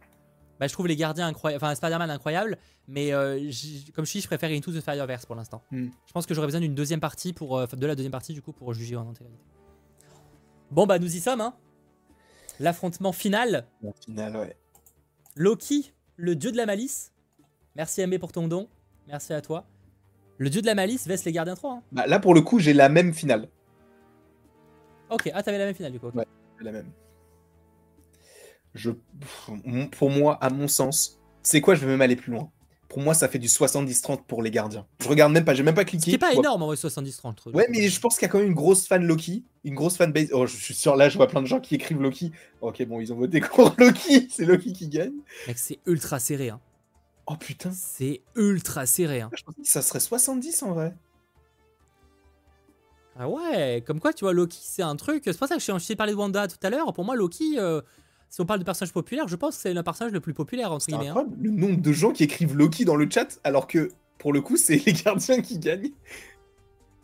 [0.60, 2.56] bah, je trouve les gardiens incroyables, enfin Spider-Man incroyable,
[2.88, 3.40] mais euh,
[3.96, 5.64] comme je dis, je préfère Into the Spider-Verse pour l'instant.
[5.72, 5.88] Hmm.
[6.06, 8.44] Je pense que j'aurais besoin d'une deuxième partie pour, euh, de la deuxième partie du
[8.44, 9.44] coup pour juger en intégralité.
[10.70, 11.56] Bon bah nous y sommes, hein.
[12.60, 13.66] L'affrontement final.
[14.06, 14.56] final, ouais.
[15.36, 17.12] Loki, le dieu de la malice.
[17.76, 18.70] Merci Aimé pour ton don.
[19.08, 19.66] Merci à toi.
[20.38, 21.74] Le dieu de la malice veste les gardiens 3.
[21.74, 21.84] Hein.
[21.92, 23.50] Bah, là pour le coup, j'ai la même finale.
[25.10, 26.10] Ok, ah t'avais la même finale du coup.
[26.14, 26.26] Ouais,
[26.62, 26.92] la même
[28.74, 28.92] je,
[29.92, 32.50] pour moi, à mon sens, c'est quoi Je vais même aller plus loin.
[32.92, 34.86] Pour moi, ça fait du 70-30 pour les gardiens.
[35.00, 36.12] Je regarde même pas, j'ai même pas cliqué.
[36.12, 37.54] Ce pas énorme en vrai, 70-30.
[37.54, 39.96] Ouais, mais je pense qu'il y a quand même une grosse fan Loki, une grosse
[39.96, 40.28] fan base.
[40.34, 42.34] Oh, je suis sûr, là, je vois plein de gens qui écrivent Loki.
[42.60, 45.14] Ok, bon, ils ont voté contre Loki, c'est Loki qui gagne.
[45.48, 46.50] Mec, c'est ultra serré.
[46.50, 46.60] Hein.
[47.28, 47.72] Oh putain.
[47.72, 49.22] C'est ultra serré.
[49.22, 49.30] Hein.
[49.38, 50.94] Je pensais que ça serait 70 en vrai.
[53.18, 55.24] Ah ouais, comme quoi, tu vois, Loki, c'est un truc.
[55.26, 56.92] C'est pour ça que je t'ai parlé de Wanda tout à l'heure.
[56.92, 57.58] Pour moi, Loki.
[57.58, 57.82] Euh,
[58.32, 60.72] si on parle de personnages populaires, je pense que c'est le personnage le plus populaire
[60.72, 61.10] entre guillemets.
[61.10, 61.28] Hein.
[61.38, 64.56] Le nombre de gens qui écrivent Loki dans le chat, alors que pour le coup,
[64.56, 65.92] c'est les gardiens qui gagnent.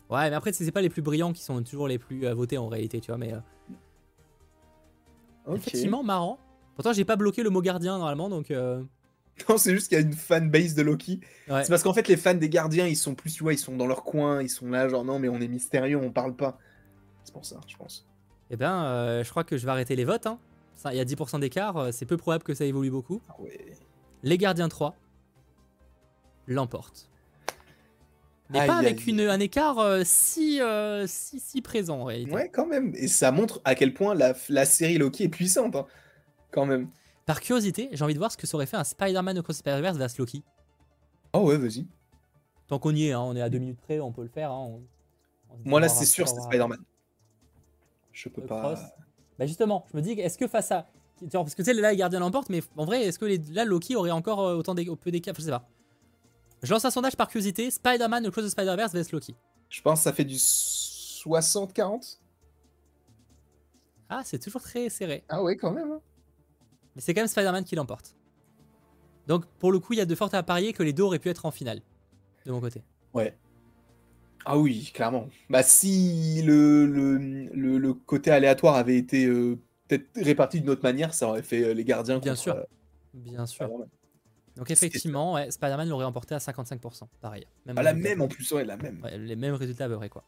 [0.08, 2.34] Ouais, mais après, c'est pas les plus brillants qui sont toujours les plus à euh,
[2.34, 3.18] voter en réalité, tu vois.
[3.18, 6.38] Mais euh, effectivement, marrant.
[6.76, 8.50] Pourtant, j'ai pas bloqué le mot gardien normalement, donc.
[8.50, 8.82] Euh,
[9.50, 11.20] non, c'est juste qu'il y a une fanbase de Loki.
[11.46, 13.76] C'est parce qu'en fait, les fans des gardiens, ils sont plus, tu vois, ils sont
[13.76, 16.56] dans leur coin, ils sont là, genre non, mais on est mystérieux, on parle pas.
[17.22, 18.08] C'est pour ça, je pense.
[18.50, 20.26] Eh ben, je crois que je vais arrêter les votes.
[20.26, 20.38] Hein
[20.86, 23.20] il y a 10% d'écart, euh, c'est peu probable que ça évolue beaucoup.
[23.28, 23.34] Ah
[24.22, 24.94] Les gardiens 3
[26.46, 27.10] l'emportent.
[28.50, 32.94] Mais pas avec une, un écart euh, si, euh, si, si, présent Ouais, quand même.
[32.94, 35.76] Et ça montre à quel point la, la série Loki est puissante.
[35.76, 35.86] Hein.
[36.50, 36.88] Quand même.
[37.26, 39.98] Par curiosité, j'ai envie de voir ce que ça aurait fait un Spider-Man au Spider-Verse
[39.98, 40.42] versus Loki.
[41.34, 41.86] Oh ouais, vas-y.
[42.68, 44.50] Tant qu'on y est, hein, on est à deux minutes près, on peut le faire.
[44.50, 44.80] Hein,
[45.66, 46.80] Moi là, c'est sûr, c'est Spider-Man.
[48.12, 48.74] Je peux pas.
[49.38, 50.88] Bah justement, je me dis, est-ce que face à
[51.32, 53.96] parce que tu sais, là, les gardiens l'emportent, mais en vrai, est-ce que là, Loki
[53.96, 55.68] aurait encore autant des, peu d'écart Je sais pas.
[56.62, 59.34] Je lance un sondage par curiosité Spider-Man ou Cross de Spider-Verse vs Loki.
[59.68, 62.18] Je pense que ça fait du 60-40.
[64.08, 65.24] Ah, c'est toujours très serré.
[65.28, 65.92] Ah ouais, quand même.
[65.92, 66.00] Hein.
[66.96, 68.16] Mais c'est quand même Spider-Man qui l'emporte.
[69.26, 71.18] Donc pour le coup, il y a de fortes à parier que les deux auraient
[71.18, 71.82] pu être en finale,
[72.46, 72.82] de mon côté.
[73.12, 73.36] Ouais.
[74.44, 75.28] Ah oui, clairement.
[75.50, 81.14] Bah si le, le, le, côté aléatoire avait été euh, peut-être réparti d'une autre manière,
[81.14, 82.18] ça aurait fait euh, les gardiens.
[82.18, 82.54] Bien sûr.
[82.54, 82.62] Euh,
[83.14, 83.68] Bien sûr.
[84.56, 87.46] Donc effectivement, Spider-Man l'aurait emporté à 55%, pareil.
[87.66, 89.06] Même ah, la même en plus, ouais, la même.
[89.16, 90.24] les mêmes résultats à peu près quoi.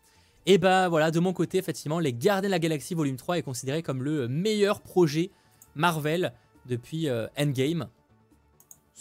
[0.46, 3.42] Et bah voilà, de mon côté, effectivement, les Gardiens de la Galaxie Volume 3 est
[3.42, 5.30] considéré comme le meilleur projet
[5.74, 6.32] Marvel
[6.66, 7.88] depuis Endgame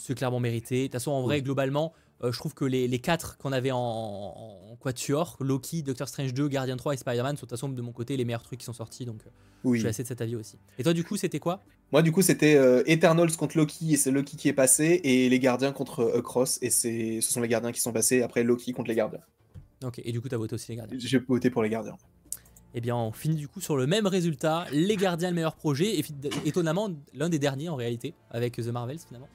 [0.00, 0.78] c'est clairement mérité.
[0.78, 1.92] De toute façon, en vrai, globalement,
[2.22, 6.76] je trouve que les, les quatre qu'on avait en, Quatuor, Loki, Doctor Strange 2, Guardian
[6.76, 8.72] 3 et Spider-Man, sont de toute façon de mon côté les meilleurs trucs qui sont
[8.72, 9.04] sortis.
[9.04, 9.30] Donc euh,
[9.64, 9.78] oui.
[9.78, 10.58] je suis assez de cet avis aussi.
[10.78, 11.62] Et toi, du coup, c'était quoi?
[11.92, 15.28] Moi, du coup, c'était euh, Eternals contre Loki et c'est Loki qui est passé, et
[15.28, 18.22] les Gardiens contre Cross, et ce sont les Gardiens qui sont passés.
[18.22, 19.20] Après, Loki contre les Gardiens.
[19.84, 21.96] Ok, et du coup, tu as voté aussi les Gardiens J'ai voté pour les Gardiens.
[22.74, 24.66] Eh bien, on finit du coup sur le même résultat.
[24.72, 26.04] Les Gardiens, le meilleur projet, et
[26.44, 29.28] étonnamment, l'un des derniers en réalité, avec The Marvels finalement.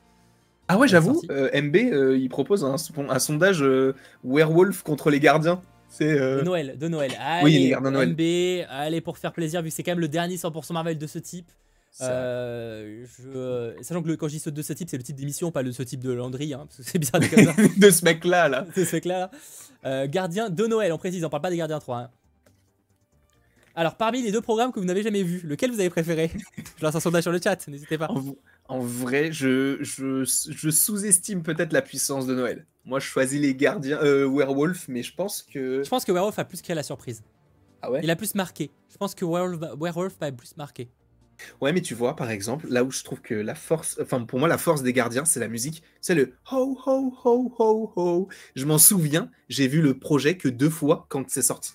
[0.68, 2.76] Ah ouais, j'avoue, euh, MB, euh, il propose un,
[3.10, 3.94] un sondage euh,
[4.24, 5.62] werewolf contre les gardiens.
[5.90, 7.12] C'est de Noël, de Noël.
[7.20, 8.10] Allez, oui, les gardiens Noël.
[8.10, 11.08] MB, allez pour faire plaisir, vu que c'est quand même le dernier 100% Marvel de
[11.08, 11.52] ce type.
[12.00, 13.74] je...
[13.82, 15.72] Sachant que quand je dis ce de ce type, c'est le type d'émission, pas le
[15.72, 18.66] ce type de Landry, hein, parce que c'est bizarre de, de ce mec-là, là.
[18.76, 19.30] de ce mec-là.
[20.08, 21.98] gardien de Noël, on précise, on parle pas des gardiens 3.
[21.98, 22.10] Hein.
[23.76, 26.32] Alors, parmi les deux programmes que vous n'avez jamais vus, lequel vous avez préféré?
[26.78, 28.10] Je lance un sondage sur le chat, n'hésitez pas.
[28.68, 32.66] En vrai, je, je, sous-estime peut-être la puissance de Noël.
[32.84, 35.84] Moi, je choisis les gardiens euh, Werewolf, mais je pense que.
[35.84, 37.24] Je pense que Werewolf a plus créé la surprise.
[37.82, 38.00] Ah ouais?
[38.04, 38.72] Il a plus marqué.
[38.92, 40.90] Je pense que Werewolf, Werewolf a plus marqué.
[41.62, 44.40] Ouais, mais tu vois, par exemple, là où je trouve que la force, enfin pour
[44.40, 48.28] moi, la force des gardiens, c'est la musique, c'est le ho ho ho ho ho.
[48.56, 51.74] Je m'en souviens, j'ai vu le projet que deux fois quand c'est sorti.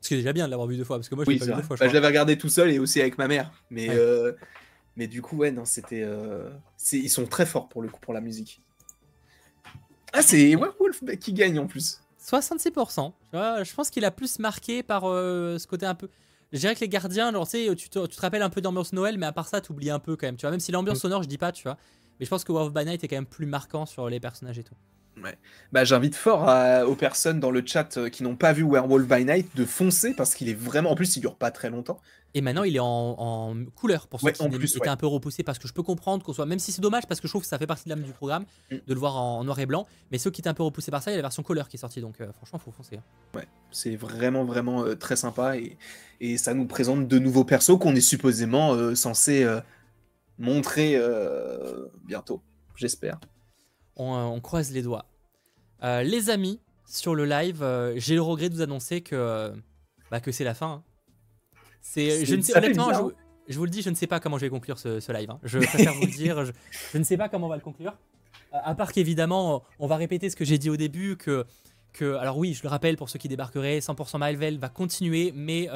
[0.00, 1.38] Ce qui est déjà bien de l'avoir vu deux fois, parce que moi je l'ai
[1.38, 1.76] pas vu deux fois.
[1.76, 3.52] Je, bah, l'avais regardé tout seul et aussi avec ma mère.
[3.70, 4.32] Mais euh,
[4.96, 6.02] mais du coup, ouais, non, c'était.
[6.02, 6.50] Euh,
[6.92, 8.60] ils sont très forts pour le coup pour la musique.
[10.12, 12.00] Ah, c'est Werewolf qui gagne en plus.
[12.22, 13.12] 66%.
[13.32, 16.08] Je pense qu'il a plus marqué par euh, ce côté un peu.
[16.52, 19.26] Je dirais que les gardiens, genre, tu, tu, te, rappelles un peu d'ambiance Noël, mais
[19.26, 20.36] à part ça, tu oublies un peu quand même.
[20.36, 21.00] Tu vois, même si l'ambiance mm.
[21.00, 21.76] sonore, je dis pas, tu vois.
[22.18, 24.58] Mais je pense que Werewolf by Night est quand même plus marquant sur les personnages
[24.58, 24.74] et tout.
[25.22, 25.36] Ouais.
[25.72, 26.48] Bah, j'invite fort
[26.86, 30.14] aux personnes dans le chat euh, qui n'ont pas vu Werewolf by Night de foncer
[30.14, 30.90] parce qu'il est vraiment.
[30.90, 32.00] En plus, il dure pas très longtemps.
[32.34, 35.58] Et maintenant, il est en, couleur pour ceux qui plus, étaient un peu repoussés parce
[35.58, 36.46] que je peux comprendre qu'on soit.
[36.46, 38.12] Même si c'est dommage parce que je trouve que ça fait partie de l'âme du
[38.12, 38.76] programme mm.
[38.86, 39.86] de le voir en, noir et blanc.
[40.12, 41.68] Mais ceux qui étaient un peu repoussés par ça, il y a la version couleur
[41.68, 42.00] qui est sortie.
[42.00, 42.96] Donc, euh, franchement, faut foncer.
[42.96, 43.02] Hein.
[43.34, 45.56] Ouais, c'est vraiment, vraiment euh, très sympa.
[45.56, 45.76] Et,
[46.20, 49.46] et, ça nous présente de nouveaux persos qu'on est supposément censé
[50.38, 51.00] montrer
[52.04, 52.42] bientôt.
[52.76, 53.18] J'espère.
[53.96, 55.09] on croise les doigts.
[55.82, 59.52] Euh, les amis, sur le live, euh, j'ai le regret de vous annoncer que,
[60.10, 60.72] bah, que c'est la fin.
[60.72, 60.82] Hein.
[61.80, 63.10] C'est, je ne sais, honnêtement, hein.
[63.48, 65.30] je, vous le dis, je ne sais pas comment je vais conclure ce, live.
[65.30, 65.38] Hein.
[65.42, 66.44] Je préfère vous le dire,
[66.92, 67.94] je, ne sais pas comment on va le conclure.
[68.52, 71.46] Euh, à part qu'évidemment, on va répéter ce que j'ai dit au début, que,
[71.94, 75.68] que, alors oui, je le rappelle pour ceux qui débarqueraient, 100% Marvel va continuer, mais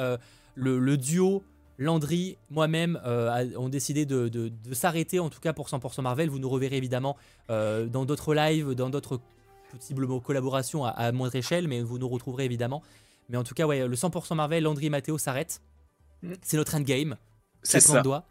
[0.53, 1.43] le, duo
[1.79, 3.01] Landry, moi-même,
[3.57, 6.29] ont décidé de, de, s'arrêter, en tout cas pour 100% Marvel.
[6.29, 7.17] Vous nous reverrez évidemment
[7.49, 9.19] dans d'autres lives, dans d'autres
[9.77, 12.81] possiblement collaboration à, moindre échelle, mais vous nous retrouverez évidemment.
[13.29, 15.61] Mais en tout cas, ouais, le 100% Marvel, Landry et Matteo s'arrêtent.
[16.21, 16.33] Mm.
[16.41, 17.17] C'est notre endgame.
[17.63, 18.01] C'est ça.
[18.01, 18.25] Doigt.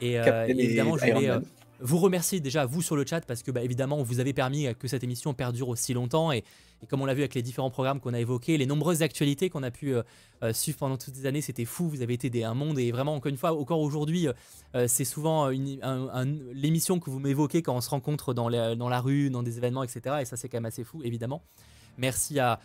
[0.00, 1.30] Et, euh, évidemment, je voulais
[1.80, 4.88] vous remercier déjà, vous sur le chat, parce que bah, évidemment, vous avez permis que
[4.88, 6.32] cette émission perdure aussi longtemps.
[6.32, 6.44] Et,
[6.88, 9.62] comme on l'a vu avec les différents programmes qu'on a évoqués, les nombreuses actualités qu'on
[9.62, 10.02] a pu euh,
[10.52, 11.88] suivre pendant toutes ces années, c'était fou.
[11.88, 12.78] Vous avez été un monde.
[12.78, 14.28] Et vraiment, encore une fois, encore aujourd'hui,
[14.86, 19.42] c'est souvent l'émission que vous m'évoquez quand on se rencontre dans dans la rue, dans
[19.42, 20.16] des événements, etc.
[20.20, 21.42] Et ça, c'est quand même assez fou, évidemment.
[21.98, 22.60] Merci à,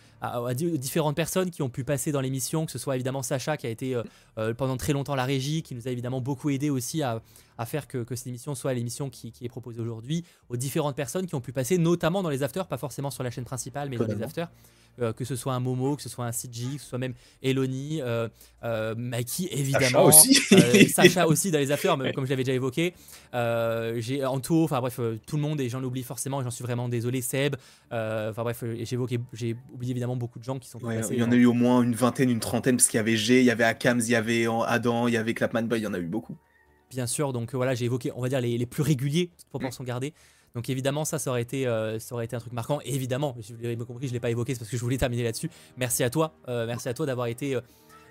[0.54, 3.70] différentes personnes qui ont pu passer dans l'émission, que ce soit évidemment Sacha qui a
[3.70, 4.02] été euh,
[4.38, 7.22] euh, pendant très longtemps la régie, qui nous a évidemment beaucoup aidé aussi à,
[7.66, 11.40] faire que, cette émission soit l'émission qui, est proposée aujourd'hui, aux différentes personnes qui ont
[11.40, 14.22] pu passer, notamment dans les afters, pas forcément sur la chaîne principale, mais dans les
[14.22, 14.50] afters.
[15.00, 17.14] Euh, que ce soit un Momo, que ce soit un CG, que ce soit même
[17.42, 18.28] Eloni, euh,
[18.64, 22.92] euh Mikey évidemment, Sacha aussi, Sacha aussi dans les affaires, comme je l'avais déjà évoqué.
[23.32, 27.22] j'ai Anto, enfin bref, tout le monde et j'en oublie forcément, j'en suis vraiment désolé.
[27.22, 27.56] Seb,
[27.90, 30.78] enfin bref, j'ai évoqué, j'ai oublié évidemment beaucoup de gens qui sont.
[31.10, 33.16] il y en a eu au moins une vingtaine, une trentaine parce qu'il y avait
[33.16, 35.84] G, il y avait Akams, il y avait Adam, il y avait Clapman Boy, il
[35.84, 36.36] y en a eu beaucoup.
[36.90, 40.12] Bien sûr, donc voilà, j'ai évoqué, on va dire les, les plus réguliers, proportion gardée.
[40.54, 42.80] Donc évidemment, ça, ça aurait été, euh, ça aurait été un truc marquant.
[42.84, 45.22] Et évidemment, je l'ai compris, je l'ai pas évoqué, c'est parce que je voulais terminer
[45.22, 45.50] là-dessus.
[45.76, 47.58] Merci à toi, euh, merci à toi d'avoir été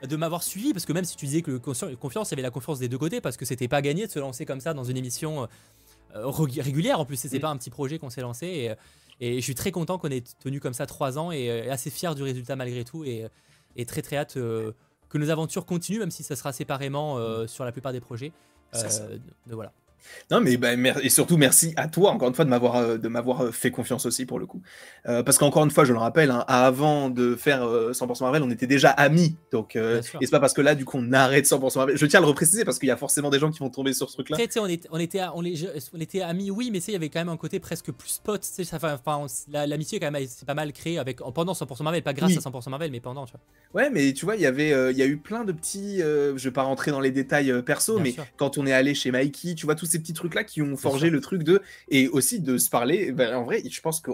[0.02, 2.52] de m'avoir suivi parce que même si tu disais que confiance, il y avait la
[2.52, 4.86] confiance des deux côtés parce que c'était pas gagné de se lancer comme ça dans
[4.86, 5.49] une émission
[6.14, 7.02] régulière.
[7.02, 7.41] En plus, c'est mm.
[7.41, 8.72] pas un petit projet qu'on s'est lancé et,
[9.20, 12.16] et, je suis très content qu'on ait tenu comme ça trois ans et, assez fier
[12.16, 13.28] du résultat malgré tout et,
[13.76, 17.49] et très très hâte que nos aventures continuent, même si ça sera séparément mm.
[17.49, 18.32] sur la plupart des projets.
[18.74, 19.20] de,
[19.53, 19.74] voilà.
[20.31, 23.07] Non, mais bah, et surtout merci à toi encore une fois de m'avoir euh, de
[23.07, 24.61] m'avoir euh, fait confiance aussi pour le coup.
[25.07, 28.49] Euh, parce qu'encore une fois, je le rappelle, hein, avant de faire 100% Marvel, on
[28.49, 29.35] était déjà amis.
[29.51, 31.97] Donc, et c'est pas parce que là, du coup, on arrête 100% Marvel.
[31.97, 33.93] Je tiens à le repréciser parce qu'il y a forcément des gens qui vont tomber
[33.93, 34.38] sur ce truc-là.
[34.57, 35.43] On, on, était, on,
[35.93, 38.45] on, était amis, oui, mais il y avait quand même un côté presque plus pote.
[38.73, 42.49] Enfin, l'amitié quand même, c'est pas mal créé avec pendant 100% Marvel, pas grâce à
[42.49, 43.26] 100% Marvel, mais pendant.
[43.26, 43.81] Tu vois.
[43.81, 45.99] Ouais, mais tu vois, il y avait, il y a eu plein de petits.
[45.99, 49.55] je vais pas rentrer dans les détails perso, mais quand on est allé chez Mikey,
[49.55, 52.40] tu vois tous ces petits trucs là qui ont forgé le truc de et aussi
[52.40, 53.11] de se parler.
[53.11, 54.14] Ben, en vrai, je pense qu'il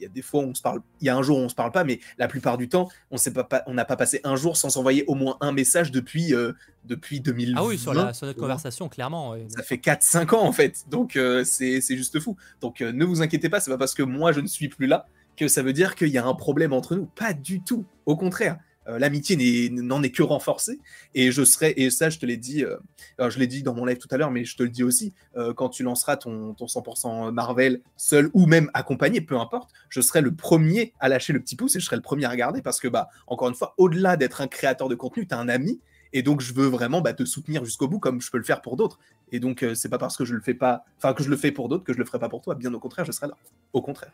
[0.00, 1.48] y a des fois où on se parle, il y a un jour où on
[1.48, 4.20] se parle pas, mais la plupart du temps, on sait pas, on n'a pas passé
[4.24, 6.52] un jour sans s'envoyer au moins un message depuis euh,
[6.84, 7.60] depuis 2020.
[7.60, 9.36] Ah oui, sur, la, notre conversation, clairement.
[9.48, 12.36] Ça fait 4-5 ans en fait, donc euh, c'est juste fou.
[12.60, 14.86] Donc euh, ne vous inquiétez pas, c'est pas parce que moi je ne suis plus
[14.86, 17.06] là que ça veut dire qu'il y a un problème entre nous.
[17.06, 17.84] Pas du tout.
[18.06, 18.58] Au contraire.
[18.88, 20.80] Euh, l'amitié n'en est, que renforcée.
[21.14, 22.76] Et je serai, et ça, je te l'ai dit, euh,
[23.18, 25.12] je l'ai dit dans mon live tout à l'heure, mais je te le dis aussi,
[25.36, 30.00] euh, quand tu lanceras ton, ton 100% Marvel seul ou même accompagné, peu importe, je
[30.00, 32.62] serai le premier à lâcher le petit pouce et je serai le premier à regarder
[32.62, 35.48] parce que, bah, encore une fois, au-delà d'être un créateur de contenu, tu as un
[35.48, 35.80] ami.
[36.14, 38.60] Et donc, je veux vraiment bah, te soutenir jusqu'au bout comme je peux le faire
[38.60, 38.98] pour d'autres.
[39.30, 41.52] Et donc, c'est pas parce que je le fais pas, enfin, que je le fais
[41.52, 42.54] pour d'autres que je le ferai pas pour toi.
[42.54, 43.36] Bien au contraire, je serai là.
[43.72, 44.12] Au contraire.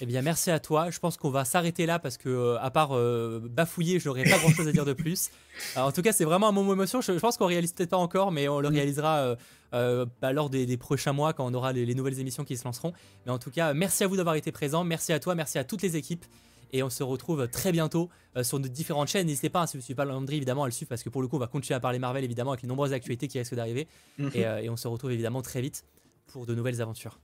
[0.00, 0.90] Eh bien, merci à toi.
[0.90, 4.24] Je pense qu'on va s'arrêter là parce que, euh, à part euh, bafouiller, je n'aurais
[4.24, 5.30] pas grand chose à dire de plus.
[5.76, 7.00] en tout cas, c'est vraiment un moment émotion.
[7.00, 8.74] Je, pense qu'on réalise peut-être pas encore, mais on le mm.
[8.74, 9.36] réalisera
[9.74, 12.92] euh, bah, lors des, prochains mois quand on aura les, nouvelles émissions qui se lanceront.
[13.26, 14.84] Mais en tout cas, merci à vous d'avoir été présent.
[14.84, 15.34] Merci à toi.
[15.34, 16.24] Merci à toutes les équipes.
[16.72, 18.10] Et on se retrouve très bientôt
[18.42, 19.26] sur nos différentes chaînes.
[19.26, 21.08] N'hésitez pas, hein, si vous ne suivez pas Landry, évidemment, à le suivre parce que
[21.08, 23.40] pour le coup, on va continuer à parler Marvel, évidemment, avec les nombreuses actualités qui
[23.40, 23.88] risquent d'arriver.
[24.20, 24.62] Mm-hmm.
[24.62, 25.84] et on se retrouve évidemment très vite
[26.28, 27.18] pour de nouvelles aventures.